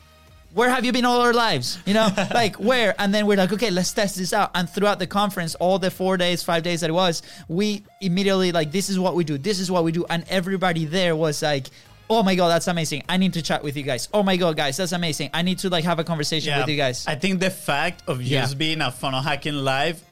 where 0.53 0.69
have 0.69 0.85
you 0.85 0.91
been 0.91 1.05
all 1.05 1.21
our 1.21 1.33
lives? 1.33 1.79
You 1.85 1.95
know, 1.95 2.09
like 2.33 2.57
where? 2.57 2.93
And 2.99 3.13
then 3.13 3.25
we're 3.25 3.37
like, 3.37 3.51
okay, 3.51 3.71
let's 3.71 3.91
test 3.91 4.17
this 4.17 4.33
out. 4.33 4.51
And 4.53 4.69
throughout 4.69 4.99
the 4.99 5.07
conference, 5.07 5.55
all 5.55 5.79
the 5.79 5.89
four 5.89 6.17
days, 6.17 6.43
five 6.43 6.61
days 6.63 6.81
that 6.81 6.89
it 6.89 6.93
was, 6.93 7.23
we 7.47 7.83
immediately 8.01 8.51
like, 8.51 8.71
this 8.71 8.89
is 8.89 8.99
what 8.99 9.15
we 9.15 9.23
do. 9.23 9.37
This 9.39 9.59
is 9.59 9.71
what 9.71 9.83
we 9.83 9.91
do. 9.91 10.05
And 10.09 10.23
everybody 10.29 10.85
there 10.85 11.15
was 11.15 11.41
like, 11.41 11.67
oh 12.09 12.21
my 12.21 12.35
god, 12.35 12.49
that's 12.49 12.67
amazing. 12.67 13.03
I 13.09 13.17
need 13.17 13.33
to 13.33 13.41
chat 13.41 13.63
with 13.63 13.75
you 13.75 13.81
guys. 13.83 14.09
Oh 14.13 14.21
my 14.21 14.37
god, 14.37 14.55
guys, 14.55 14.77
that's 14.77 14.91
amazing. 14.91 15.31
I 15.33 15.41
need 15.41 15.57
to 15.59 15.69
like 15.69 15.85
have 15.85 15.97
a 15.97 16.03
conversation 16.03 16.55
with 16.59 16.67
you 16.67 16.77
guys. 16.77 17.07
I 17.07 17.15
think 17.15 17.39
the 17.39 17.49
fact 17.49 18.03
of 18.07 18.21
Yeah. 18.21 18.41
just 18.41 18.59
being 18.59 18.81
a 18.81 18.91
funnel 18.91 19.21
hacking 19.21 19.55
live 19.55 20.03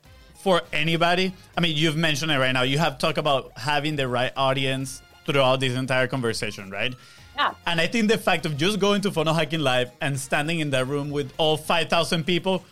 for 0.42 0.62
anybody. 0.74 1.34
I 1.58 1.62
mean, 1.62 1.76
you've 1.76 1.96
mentioned 1.96 2.32
it 2.32 2.38
right 2.38 2.52
now. 2.52 2.64
You 2.64 2.78
have 2.78 2.98
talked 2.98 3.18
about 3.18 3.58
having 3.58 3.96
the 3.96 4.08
right 4.08 4.32
audience 4.36 5.02
throughout 5.26 5.60
this 5.60 5.74
entire 5.74 6.08
conversation, 6.08 6.70
right? 6.70 6.94
Yeah. 7.36 7.54
And 7.66 7.80
I 7.80 7.88
think 7.88 8.10
the 8.10 8.18
fact 8.18 8.46
of 8.46 8.58
just 8.58 8.80
going 8.80 9.02
to 9.02 9.12
funnel 9.12 9.34
hacking 9.34 9.62
live 9.62 9.92
and 10.02 10.20
standing 10.20 10.60
in 10.60 10.72
that 10.72 10.88
room 10.88 11.12
with 11.12 11.32
all 11.38 11.58
5,000 11.58 12.26
people, 12.26 12.66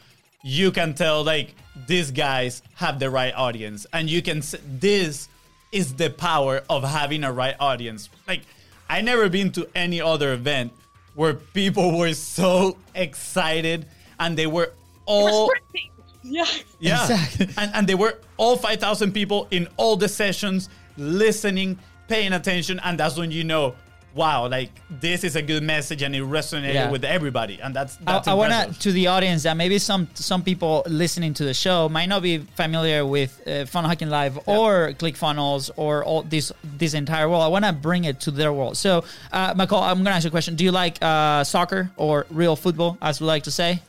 you 0.44 0.72
can 0.72 0.94
tell 0.94 1.24
like 1.24 1.56
these 1.88 2.12
guys 2.12 2.62
have 2.76 3.00
the 3.00 3.10
right 3.10 3.34
audience, 3.36 3.86
and 3.94 4.10
you 4.10 4.22
can. 4.22 4.42
This 4.80 5.30
is 5.72 5.94
the 5.96 6.10
power 6.10 6.64
of 6.70 6.84
having 6.84 7.24
a 7.24 7.32
right 7.32 7.56
audience. 7.60 8.10
Like 8.28 8.42
I 8.90 9.02
never 9.02 9.30
been 9.30 9.52
to 9.54 9.68
any 9.76 10.02
other 10.02 10.34
event 10.34 10.74
where 11.16 11.34
people 11.34 11.98
were 11.98 12.14
so 12.14 12.78
excited 12.96 13.86
and 14.20 14.38
they 14.38 14.48
were 14.48 14.72
all 15.06 15.48
Sprinting. 15.48 15.92
Yeah. 16.24 16.46
yeah. 16.80 17.02
Exactly. 17.04 17.48
And, 17.58 17.72
and 17.76 17.88
they 17.88 17.96
were 17.96 18.18
all 18.38 18.58
5,000 18.58 19.12
people 19.14 19.48
in 19.52 19.68
all 19.78 19.96
the 19.96 20.08
sessions 20.10 20.70
listening, 20.98 21.80
paying 22.08 22.34
attention. 22.34 22.80
And 22.84 23.00
that's 23.00 23.16
when 23.18 23.32
you 23.32 23.44
know, 23.44 23.76
wow, 24.16 24.48
like 24.48 24.72
this 24.90 25.24
is 25.24 25.36
a 25.36 25.42
good 25.42 25.64
message 25.64 26.02
and 26.02 26.16
it 26.16 26.24
resonated 26.24 26.74
Yeah. 26.74 26.90
with 26.92 27.06
everybody. 27.06 27.60
And 27.62 27.74
that's, 27.76 27.98
I, 28.06 28.14
that's 28.14 28.28
I 28.28 28.34
want 28.34 28.52
to 28.74 28.80
to 28.82 28.92
the 28.92 29.08
audience 29.08 29.44
that 29.44 29.56
maybe 29.56 29.78
some 29.80 30.08
some 30.16 30.44
people 30.44 30.84
listening 30.88 31.34
to 31.36 31.46
the 31.46 31.54
show 31.54 31.88
might 31.88 32.08
not 32.08 32.22
be 32.24 32.40
familiar 32.40 33.06
with 33.06 33.40
uh, 33.48 33.66
Funnel 33.66 33.90
Hacking 33.90 34.10
Live 34.10 34.38
or 34.48 34.92
ClickFunnels 34.94 35.70
or 35.78 36.04
all 36.04 36.24
this 36.24 36.52
this 36.78 36.94
entire 36.96 37.30
world. 37.30 37.44
I 37.44 37.48
want 37.48 37.66
to 37.66 37.72
bring 37.72 38.04
it 38.06 38.20
to 38.22 38.32
their 38.32 38.52
world. 38.52 38.78
So, 38.78 39.04
uh, 39.32 39.54
McCall, 39.54 39.84
I'm 39.84 40.00
gonna 40.04 40.16
ask 40.16 40.24
you 40.26 40.30
a 40.30 40.32
question. 40.32 40.56
Do 40.56 40.64
you 40.66 40.72
like 40.72 40.98
uh, 41.02 41.44
soccer 41.44 41.92
or 41.96 42.26
real 42.32 42.56
football, 42.56 42.98
as 43.02 43.22
we 43.22 43.28
like 43.28 43.44
to 43.44 43.52
say? 43.52 43.82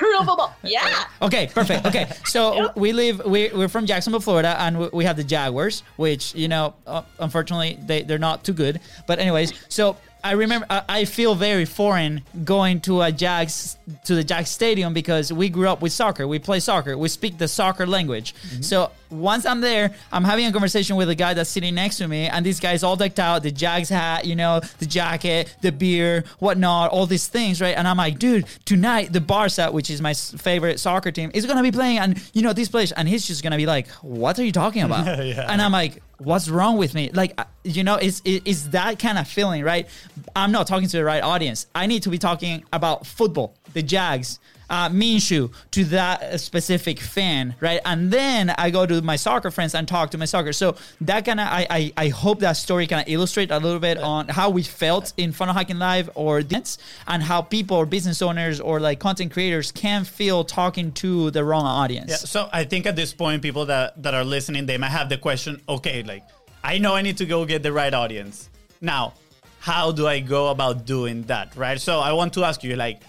Real 0.00 0.24
football. 0.24 0.54
Yeah. 0.62 1.04
Okay, 1.22 1.46
perfect. 1.54 1.86
Okay, 1.86 2.10
so 2.24 2.72
we 2.76 2.92
live. 2.92 3.22
We, 3.24 3.48
we're 3.54 3.68
from 3.68 3.86
Jacksonville, 3.86 4.18
Florida, 4.20 4.56
and 4.60 4.76
we- 4.80 4.88
we 4.92 5.04
have 5.04 5.16
the 5.16 5.22
Jaguars, 5.22 5.84
which 5.96 6.34
you 6.34 6.48
know, 6.48 6.74
uh, 6.84 7.02
unfortunately, 7.20 7.78
they 7.86 8.02
they're 8.02 8.18
not 8.18 8.42
too 8.42 8.52
good. 8.52 8.80
But 9.06 9.20
anyways, 9.20 9.52
so 9.68 9.96
I 10.24 10.32
remember 10.32 10.66
I, 10.70 10.82
I 10.88 11.04
feel 11.04 11.34
very 11.34 11.64
foreign 11.64 12.22
going 12.44 12.80
to 12.82 13.02
a 13.02 13.12
Jags 13.12 13.76
to 14.04 14.14
the 14.14 14.24
Jags 14.24 14.50
stadium 14.50 14.94
because 14.94 15.32
we 15.32 15.48
grew 15.48 15.68
up 15.68 15.82
with 15.82 15.92
soccer. 15.92 16.26
We 16.26 16.38
play 16.38 16.60
soccer. 16.60 16.96
We 16.96 17.08
speak 17.08 17.38
the 17.38 17.48
soccer 17.48 17.86
language. 17.86 18.34
Mm-hmm. 18.34 18.62
So 18.62 18.90
once 19.10 19.44
I'm 19.44 19.60
there, 19.60 19.94
I'm 20.10 20.24
having 20.24 20.46
a 20.46 20.52
conversation 20.52 20.96
with 20.96 21.08
a 21.10 21.14
guy 21.14 21.34
that's 21.34 21.50
sitting 21.50 21.74
next 21.74 21.98
to 21.98 22.08
me, 22.08 22.26
and 22.26 22.46
this 22.46 22.60
guy's 22.60 22.82
all 22.82 22.96
decked 22.96 23.18
out, 23.18 23.42
the 23.42 23.50
Jags 23.50 23.88
hat, 23.88 24.24
you 24.24 24.34
know, 24.34 24.60
the 24.78 24.86
jacket, 24.86 25.54
the 25.60 25.70
beer, 25.70 26.24
whatnot, 26.38 26.90
all 26.90 27.06
these 27.06 27.26
things, 27.28 27.60
right? 27.60 27.76
And 27.76 27.86
I'm 27.86 27.98
like, 27.98 28.18
dude, 28.18 28.46
tonight 28.64 29.12
the 29.12 29.20
Barca, 29.20 29.70
which 29.70 29.90
is 29.90 30.00
my 30.00 30.14
favorite 30.14 30.80
soccer 30.80 31.10
team, 31.10 31.30
is 31.34 31.46
gonna 31.46 31.62
be 31.62 31.72
playing, 31.72 31.98
and 31.98 32.22
you 32.32 32.42
know 32.42 32.52
this 32.52 32.68
place, 32.68 32.92
and 32.92 33.08
he's 33.08 33.26
just 33.26 33.42
gonna 33.42 33.56
be 33.56 33.66
like, 33.66 33.88
what 34.02 34.38
are 34.38 34.44
you 34.44 34.52
talking 34.52 34.82
about? 34.82 35.02
Yeah. 35.22 35.46
And 35.50 35.62
I'm 35.62 35.72
like, 35.72 36.02
what's 36.24 36.48
wrong 36.48 36.76
with 36.76 36.94
me? 36.94 37.10
Like, 37.12 37.34
uh, 37.38 37.44
you 37.64 37.84
know, 37.84 37.96
it's 37.96 38.20
it- 38.24 38.42
it's 38.44 38.62
that 38.68 38.98
kind 38.98 39.18
of 39.18 39.26
feeling, 39.28 39.62
right? 39.62 39.88
I'm 40.36 40.52
not 40.52 40.66
talking 40.66 40.88
to 40.88 40.96
the 40.96 41.04
right 41.04 41.22
audience. 41.22 41.66
I 41.74 41.86
need 41.86 42.02
to 42.04 42.10
be 42.10 42.18
talking 42.18 42.64
about 42.72 43.06
football, 43.06 43.54
the 43.72 43.82
Jags, 43.82 44.38
uh, 44.72 44.88
Minshew, 44.88 45.52
to 45.72 45.84
that 45.84 46.40
specific 46.40 46.98
fan, 46.98 47.54
right? 47.60 47.80
And 47.84 48.10
then 48.10 48.50
I 48.50 48.70
go 48.70 48.86
to 48.86 49.02
my 49.02 49.16
soccer 49.16 49.50
friends 49.50 49.74
and 49.74 49.86
talk 49.86 50.10
to 50.12 50.18
my 50.18 50.24
soccer. 50.24 50.54
So 50.54 50.76
that 51.02 51.26
kind 51.26 51.40
of, 51.40 51.46
I, 51.46 51.66
I 51.68 51.92
I 51.96 52.08
hope 52.08 52.40
that 52.40 52.54
story 52.54 52.86
kind 52.86 53.02
of 53.06 53.12
illustrate 53.12 53.50
a 53.50 53.58
little 53.58 53.78
bit 53.78 53.98
on 53.98 54.28
how 54.28 54.48
we 54.48 54.62
felt 54.62 55.12
in 55.18 55.32
Funnel 55.32 55.54
Hacking 55.54 55.78
Live 55.78 56.08
or 56.14 56.42
this, 56.42 56.78
and 57.06 57.22
how 57.22 57.42
people 57.42 57.76
or 57.76 57.84
business 57.84 58.22
owners 58.22 58.60
or 58.60 58.80
like 58.80 58.98
content 58.98 59.30
creators 59.30 59.70
can 59.70 60.04
feel 60.04 60.42
talking 60.42 60.90
to 60.92 61.30
the 61.30 61.44
wrong 61.44 61.66
audience. 61.66 62.10
Yeah, 62.10 62.16
so 62.16 62.48
I 62.52 62.64
think 62.64 62.86
at 62.86 62.96
this 62.96 63.12
point, 63.12 63.42
people 63.42 63.66
that, 63.66 64.02
that 64.02 64.14
are 64.14 64.24
listening, 64.24 64.64
they 64.64 64.78
might 64.78 64.88
have 64.88 65.10
the 65.10 65.18
question, 65.18 65.60
okay, 65.68 66.02
like, 66.02 66.24
I 66.64 66.78
know 66.78 66.94
I 66.94 67.02
need 67.02 67.18
to 67.18 67.26
go 67.26 67.44
get 67.44 67.62
the 67.62 67.72
right 67.72 67.92
audience. 67.92 68.48
Now, 68.80 69.12
how 69.60 69.92
do 69.92 70.08
I 70.08 70.20
go 70.20 70.48
about 70.48 70.86
doing 70.86 71.22
that, 71.24 71.54
right? 71.56 71.78
So 71.78 72.00
I 72.00 72.12
want 72.14 72.32
to 72.34 72.44
ask 72.44 72.64
you, 72.64 72.74
like, 72.74 73.02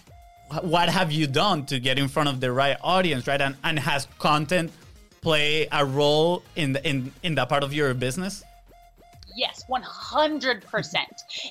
what 0.61 0.89
have 0.89 1.11
you 1.11 1.27
done 1.27 1.65
to 1.67 1.79
get 1.79 1.97
in 1.97 2.07
front 2.07 2.29
of 2.29 2.39
the 2.39 2.51
right 2.51 2.77
audience, 2.81 3.27
right? 3.27 3.41
And, 3.41 3.55
and 3.63 3.79
has 3.79 4.07
content 4.19 4.71
play 5.21 5.67
a 5.71 5.85
role 5.85 6.43
in 6.55 6.73
the, 6.73 6.87
in 6.87 7.11
in 7.23 7.35
that 7.35 7.49
part 7.49 7.63
of 7.63 7.73
your 7.73 7.93
business? 7.93 8.43
Yes, 9.35 9.63
100%. 9.67 10.95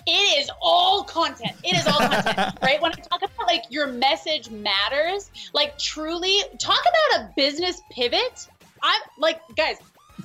It 0.07 0.11
is 0.11 0.51
all 0.61 1.03
content. 1.03 1.57
It 1.65 1.77
is 1.77 1.87
all 1.87 1.99
content, 1.99 2.59
right? 2.63 2.81
When 2.81 2.93
I 2.93 2.95
talk 2.95 3.23
about 3.23 3.47
like 3.49 3.65
your 3.71 3.89
message 3.89 4.51
matters, 4.51 5.31
like 5.53 5.79
truly 5.79 6.39
talk 6.59 6.81
about 6.81 7.23
a 7.23 7.33
business 7.37 7.81
pivot. 7.91 8.47
I'm 8.83 9.01
like, 9.19 9.41
guys, 9.57 9.79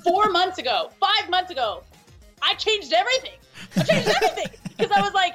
four 0.04 0.30
months 0.30 0.58
ago, 0.58 0.90
five 1.00 1.28
months 1.30 1.50
ago, 1.50 1.82
I 2.42 2.54
changed 2.54 2.92
everything. 2.92 3.38
I 3.76 3.82
changed 3.82 4.08
everything 4.08 4.46
because 4.76 4.92
I 4.92 5.00
was 5.00 5.14
like, 5.14 5.34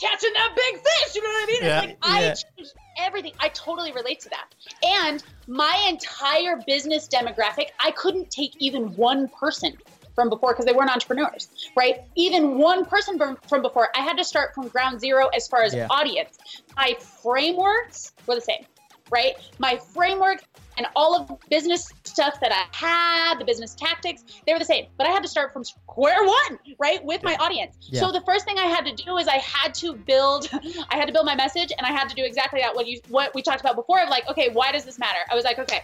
catching 0.00 0.32
that 0.32 0.52
big 0.54 0.80
fish. 0.80 1.14
You 1.14 1.22
know 1.22 1.28
what 1.28 1.42
I 1.42 1.46
mean? 1.46 1.62
Yeah, 1.62 1.82
it's 1.82 1.86
like 1.86 1.98
I 2.02 2.20
yeah. 2.20 2.34
changed 2.56 2.72
everything. 2.98 3.32
I 3.40 3.48
totally 3.48 3.92
relate 3.92 4.20
to 4.20 4.30
that. 4.30 4.54
And 4.82 5.22
my 5.46 5.86
entire 5.88 6.62
business 6.66 7.08
demographic, 7.08 7.66
I 7.82 7.90
couldn't 7.92 8.30
take 8.30 8.56
even 8.58 8.94
one 8.96 9.28
person 9.40 9.72
from 10.14 10.30
before 10.30 10.52
because 10.52 10.64
they 10.64 10.72
weren't 10.72 10.90
entrepreneurs, 10.90 11.70
right? 11.76 12.00
Even 12.16 12.58
one 12.58 12.86
person 12.86 13.18
from, 13.18 13.38
from 13.48 13.62
before. 13.62 13.88
I 13.94 14.00
had 14.00 14.16
to 14.16 14.24
start 14.24 14.54
from 14.54 14.68
ground 14.68 15.00
zero 15.00 15.28
as 15.28 15.46
far 15.46 15.62
as 15.62 15.74
Yeah. 15.74 15.86
audience. 15.90 16.38
My 16.76 16.96
frameworks 17.22 18.12
were 18.26 18.34
the 18.34 18.40
same, 18.40 18.64
right? 19.10 19.34
My 19.58 19.76
framework 19.76 20.42
and 20.76 20.86
all 20.94 21.18
of 21.18 21.28
the 21.28 21.36
business 21.48 21.92
stuff 22.04 22.38
that 22.40 22.52
I 22.52 22.64
had, 22.76 23.38
the 23.38 23.44
business 23.44 23.74
tactics, 23.74 24.24
they 24.46 24.52
were 24.52 24.58
the 24.58 24.64
same. 24.64 24.86
But 24.98 25.06
I 25.06 25.10
had 25.10 25.22
to 25.22 25.28
start 25.28 25.52
from 25.52 25.64
square 25.64 26.24
one, 26.24 26.58
right, 26.78 27.02
with 27.04 27.22
my 27.22 27.34
audience. 27.36 27.76
Yeah. 27.80 28.00
So 28.00 28.12
the 28.12 28.20
first 28.22 28.44
thing 28.44 28.58
I 28.58 28.66
had 28.66 28.84
to 28.84 28.94
do 28.94 29.16
is 29.16 29.28
I 29.28 29.38
had 29.38 29.74
to 29.74 29.94
build, 29.94 30.50
I 30.90 30.96
had 30.96 31.06
to 31.06 31.12
build 31.12 31.26
my 31.26 31.34
message, 31.34 31.72
and 31.76 31.86
I 31.86 31.92
had 31.92 32.08
to 32.08 32.14
do 32.14 32.24
exactly 32.24 32.60
that. 32.60 32.74
What 32.74 32.86
you, 32.86 33.00
what 33.08 33.34
we 33.34 33.42
talked 33.42 33.60
about 33.60 33.76
before, 33.76 34.02
of 34.02 34.08
like, 34.08 34.28
okay, 34.28 34.50
why 34.52 34.72
does 34.72 34.84
this 34.84 34.98
matter? 34.98 35.20
I 35.30 35.34
was 35.34 35.44
like, 35.44 35.58
okay, 35.58 35.82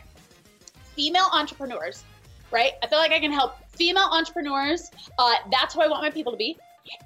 female 0.95 1.29
entrepreneurs, 1.33 2.05
right? 2.51 2.73
I 2.83 2.87
feel 2.87 2.99
like 2.99 3.13
I 3.13 3.21
can 3.21 3.33
help 3.33 3.57
female 3.71 4.09
entrepreneurs. 4.11 4.91
Uh, 5.19 5.35
that's 5.51 5.75
who 5.75 5.81
I 5.81 5.89
want 5.89 6.03
my 6.03 6.11
people 6.11 6.33
to 6.33 6.39
be. 6.39 6.59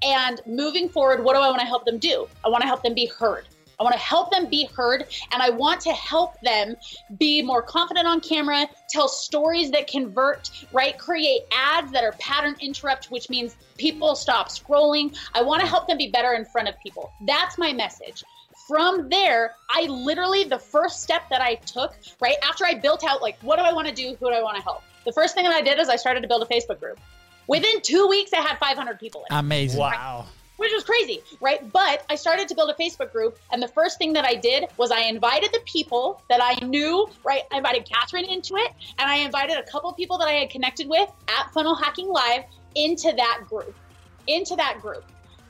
And 0.03 0.41
moving 0.47 0.89
forward, 0.89 1.23
what 1.23 1.35
do 1.35 1.41
I 1.41 1.49
want 1.49 1.61
to 1.61 1.67
help 1.67 1.85
them 1.85 1.99
do? 1.99 2.27
I 2.45 2.49
want 2.49 2.63
to 2.63 2.67
help 2.67 2.83
them 2.83 2.95
be 2.95 3.07
heard. 3.07 3.47
I 3.79 3.83
want 3.83 3.95
to 3.95 4.01
help 4.01 4.31
them 4.31 4.49
be 4.49 4.69
heard, 4.75 5.07
and 5.33 5.43
I 5.43 5.51
want 5.51 5.81
to 5.83 5.93
help 5.93 6.41
them 6.41 6.77
be 7.19 7.43
more 7.43 7.63
confident 7.63 8.07
on 8.07 8.21
camera, 8.21 8.67
tell 8.89 9.09
stories 9.09 9.71
that 9.73 9.87
convert, 9.87 10.51
right? 10.73 10.97
Create 10.99 11.43
ads 11.53 11.93
that 11.93 12.03
are 12.03 12.13
pattern 12.13 12.57
interrupt, 12.61 13.11
which 13.11 13.29
means 13.29 13.57
people 13.77 14.15
stop 14.15 14.49
scrolling. 14.49 15.17
I 15.35 15.43
want 15.43 15.61
to 15.61 15.67
help 15.69 15.87
them 15.89 15.99
be 15.99 16.09
better 16.09 16.33
in 16.35 16.45
front 16.45 16.69
of 16.69 16.75
people. 16.83 17.13
That's 17.27 17.59
my 17.59 17.73
message. 17.73 18.25
From 18.67 19.09
there, 19.11 19.55
I 19.71 19.83
literally, 19.83 20.45
the 20.45 20.59
first 20.59 21.03
step 21.03 21.23
that 21.31 21.41
I 21.41 21.57
took, 21.57 21.95
right 22.21 22.37
after 22.43 22.65
I 22.65 22.75
built 22.75 23.05
out, 23.05 23.23
like, 23.23 23.39
what 23.43 23.59
do 23.59 23.63
I 23.63 23.73
want 23.73 23.87
to 23.89 23.95
do? 23.95 24.17
Who 24.19 24.29
do 24.29 24.35
I 24.35 24.43
want 24.43 24.57
to 24.57 24.63
help? 24.63 24.83
The 25.05 25.13
first 25.13 25.35
thing 25.35 25.45
that 25.45 25.55
I 25.55 25.63
did 25.63 25.79
is 25.79 25.89
I 25.89 25.97
started 25.97 26.23
to 26.23 26.29
build 26.29 26.43
a 26.43 26.47
Facebook 26.47 26.81
group. 26.81 26.99
Within 27.47 27.81
two 27.83 28.09
weeks, 28.09 28.33
I 28.33 28.41
had 28.41 28.59
500 28.59 28.99
people 28.99 29.25
in 29.31 29.37
it 29.37 29.39
Amazing. 29.39 29.79
Wow. 29.79 30.27
Which 30.57 30.73
was 30.73 30.85
crazy, 30.85 31.23
right? 31.41 31.71
But 31.73 32.05
I 32.11 32.15
started 32.17 32.49
to 32.49 32.55
build 32.55 32.71
a 32.71 32.75
Facebook 32.75 33.13
group, 33.13 33.39
and 33.53 33.63
the 33.63 33.69
first 33.69 33.99
thing 33.99 34.13
that 34.15 34.25
I 34.25 34.35
did 34.35 34.67
was 34.77 34.91
I 34.91 35.01
invited 35.03 35.53
the 35.53 35.61
people 35.65 36.23
that 36.29 36.41
I 36.43 36.65
knew, 36.65 37.09
right? 37.25 37.43
I 37.53 37.59
invited 37.59 37.89
Catherine 37.89 38.25
into 38.25 38.57
it, 38.57 38.73
and 38.99 39.11
I 39.11 39.17
invited 39.17 39.59
a 39.59 39.63
couple 39.65 39.93
people 39.93 40.19
that 40.19 40.29
I 40.29 40.33
had 40.33 40.51
connected 40.51 40.89
with 40.89 41.11
at 41.29 41.53
Funnel 41.53 41.75
Hacking 41.75 42.09
Live 42.09 42.45
into 42.75 43.13
that 43.17 43.43
group, 43.49 43.75
into 44.27 44.57
that 44.57 44.81
group. 44.81 45.05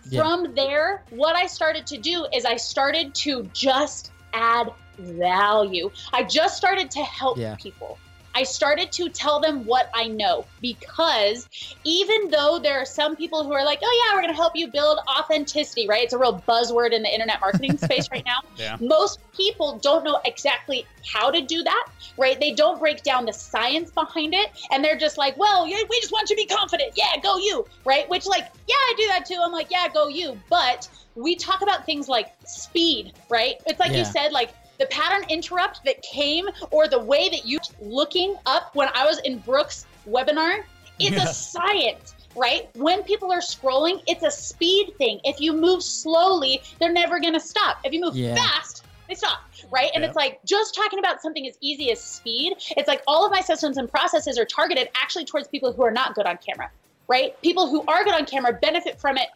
Yeah. 0.08 0.20
From 0.20 0.54
there, 0.54 1.04
what 1.10 1.34
I 1.34 1.46
started 1.46 1.86
to 1.88 1.98
do 1.98 2.26
is 2.32 2.44
I 2.44 2.56
started 2.56 3.14
to 3.16 3.50
just 3.52 4.12
add 4.32 4.72
value. 4.98 5.90
I 6.12 6.22
just 6.22 6.56
started 6.56 6.90
to 6.92 7.00
help 7.00 7.38
Yeah. 7.38 7.56
people. 7.56 7.98
I 8.36 8.42
started 8.42 8.92
to 8.92 9.08
tell 9.08 9.40
them 9.40 9.64
what 9.64 9.88
I 9.94 10.08
know 10.08 10.44
because 10.60 11.48
even 11.84 12.28
though 12.28 12.60
there 12.62 12.78
are 12.78 12.84
some 12.84 13.16
people 13.16 13.44
who 13.44 13.52
are 13.54 13.64
like, 13.64 13.78
oh, 13.82 14.04
yeah, 14.04 14.14
we're 14.14 14.20
going 14.20 14.34
to 14.34 14.36
help 14.36 14.52
you 14.54 14.68
build 14.70 14.98
authenticity, 15.18 15.88
right? 15.88 16.02
It's 16.02 16.12
a 16.12 16.18
real 16.18 16.44
buzzword 16.46 16.92
in 16.92 17.02
the 17.02 17.10
internet 17.10 17.40
marketing 17.40 17.78
space 17.82 18.10
right 18.10 18.26
now. 18.26 18.40
Yeah. 18.56 18.76
Most 18.78 19.20
people 19.34 19.78
don't 19.82 20.04
know 20.04 20.20
exactly 20.26 20.84
how 21.10 21.30
to 21.30 21.40
do 21.40 21.62
that, 21.62 21.86
right? 22.18 22.38
They 22.38 22.52
don't 22.52 22.78
break 22.78 23.02
down 23.02 23.24
the 23.24 23.32
science 23.32 23.90
behind 23.90 24.34
it. 24.34 24.50
And 24.70 24.84
they're 24.84 24.98
just 24.98 25.16
like, 25.16 25.38
well, 25.38 25.66
yeah, 25.66 25.78
we 25.88 25.98
just 26.00 26.12
want 26.12 26.28
you 26.28 26.36
to 26.36 26.42
be 26.42 26.54
confident. 26.54 26.92
Yeah, 26.94 27.18
go 27.22 27.38
you, 27.38 27.64
right? 27.86 28.06
Which, 28.10 28.26
like, 28.26 28.44
yeah, 28.68 28.74
I 28.74 28.94
do 28.98 29.06
that 29.08 29.24
too. 29.24 29.40
I'm 29.42 29.52
like, 29.52 29.70
yeah, 29.70 29.88
go 29.88 30.08
you. 30.08 30.38
But 30.50 30.90
we 31.14 31.36
talk 31.36 31.62
about 31.62 31.86
things 31.86 32.06
like 32.06 32.34
speed, 32.44 33.14
right? 33.30 33.54
It's 33.64 33.80
like 33.80 33.92
Yeah. 33.92 34.00
you 34.00 34.04
said, 34.04 34.32
like, 34.32 34.50
the 34.78 34.86
pattern 34.86 35.24
interrupt 35.28 35.80
that 35.84 36.00
came 36.02 36.44
or 36.70 36.88
the 36.88 36.98
way 36.98 37.28
that 37.28 37.44
you 37.44 37.58
looking 37.80 38.36
up 38.46 38.70
when 38.74 38.88
I 38.94 39.04
was 39.04 39.18
in 39.24 39.40
Brooks' 39.40 39.86
webinar, 40.06 40.56
it's 40.98 41.16
Yeah. 41.16 41.24
a 41.24 41.26
science, 41.26 42.14
right? 42.34 42.68
When 42.74 43.02
people 43.04 43.30
are 43.32 43.40
scrolling, 43.40 44.00
it's 44.06 44.22
a 44.22 44.30
speed 44.30 44.92
thing. 44.98 45.20
If 45.24 45.40
you 45.40 45.52
move 45.52 45.82
slowly, 45.82 46.62
they're 46.80 46.92
never 46.92 47.20
going 47.20 47.34
to 47.34 47.40
stop. 47.40 47.78
If 47.84 47.92
you 47.92 48.00
move 48.00 48.16
Yeah. 48.16 48.34
fast, 48.34 48.84
they 49.08 49.14
stop, 49.14 49.38
right? 49.70 49.90
And 49.94 50.02
Yeah. 50.02 50.08
it's 50.08 50.16
like 50.16 50.40
just 50.44 50.74
talking 50.74 50.98
about 50.98 51.20
something 51.22 51.46
as 51.46 51.56
easy 51.60 51.90
as 51.90 52.02
speed. 52.02 52.54
It's 52.76 52.88
like 52.88 53.02
all 53.06 53.24
of 53.24 53.30
my 53.30 53.40
systems 53.40 53.76
and 53.76 53.88
processes 53.88 54.38
are 54.38 54.44
targeted 54.44 54.88
actually 54.96 55.26
towards 55.26 55.48
people 55.48 55.72
who 55.72 55.84
are 55.84 55.90
not 55.90 56.14
good 56.14 56.26
on 56.26 56.38
camera, 56.38 56.70
right? 57.08 57.32
People 57.42 57.68
who 57.68 57.84
are 57.86 58.04
good 58.04 58.14
on 58.14 58.24
camera 58.24 58.58
benefit 58.60 59.00
from 59.00 59.16
it 59.16 59.28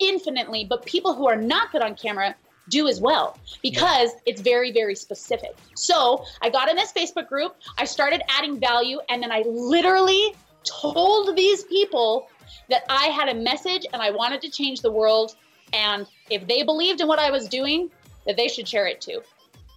infinitely, 0.00 0.66
but 0.68 0.84
people 0.86 1.14
who 1.14 1.26
are 1.26 1.36
not 1.36 1.72
good 1.72 1.82
on 1.82 1.96
camera 1.96 2.36
do 2.68 2.88
as 2.88 3.00
well 3.00 3.36
because 3.62 4.10
it's 4.26 4.40
very 4.40 4.72
very 4.72 4.94
specific. 4.94 5.56
So, 5.74 6.24
I 6.42 6.50
got 6.50 6.68
in 6.68 6.76
this 6.76 6.92
Facebook 6.92 7.28
group, 7.28 7.56
I 7.78 7.84
started 7.84 8.22
adding 8.28 8.58
value 8.60 8.98
and 9.08 9.22
then 9.22 9.32
I 9.32 9.42
literally 9.46 10.34
told 10.64 11.36
these 11.36 11.64
people 11.64 12.28
that 12.68 12.84
I 12.88 13.06
had 13.06 13.28
a 13.28 13.34
message 13.34 13.86
and 13.92 14.02
I 14.02 14.10
wanted 14.10 14.40
to 14.42 14.50
change 14.50 14.80
the 14.80 14.92
world 14.92 15.36
and 15.72 16.06
if 16.30 16.46
they 16.46 16.62
believed 16.62 17.00
in 17.00 17.08
what 17.08 17.18
I 17.18 17.30
was 17.30 17.48
doing, 17.48 17.90
that 18.26 18.36
they 18.36 18.48
should 18.48 18.66
share 18.66 18.86
it 18.86 19.00
too. 19.00 19.22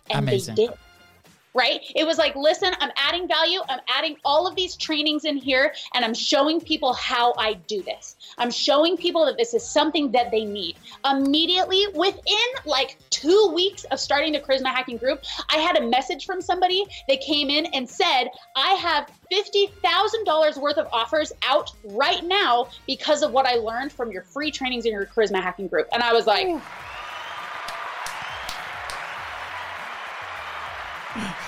And 0.09 0.27
Amazing. 0.27 0.55
they 0.55 0.67
did 0.67 0.73
right? 1.53 1.81
It 1.95 2.05
was 2.05 2.17
like, 2.17 2.35
listen, 2.35 2.73
I'm 2.79 2.91
adding 2.95 3.27
value. 3.27 3.59
I'm 3.69 3.79
adding 3.89 4.15
all 4.23 4.47
of 4.47 4.55
these 4.55 4.75
trainings 4.75 5.25
in 5.25 5.37
here, 5.37 5.73
and 5.93 6.05
I'm 6.05 6.13
showing 6.13 6.61
people 6.61 6.93
how 6.93 7.33
I 7.37 7.53
do 7.53 7.83
this. 7.83 8.15
I'm 8.37 8.51
showing 8.51 8.97
people 8.97 9.25
that 9.25 9.37
this 9.37 9.53
is 9.53 9.67
something 9.67 10.11
that 10.11 10.31
they 10.31 10.45
need. 10.45 10.77
Immediately, 11.09 11.87
within 11.95 12.21
like 12.65 12.97
two 13.09 13.51
weeks 13.53 13.83
of 13.85 13.99
starting 13.99 14.33
the 14.33 14.39
Charisma 14.39 14.67
Hacking 14.67 14.97
Group, 14.97 15.23
I 15.49 15.57
had 15.57 15.77
a 15.77 15.87
message 15.87 16.25
from 16.25 16.41
somebody 16.41 16.85
that 17.07 17.21
came 17.21 17.49
in 17.49 17.65
and 17.67 17.89
said, 17.89 18.29
I 18.55 18.71
have 18.73 19.09
$50,000 19.31 20.61
worth 20.61 20.77
of 20.77 20.87
offers 20.91 21.31
out 21.43 21.69
right 21.83 22.23
now 22.23 22.69
because 22.87 23.23
of 23.23 23.31
what 23.31 23.45
I 23.45 23.55
learned 23.55 23.91
from 23.91 24.11
your 24.11 24.23
free 24.23 24.51
trainings 24.51 24.85
in 24.85 24.91
your 24.91 25.05
Charisma 25.05 25.41
Hacking 25.41 25.67
Group. 25.67 25.87
And 25.93 26.03
I 26.03 26.13
was 26.13 26.27
like, 26.27 26.47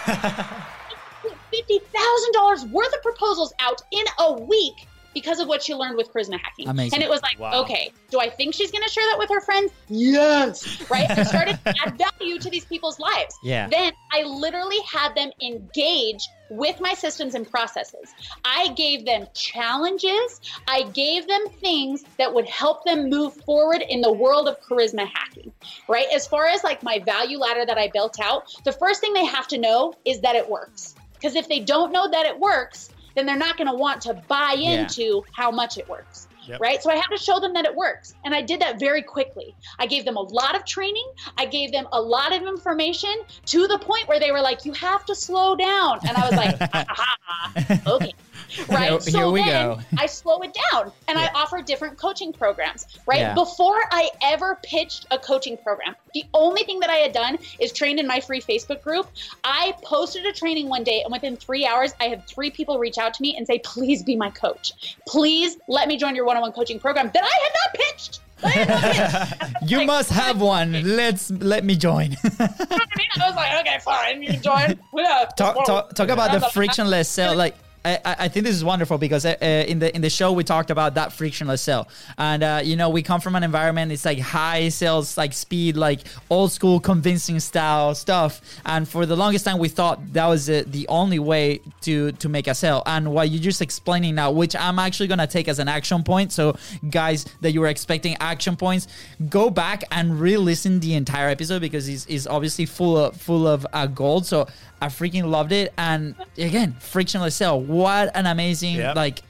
$50,000 0.05 2.69
worth 2.69 2.93
of 2.93 3.01
proposals 3.01 3.53
out 3.59 3.81
in 3.91 4.05
a 4.19 4.33
week 4.33 4.87
because 5.13 5.39
of 5.39 5.47
what 5.47 5.61
she 5.63 5.73
learned 5.73 5.97
with 5.97 6.11
charisma 6.11 6.39
hacking. 6.39 6.67
Amazing. 6.67 6.97
And 6.97 7.03
it 7.03 7.09
was 7.09 7.21
like, 7.21 7.39
Wow. 7.39 7.61
okay, 7.61 7.91
do 8.11 8.19
I 8.19 8.29
think 8.29 8.53
she's 8.53 8.71
going 8.71 8.83
to 8.83 8.89
share 8.89 9.03
that 9.11 9.17
with 9.19 9.29
her 9.29 9.41
friends? 9.41 9.71
Yes. 9.89 10.89
Right? 10.89 11.09
I 11.09 11.23
started 11.23 11.59
to 11.65 11.75
add 11.85 11.97
value 11.97 12.39
to 12.39 12.49
these 12.49 12.65
people's 12.65 12.99
lives. 12.99 13.35
Yeah. 13.43 13.67
Then 13.69 13.93
I 14.11 14.23
literally 14.23 14.79
had 14.91 15.15
them 15.15 15.31
engage 15.41 16.27
with 16.49 16.79
my 16.79 16.93
systems 16.93 17.35
and 17.35 17.49
processes. 17.49 18.13
I 18.45 18.69
gave 18.75 19.05
them 19.05 19.25
challenges. 19.33 20.41
I 20.67 20.83
gave 20.93 21.27
them 21.27 21.47
things 21.59 22.03
that 22.17 22.33
would 22.33 22.47
help 22.47 22.85
them 22.85 23.09
move 23.09 23.33
forward 23.33 23.83
in 23.87 24.01
the 24.01 24.11
world 24.11 24.47
of 24.47 24.59
charisma 24.61 25.07
hacking, 25.11 25.51
right? 25.87 26.05
As 26.13 26.27
far 26.27 26.45
as 26.45 26.63
like 26.63 26.83
my 26.83 26.99
value 26.99 27.37
ladder 27.39 27.65
that 27.65 27.77
I 27.77 27.89
built 27.91 28.19
out, 28.21 28.53
the 28.65 28.71
first 28.71 29.01
thing 29.01 29.13
they 29.13 29.25
have 29.25 29.47
to 29.47 29.57
know 29.57 29.93
is 30.05 30.21
that 30.21 30.35
it 30.35 30.47
works. 30.47 30.95
Because 31.13 31.35
if 31.35 31.47
they 31.47 31.59
don't 31.59 31.91
know 31.91 32.09
that 32.11 32.25
it 32.25 32.37
works, 32.39 32.89
then 33.15 33.25
they're 33.25 33.37
not 33.37 33.57
going 33.57 33.69
to 33.69 33.75
want 33.75 34.01
to 34.01 34.13
buy 34.27 34.55
Yeah. 34.57 34.81
into 34.81 35.23
how 35.33 35.51
much 35.51 35.77
it 35.77 35.87
works. 35.89 36.27
Yep. 36.45 36.59
Right. 36.59 36.83
So 36.83 36.91
I 36.91 36.95
had 36.95 37.07
to 37.07 37.17
show 37.17 37.39
them 37.39 37.53
that 37.53 37.63
it 37.63 37.73
works. 37.73 38.15
And 38.25 38.35
I 38.35 38.41
did 38.41 38.59
that 38.59 38.77
very 38.77 39.01
quickly. 39.01 39.55
I 39.79 39.85
gave 39.87 40.03
them 40.03 40.17
a 40.17 40.21
lot 40.21 40.55
of 40.57 40.65
training. 40.65 41.05
I 41.37 41.45
gave 41.45 41.71
them 41.71 41.87
a 41.93 42.01
lot 42.01 42.35
of 42.35 42.41
information 42.45 43.13
to 43.45 43.65
the 43.65 43.79
point 43.79 44.09
where 44.09 44.19
they 44.19 44.31
were 44.33 44.41
like, 44.41 44.65
you 44.65 44.73
have 44.73 45.05
to 45.05 45.15
slow 45.15 45.55
down. 45.55 45.99
And 46.05 46.17
I 46.17 46.27
was 46.29 46.35
like, 46.35 46.57
"Ah, 46.73 47.53
okay. 47.87 48.13
Right. 48.69 48.89
Here- 48.89 48.99
so 49.01 49.11
here 49.17 49.29
we 49.29 49.41
then 49.43 49.49
go. 49.77 49.79
I 49.97 50.05
slow 50.05 50.39
it 50.41 50.55
down 50.71 50.91
and 51.07 51.17
Yeah. 51.19 51.29
I 51.33 51.39
offer 51.41 51.61
different 51.61 51.97
coaching 51.97 52.31
programs. 52.33 52.85
Right. 53.05 53.19
Yeah. 53.19 53.33
Before 53.33 53.79
I 53.91 54.09
ever 54.23 54.59
pitched 54.63 55.05
a 55.11 55.17
coaching 55.17 55.57
program, 55.57 55.95
the 56.13 56.23
only 56.33 56.63
thing 56.63 56.79
that 56.81 56.89
I 56.89 56.95
had 56.95 57.11
done 57.13 57.37
is 57.59 57.71
trained 57.71 57.99
in 57.99 58.07
my 58.07 58.19
free 58.19 58.41
Facebook 58.41 58.81
group. 58.83 59.09
I 59.43 59.73
posted 59.83 60.25
a 60.25 60.33
training 60.33 60.69
one 60.69 60.83
day 60.83 61.01
and 61.03 61.11
within 61.11 61.35
three 61.35 61.65
hours, 61.65 61.93
I 61.99 62.05
had 62.05 62.27
three 62.27 62.49
people 62.51 62.77
reach 62.79 62.97
out 62.97 63.13
to 63.15 63.21
me 63.21 63.35
and 63.37 63.45
say, 63.47 63.59
please 63.59 64.03
be 64.03 64.15
my 64.15 64.29
coach. 64.29 64.95
Please 65.07 65.57
let 65.67 65.87
me 65.87 65.97
join 65.97 66.15
your 66.15 66.25
one 66.25 66.35
on 66.37 66.41
one 66.41 66.51
coaching 66.51 66.79
program 66.79 67.09
that 67.13 67.23
I 67.23 67.43
had 67.43 67.51
not 67.63 67.73
pitched. 67.73 68.19
I 68.43 68.49
had 68.49 68.67
not 68.69 69.29
pitched. 69.39 69.53
You 69.69 69.77
Like, 69.77 69.87
must 69.87 70.09
have 70.11 70.41
one. 70.41 70.95
Let's 70.97 71.31
let 71.31 71.63
me 71.63 71.75
join. 71.77 72.11
you 72.11 72.17
know 72.17 72.45
what 72.47 72.69
I 72.69 72.97
mean? 72.97 73.07
I 73.21 73.27
was 73.27 73.35
like, 73.35 73.61
okay, 73.61 73.77
fine, 73.79 74.21
you 74.21 74.27
can 74.33 74.41
join. 74.41 74.79
Yeah, 74.93 75.25
talk, 75.37 75.65
talk, 75.65 75.93
talk 75.93 76.09
about 76.09 76.31
the 76.37 76.41
frictionless 76.49 77.07
sale 77.07 77.33
like 77.35 77.55
I, 77.85 77.99
I 78.05 78.27
think 78.29 78.45
this 78.45 78.55
is 78.55 78.63
wonderful 78.63 78.97
because 78.97 79.25
uh, 79.25 79.35
uh, 79.41 79.45
in 79.45 79.79
the 79.79 79.93
in 79.93 80.01
the 80.01 80.09
show 80.09 80.31
we 80.31 80.43
talked 80.43 80.71
about 80.71 80.95
that 80.95 81.11
frictionless 81.11 81.61
sale, 81.61 81.87
and 82.17 82.41
uh, 82.41 82.61
you 82.63 82.75
know 82.75 82.89
we 82.89 83.01
come 83.03 83.19
from 83.19 83.35
an 83.35 83.43
environment 83.43 83.91
it's 83.91 84.05
like 84.05 84.19
high 84.19 84.69
sales, 84.69 85.17
like 85.17 85.33
speed, 85.33 85.75
like 85.75 86.01
old 86.29 86.51
school 86.51 86.79
convincing 86.79 87.39
style 87.39 87.93
stuff, 87.93 88.41
and 88.65 88.87
for 88.87 89.05
the 89.05 89.15
longest 89.15 89.43
time 89.45 89.57
we 89.57 89.67
thought 89.67 90.13
that 90.13 90.25
was 90.27 90.49
uh, 90.49 90.63
the 90.67 90.87
only 90.87 91.19
way 91.19 91.59
to 91.81 92.13
to 92.13 92.29
make 92.29 92.47
a 92.47 92.55
sale. 92.55 92.83
And 92.85 93.13
what 93.13 93.29
you're 93.29 93.41
just 93.41 93.61
explaining 93.61 94.15
now, 94.15 94.31
which 94.31 94.55
I'm 94.55 94.79
actually 94.79 95.07
gonna 95.07 95.27
take 95.27 95.49
as 95.49 95.59
an 95.59 95.67
action 95.67 96.03
point, 96.03 96.31
so 96.31 96.55
guys 96.89 97.25
that 97.41 97.51
you 97.51 97.59
were 97.59 97.67
expecting 97.67 98.15
action 98.21 98.55
points, 98.55 98.87
go 99.29 99.49
back 99.49 99.83
and 99.91 100.19
re-listen 100.19 100.79
the 100.79 100.93
entire 100.93 101.27
episode 101.27 101.59
because 101.59 101.89
it's, 101.89 102.05
it's 102.05 102.27
obviously 102.27 102.65
full 102.65 102.97
of 102.97 103.17
full 103.17 103.45
of 103.45 103.67
uh, 103.73 103.87
gold. 103.87 104.25
So 104.25 104.47
I 104.83 104.87
freaking 104.87 105.29
loved 105.29 105.53
it. 105.53 105.71
And 105.77 106.13
again, 106.37 106.75
frictionless 106.81 107.35
sale. 107.35 107.61
What 107.73 108.15
an 108.15 108.25
amazing 108.27 108.75
Yep. 108.75 108.95
like 108.95 109.21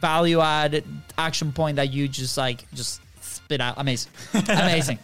value 0.00 0.40
add 0.40 0.84
action 1.18 1.52
point 1.52 1.76
that 1.76 1.92
you 1.92 2.08
just 2.08 2.36
like 2.36 2.70
just 2.72 3.00
spit 3.20 3.60
out. 3.60 3.74
Amazing, 3.78 4.12
amazing. 4.48 4.98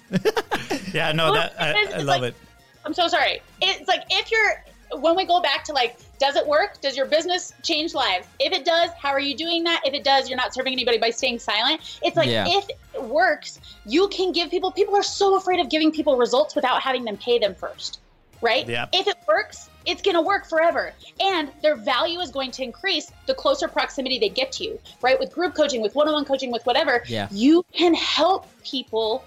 Yeah, 0.93 1.13
no, 1.13 1.33
Well, 1.33 1.35
that 1.35 1.55
I, 1.59 1.93
I 1.95 1.99
love 1.99 2.21
like- 2.23 2.33
it. 2.33 2.37
I'm 2.85 2.93
so 2.95 3.07
sorry. 3.09 3.41
It's 3.61 3.87
like 3.89 4.03
if 4.11 4.31
you're 4.31 4.65
when 5.01 5.17
we 5.17 5.25
go 5.25 5.41
back 5.41 5.65
to 5.65 5.73
like, 5.73 5.97
does 6.19 6.37
it 6.37 6.47
work? 6.47 6.79
Does 6.83 6.97
your 6.97 7.07
business 7.07 7.55
change 7.63 7.95
lives? 7.95 8.27
If 8.41 8.53
it 8.53 8.65
does, 8.67 8.91
how 9.01 9.09
are 9.11 9.21
you 9.21 9.35
doing 9.35 9.65
that? 9.65 9.81
If 9.87 9.95
it 9.95 10.05
does, 10.05 10.29
you're 10.29 10.37
not 10.37 10.53
serving 10.53 10.73
anybody 10.75 10.99
by 10.99 11.09
staying 11.11 11.39
silent. 11.39 11.99
It's 12.03 12.17
like 12.17 12.29
Yeah. 12.29 12.45
if 12.49 12.69
it 12.95 13.03
works, 13.05 13.59
you 13.87 14.09
can 14.09 14.33
give 14.33 14.51
people. 14.51 14.71
People 14.71 14.95
are 14.97 15.03
so 15.03 15.37
afraid 15.37 15.61
of 15.61 15.71
giving 15.71 15.93
people 15.93 16.17
results 16.19 16.55
without 16.55 16.83
having 16.83 17.05
them 17.07 17.17
pay 17.17 17.39
them 17.39 17.55
first, 17.55 18.01
right? 18.43 18.69
Yeah. 18.69 18.87
If 18.93 19.07
it 19.07 19.17
works, 19.27 19.71
it's 19.87 20.03
going 20.03 20.15
to 20.17 20.23
work 20.23 20.47
forever, 20.47 20.93
and 21.21 21.51
their 21.63 21.77
value 21.77 22.21
is 22.21 22.31
going 22.31 22.51
to 22.53 22.63
increase 22.63 23.11
the 23.27 23.35
closer 23.35 23.69
proximity 23.69 24.19
they 24.19 24.29
get 24.29 24.53
to 24.53 24.65
you, 24.65 24.79
right? 25.01 25.19
With 25.19 25.33
group 25.33 25.55
coaching, 25.55 25.83
with 25.83 25.95
one-on-one 25.95 26.25
coaching, 26.25 26.51
with 26.53 26.65
whatever, 26.67 27.03
Yeah. 27.07 27.29
you 27.31 27.65
can 27.73 27.95
help 27.95 28.47
people 28.63 29.25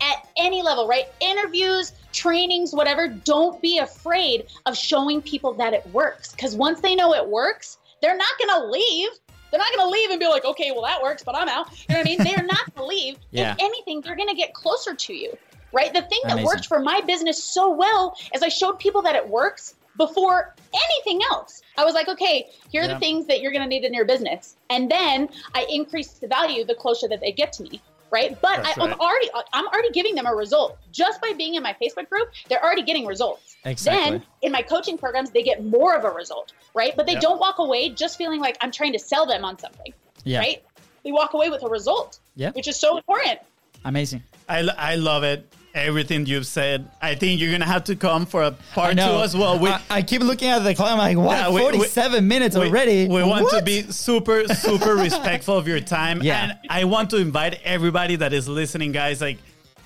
at 0.00 0.26
any 0.36 0.62
level, 0.62 0.86
right? 0.88 1.06
Interviews, 1.20 1.92
trainings, 2.12 2.72
whatever. 2.74 3.06
Don't 3.08 3.60
be 3.60 3.78
afraid 3.78 4.46
of 4.66 4.76
showing 4.76 5.20
people 5.20 5.52
that 5.54 5.74
it 5.74 5.86
works. 5.88 6.32
Because 6.32 6.56
once 6.56 6.80
they 6.80 6.94
know 6.94 7.12
it 7.14 7.26
works, 7.28 7.76
they're 8.00 8.16
not 8.16 8.28
going 8.38 8.60
to 8.60 8.66
leave. 8.70 9.10
They're 9.50 9.58
not 9.58 9.68
going 9.76 9.86
to 9.86 9.90
leave 9.90 10.10
and 10.10 10.18
be 10.20 10.26
like, 10.28 10.44
okay, 10.44 10.70
well, 10.70 10.82
that 10.82 11.02
works, 11.02 11.22
but 11.22 11.36
I'm 11.36 11.48
out. 11.48 11.66
You 11.88 11.96
know 11.96 12.00
what 12.00 12.06
I 12.06 12.10
mean? 12.10 12.18
They're 12.24 12.42
not 12.42 12.74
going 12.74 12.76
to 12.76 12.84
leave. 12.86 13.16
Yeah. 13.30 13.52
If 13.52 13.60
anything, 13.60 14.00
they're 14.00 14.16
going 14.16 14.28
to 14.28 14.34
get 14.34 14.54
closer 14.54 14.94
to 14.94 15.12
you, 15.12 15.36
right? 15.72 15.92
The 15.92 16.02
thing 16.02 16.20
that 16.24 16.32
Amazing. 16.34 16.46
worked 16.46 16.66
for 16.66 16.80
my 16.80 17.00
business 17.02 17.42
so 17.42 17.70
well 17.70 18.16
is 18.34 18.42
I 18.42 18.48
showed 18.48 18.78
people 18.78 19.02
that 19.02 19.16
it 19.16 19.28
works 19.28 19.74
before 19.96 20.54
anything 20.72 21.20
else. 21.30 21.62
I 21.76 21.84
was 21.84 21.94
like, 21.94 22.08
okay, 22.08 22.48
here 22.70 22.82
are 22.82 22.86
Yeah. 22.86 22.94
the 22.94 23.00
things 23.00 23.26
that 23.26 23.40
you're 23.40 23.52
going 23.52 23.62
to 23.62 23.68
need 23.68 23.84
in 23.84 23.92
your 23.94 24.04
business. 24.04 24.56
And 24.70 24.90
then 24.90 25.28
I 25.54 25.66
increase 25.68 26.08
the 26.12 26.28
value 26.28 26.64
the 26.64 26.74
closer 26.74 27.08
that 27.08 27.20
they 27.20 27.32
get 27.32 27.52
to 27.54 27.62
me. 27.64 27.80
Right, 28.12 28.36
but 28.40 28.58
I, 28.58 28.62
That's 28.62 28.78
I'm 28.78 28.88
right. 28.88 28.98
already 28.98 29.28
I'm 29.52 29.68
already 29.68 29.90
giving 29.92 30.16
them 30.16 30.26
a 30.26 30.34
result 30.34 30.78
just 30.90 31.20
by 31.22 31.32
being 31.32 31.54
in 31.54 31.62
my 31.62 31.76
Facebook 31.80 32.08
group. 32.10 32.28
They're 32.48 32.60
already 32.60 32.82
getting 32.82 33.06
results. 33.06 33.56
Exactly. 33.64 34.18
Then 34.18 34.22
in 34.42 34.50
my 34.50 34.62
coaching 34.62 34.98
programs, 34.98 35.30
they 35.30 35.44
get 35.44 35.64
more 35.64 35.94
of 35.94 36.02
a 36.04 36.10
result, 36.10 36.52
right? 36.74 36.92
But 36.96 37.06
they 37.06 37.12
Yeah. 37.12 37.20
don't 37.20 37.38
walk 37.38 37.58
away 37.60 37.88
just 37.90 38.18
feeling 38.18 38.40
like 38.40 38.56
I'm 38.60 38.72
trying 38.72 38.94
to 38.94 38.98
sell 38.98 39.26
them 39.26 39.44
on 39.44 39.60
something, 39.60 39.94
Yeah. 40.24 40.38
right? 40.40 40.64
They 41.04 41.12
walk 41.12 41.34
away 41.34 41.50
with 41.50 41.62
a 41.62 41.68
result, 41.68 42.18
Yeah. 42.34 42.50
which 42.50 42.66
is 42.66 42.76
so 42.76 42.96
important. 42.96 43.38
Amazing. 43.84 44.24
I, 44.48 44.68
I 44.76 44.96
love 44.96 45.22
it. 45.22 45.46
Everything 45.72 46.26
you've 46.26 46.48
said. 46.48 46.88
I 47.00 47.14
think 47.14 47.40
you're 47.40 47.52
gonna 47.52 47.64
have 47.64 47.84
to 47.84 47.94
come 47.96 48.26
for 48.26 48.42
a 48.42 48.50
part 48.74 48.94
two 48.94 49.00
as 49.02 49.36
well. 49.36 49.56
We, 49.56 49.68
I, 49.70 49.80
I 49.88 50.02
keep 50.02 50.20
looking 50.20 50.48
at 50.48 50.60
the 50.60 50.74
clock. 50.74 50.90
I'm 50.90 50.98
like, 50.98 51.16
what? 51.16 51.36
Yeah, 51.38 51.48
we- 51.50 51.62
we- 51.64 51.70
47 51.78 52.26
minutes 52.26 52.56
we- 52.56 52.66
already. 52.66 53.06
We 53.06 53.22
want 53.22 53.48
to 53.50 53.62
be 53.62 53.82
super, 53.82 54.48
super 54.48 54.94
respectful 55.06 55.56
of 55.56 55.68
your 55.68 55.78
time. 55.80 56.22
Yeah. 56.22 56.42
And 56.42 56.58
I 56.68 56.84
want 56.84 57.10
to 57.10 57.18
invite 57.18 57.60
everybody 57.64 58.16
that 58.16 58.32
is 58.32 58.48
listening, 58.48 58.90
guys. 58.90 59.20
Like, 59.20 59.38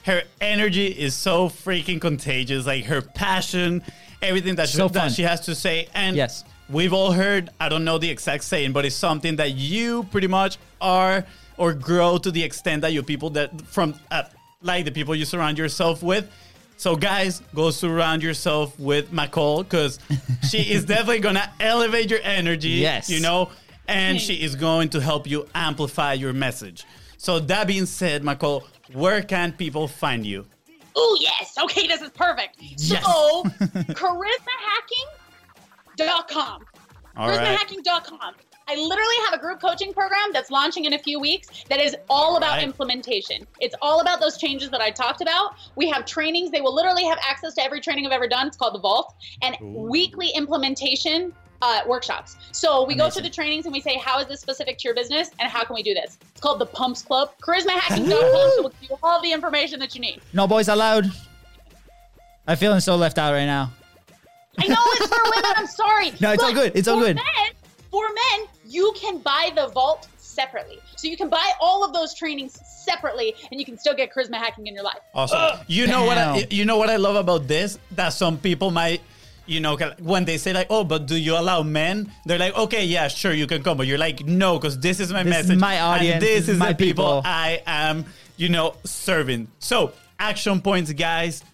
her 0.07 0.23
energy 0.41 0.87
is 0.87 1.15
so 1.15 1.49
freaking 1.51 2.01
contagious. 2.01 2.65
Like, 2.67 2.85
her 2.87 3.03
passion, 3.03 3.83
everything 4.23 4.55
that, 4.55 4.71
So 4.71 4.89
she, 4.89 4.95
that 4.95 5.13
she 5.13 5.23
has 5.23 5.41
to 5.43 5.55
say. 5.55 5.89
And 5.95 6.17
Yes. 6.17 6.45
we've 6.71 6.95
all 6.95 7.13
heard, 7.13 7.51
I 7.61 7.69
don't 7.69 7.85
know 7.85 7.99
the 7.99 8.09
exact 8.09 8.45
saying, 8.45 8.73
but 8.73 8.87
it's 8.87 8.97
something 8.97 9.37
that 9.37 9.53
you 9.53 10.05
pretty 10.05 10.29
much 10.29 10.57
are 10.81 11.27
or 11.59 11.75
grow 11.75 12.17
to 12.19 12.31
the 12.31 12.43
extent 12.43 12.81
that 12.83 12.93
you 12.95 13.03
people 13.03 13.31
that 13.31 13.61
from, 13.67 13.95
uh, 14.11 14.23
like 14.65 14.85
the 14.85 14.91
people 14.91 15.15
you 15.15 15.25
surround 15.25 15.59
yourself 15.59 16.03
with. 16.03 16.29
So, 16.77 16.97
guys, 16.97 17.41
go 17.55 17.71
surround 17.71 18.23
yourself 18.23 18.79
with 18.81 19.13
McCall 19.13 19.63
because 19.63 20.01
she 20.51 20.59
is 20.59 20.85
definitely 20.85 21.21
gonna 21.21 21.49
elevate 21.61 22.11
your 22.11 22.21
energy. 22.23 22.71
Yes. 22.71 23.09
you 23.09 23.21
know, 23.21 23.51
and 23.87 24.21
she 24.21 24.35
is 24.43 24.57
going 24.57 24.89
to 24.91 25.01
help 25.01 25.29
you 25.29 25.47
amplify 25.55 26.15
your 26.15 26.33
message. 26.33 26.85
So, 27.17 27.39
that 27.39 27.67
being 27.69 27.87
said, 27.87 28.23
McCall, 28.23 28.65
where 28.93 29.23
can 29.23 29.53
people 29.53 29.87
find 29.87 30.27
you? 30.27 30.47
Oh 30.97 31.19
yes, 31.21 31.57
okay, 31.61 31.87
this 31.87 32.01
is 32.03 32.11
perfect. 32.11 32.57
Yes. 32.61 33.05
So 33.05 33.45
charismahacking.com. 35.97 36.65
All 37.17 37.29
right. 37.29 37.59
I 38.67 38.75
literally 38.77 39.15
have 39.27 39.35
a 39.35 39.39
group 39.39 39.61
coaching 39.61 39.93
program 39.93 40.33
that's 40.33 40.51
launching 40.51 40.85
in 40.87 40.95
a 40.95 40.99
few 40.99 41.21
weeks 41.21 41.65
that 41.69 41.81
is 41.81 41.97
all 42.09 42.37
about 42.37 42.57
right. 42.57 42.65
implementation. 42.65 43.47
It's 43.61 43.75
all 43.83 44.01
about 44.01 44.21
those 44.21 44.39
changes 44.39 44.71
that 44.71 44.81
I 44.81 44.91
talked 44.91 45.21
about. 45.21 45.57
We 45.77 45.89
have 45.91 46.07
trainings. 46.07 46.51
They 46.51 46.61
will 46.61 46.75
literally 46.75 47.05
have 47.05 47.19
access 47.27 47.55
to 47.55 47.63
every 47.63 47.81
training 47.81 48.07
I've 48.07 48.13
ever 48.13 48.29
done. 48.29 48.47
It's 48.47 48.57
called 48.57 48.75
the 48.75 48.81
Vault 48.81 49.15
and 49.43 49.57
weekly 49.61 50.31
implementation 50.35 51.35
uh, 51.63 51.81
workshops. 51.87 52.37
So 52.53 52.85
we 52.85 52.95
go 52.95 53.05
Amazing. 53.05 53.23
through 53.23 53.31
the 53.31 53.35
trainings 53.35 53.65
and 53.67 53.73
we 53.73 53.81
say, 53.81 53.97
how 53.97 54.19
is 54.19 54.27
this 54.27 54.41
specific 54.41 54.79
to 54.79 54.89
your 54.89 54.95
business 54.95 55.31
and 55.41 55.51
how 55.51 55.65
can 55.65 55.75
we 55.75 55.83
do 55.83 55.95
this? 55.95 56.19
It's 56.33 56.41
called 56.41 56.59
the 56.59 56.67
Pumps 56.67 57.03
Club. 57.03 57.33
Charismahacking.com. 57.41 58.09
so 58.11 58.55
we'll 58.61 58.69
give 58.81 58.91
you 58.91 58.99
all 59.03 59.23
the 59.23 59.33
information 59.33 59.79
that 59.81 59.95
you 59.95 60.01
need. 60.01 60.21
No 60.33 60.47
boys 60.47 60.69
allowed. 60.69 61.11
I'm 62.47 62.57
feeling 62.57 62.81
so 62.81 62.97
left 62.97 63.19
out 63.19 63.33
right 63.33 63.47
now. 63.47 63.73
I 64.59 64.69
know 64.69 64.77
it's 64.79 65.09
for 65.09 65.23
women. 65.25 65.53
I'm 65.57 65.67
sorry. 65.67 66.13
No, 66.21 66.33
it's 66.33 66.43
all 66.43 66.53
good. 66.53 66.73
It's 66.75 66.87
all 66.87 67.01
good. 67.01 67.17
Men, 67.17 67.25
for 67.95 68.05
men, 68.23 68.49
you 68.67 68.93
can 68.97 69.19
buy 69.19 69.53
the 69.55 69.69
vault 69.69 70.09
separately. 70.19 70.81
So 70.97 71.07
you 71.07 71.17
can 71.17 71.29
buy 71.29 71.53
all 71.61 71.85
of 71.85 71.93
those 71.93 72.13
trainings 72.13 72.59
separately, 72.67 73.37
and 73.53 73.61
you 73.61 73.65
can 73.65 73.79
still 73.79 73.95
get 73.95 74.13
charisma 74.13 74.35
hacking 74.35 74.67
in 74.67 74.75
your 74.75 74.83
life. 74.83 74.99
Awesome. 75.15 75.61
you 75.69 75.87
know 75.87 76.05
what? 76.05 76.19
I, 76.19 76.45
you 76.51 76.65
know 76.65 76.77
what 76.77 76.91
I 76.91 76.97
love 76.97 77.15
about 77.15 77.47
this? 77.47 77.79
That 77.93 78.09
some 78.09 78.39
people 78.39 78.73
might, 78.73 79.01
you 79.47 79.61
know, 79.61 79.77
when 80.01 80.25
they 80.25 80.39
say 80.39 80.53
like, 80.53 80.67
"Oh, 80.71 80.83
but 80.83 81.07
do 81.07 81.15
you 81.17 81.37
allow 81.39 81.63
men?" 81.63 82.11
They're 82.27 82.39
like, 82.47 82.57
"Okay, 82.59 82.85
yeah, 82.85 83.07
sure, 83.07 83.33
you 83.33 83.47
can 83.47 83.63
come," 83.63 83.77
but 83.77 83.87
you're 83.87 84.05
like, 84.09 84.27
"No, 84.27 84.59
because 84.59 84.77
this 84.81 84.99
is 84.99 85.13
my 85.13 85.23
This 85.23 85.39
is 85.39 85.47
message, 85.47 85.61
my 85.61 85.79
audience, 85.79 86.15
and 86.15 86.23
this, 86.23 86.31
this 86.31 86.43
is 86.43 86.55
is 86.55 86.59
my 86.59 86.73
the 86.73 86.79
people, 86.87 87.05
people." 87.05 87.23
I 87.25 87.63
am, 87.65 88.07
you 88.37 88.49
know, 88.49 88.75
serving." 88.83 89.47
So 89.61 89.93
action 90.19 90.61
points, 90.61 90.93
guys. 90.93 91.45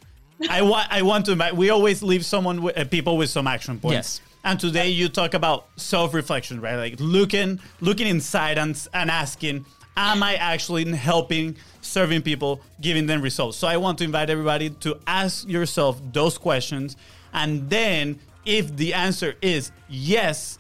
I 0.49 0.63
want 0.63 0.91
I 0.91 1.03
want 1.03 1.27
to 1.27 1.33
invite. 1.33 1.55
We 1.55 1.69
always 1.69 2.03
leave 2.03 2.25
someone 2.25 2.63
with 2.63 2.79
uh, 2.79 2.85
people 2.87 3.19
with 3.19 3.29
some 3.29 3.47
action 3.47 3.79
points. 3.79 4.21
Yes. 4.21 4.30
And 4.43 4.59
today 4.59 4.89
you 4.89 5.09
talk 5.09 5.35
about 5.35 5.69
self-reflection, 5.77 6.61
right? 6.61 6.77
Like 6.77 6.97
looking 6.99 7.61
looking 7.81 8.07
inside 8.07 8.59
and, 8.59 8.89
and 8.95 9.11
asking, 9.11 9.67
am 9.97 10.23
I 10.23 10.37
actually 10.37 10.91
helping, 10.93 11.57
serving 11.83 12.23
people, 12.23 12.63
giving 12.81 13.07
them 13.07 13.21
results? 13.21 13.59
So 13.59 13.69
I 13.69 13.77
want 13.77 13.99
to 13.99 14.05
invite 14.05 14.31
everybody 14.31 14.71
to 14.71 14.99
ask 15.07 15.47
yourself 15.47 16.01
those 16.13 16.39
questions. 16.39 16.97
And 17.35 17.69
then 17.69 18.19
if 18.47 18.75
the 18.77 18.95
answer 18.95 19.35
is 19.43 19.73
yes, 19.89 20.59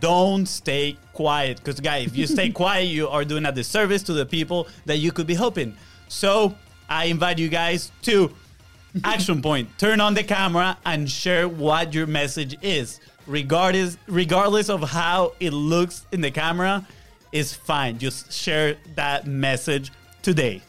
don't 0.00 0.46
stay 0.46 0.96
quiet. 1.12 1.58
Because 1.58 1.80
guys, 1.80 2.06
if 2.06 2.16
you 2.16 2.26
stay 2.26 2.50
quiet, 2.62 2.84
you 2.84 3.08
are 3.08 3.24
doing 3.24 3.44
a 3.44 3.52
disservice 3.52 4.02
to 4.04 4.12
the 4.12 4.24
people 4.26 4.68
that 4.86 4.96
you 4.96 5.12
could 5.12 5.26
be 5.26 5.34
helping. 5.34 5.76
So 6.08 6.54
I 6.88 7.06
invite 7.06 7.38
you 7.38 7.48
guys 7.48 7.92
to 8.02 8.32
action 9.04 9.42
point. 9.42 9.68
Turn 9.78 10.00
on 10.00 10.14
the 10.14 10.24
camera 10.24 10.78
and 10.86 11.10
share 11.10 11.46
what 11.46 11.92
your 11.92 12.06
message 12.06 12.56
is. 12.62 13.00
Regardless 13.28 13.98
regardless 14.06 14.68
of 14.70 14.82
how 14.82 15.34
it 15.38 15.52
looks 15.52 16.06
in 16.10 16.22
the 16.22 16.30
camera, 16.30 16.86
is 17.30 17.52
fine. 17.52 17.98
Just 17.98 18.32
share 18.32 18.76
that 18.94 19.26
message 19.26 19.92
today. 20.22 20.62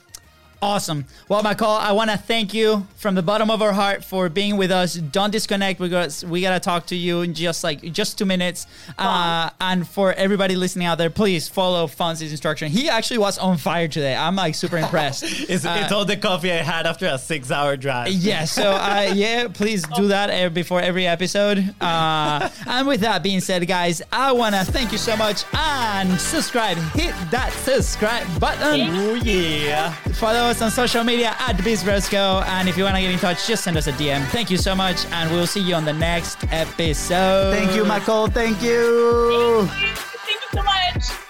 Awesome. 0.61 1.05
Well, 1.29 1.41
McCall, 1.41 1.79
I 1.79 1.93
want 1.93 2.09
to 2.11 2.17
thank 2.17 2.53
you 2.53 2.85
from 2.97 3.15
the 3.15 3.21
bottom 3.23 3.49
of 3.49 3.61
our 3.61 3.71
heart 3.71 4.03
for 4.03 4.27
being 4.27 4.57
with 4.57 4.71
us. 4.71 4.95
Don't 4.95 5.31
disconnect 5.31 5.79
because 5.79 6.25
we 6.25 6.41
got 6.41 6.53
to 6.53 6.59
talk 6.59 6.87
to 6.87 6.95
you 6.97 7.21
in 7.21 7.33
just 7.33 7.63
like 7.63 7.81
just 7.93 8.17
two 8.17 8.25
minutes. 8.25 8.67
Uh, 8.97 9.49
and 9.61 9.87
for 9.87 10.11
everybody 10.13 10.55
listening 10.57 10.85
out 10.85 10.97
there, 10.97 11.09
please 11.09 11.47
follow 11.47 11.87
Fonzie's 11.87 12.31
instruction. 12.31 12.69
He 12.69 12.89
actually 12.89 13.19
was 13.19 13.37
on 13.37 13.55
fire 13.57 13.87
today. 13.87 14.15
I'm 14.15 14.35
like 14.35 14.53
super 14.55 14.77
impressed. 14.77 15.23
It's, 15.49 15.65
Uh, 15.65 15.79
it's 15.83 15.91
all 15.93 16.03
the 16.05 16.17
coffee 16.17 16.51
I 16.51 16.57
had 16.57 16.85
after 16.85 17.05
a 17.07 17.17
six 17.17 17.51
hour 17.51 17.77
drive. 17.77 18.09
yeah, 18.09 18.43
so 18.45 18.71
uh, 18.71 19.11
yeah, 19.15 19.47
please 19.47 19.83
do 19.95 20.09
that 20.09 20.53
before 20.53 20.81
every 20.81 21.07
episode. 21.07 21.73
Uh, 21.79 22.49
and 22.67 22.85
with 22.87 22.99
that 23.01 23.23
being 23.23 23.39
said, 23.39 23.65
guys, 23.67 24.01
I 24.11 24.31
want 24.33 24.55
to 24.55 24.65
thank 24.65 24.91
you 24.91 24.97
so 24.97 25.15
much 25.15 25.43
and 25.53 26.19
subscribe. 26.19 26.77
Hit 26.93 27.15
that 27.31 27.51
subscribe 27.53 28.27
button. 28.39 28.89
Oh, 28.91 29.13
yeah. 29.15 29.93
Follow 30.19 30.48
us 30.49 30.61
on 30.63 30.71
social 30.71 31.03
media 31.03 31.35
at 31.39 31.55
BizBrosco. 31.57 32.43
And 32.45 32.67
if 32.67 32.75
you 32.77 32.83
want 32.83 32.95
to 32.95 33.01
get 33.01 33.11
in 33.11 33.19
touch, 33.19 33.47
just 33.47 33.63
send 33.63 33.77
us 33.77 33.87
a 33.87 33.91
DM. 33.93 34.25
Thank 34.29 34.49
you 34.49 34.57
so 34.57 34.75
much. 34.75 35.05
And 35.11 35.29
we'll 35.31 35.47
see 35.47 35.61
you 35.61 35.75
on 35.75 35.85
the 35.85 35.93
next 35.93 36.43
episode. 36.51 37.55
Thank 37.55 37.75
you, 37.75 37.83
McCall. 37.83 38.33
Thank 38.33 38.61
you. 38.61 39.67
Thank 39.67 40.41
you 40.41 40.49
so 40.51 40.63
much. 40.63 41.28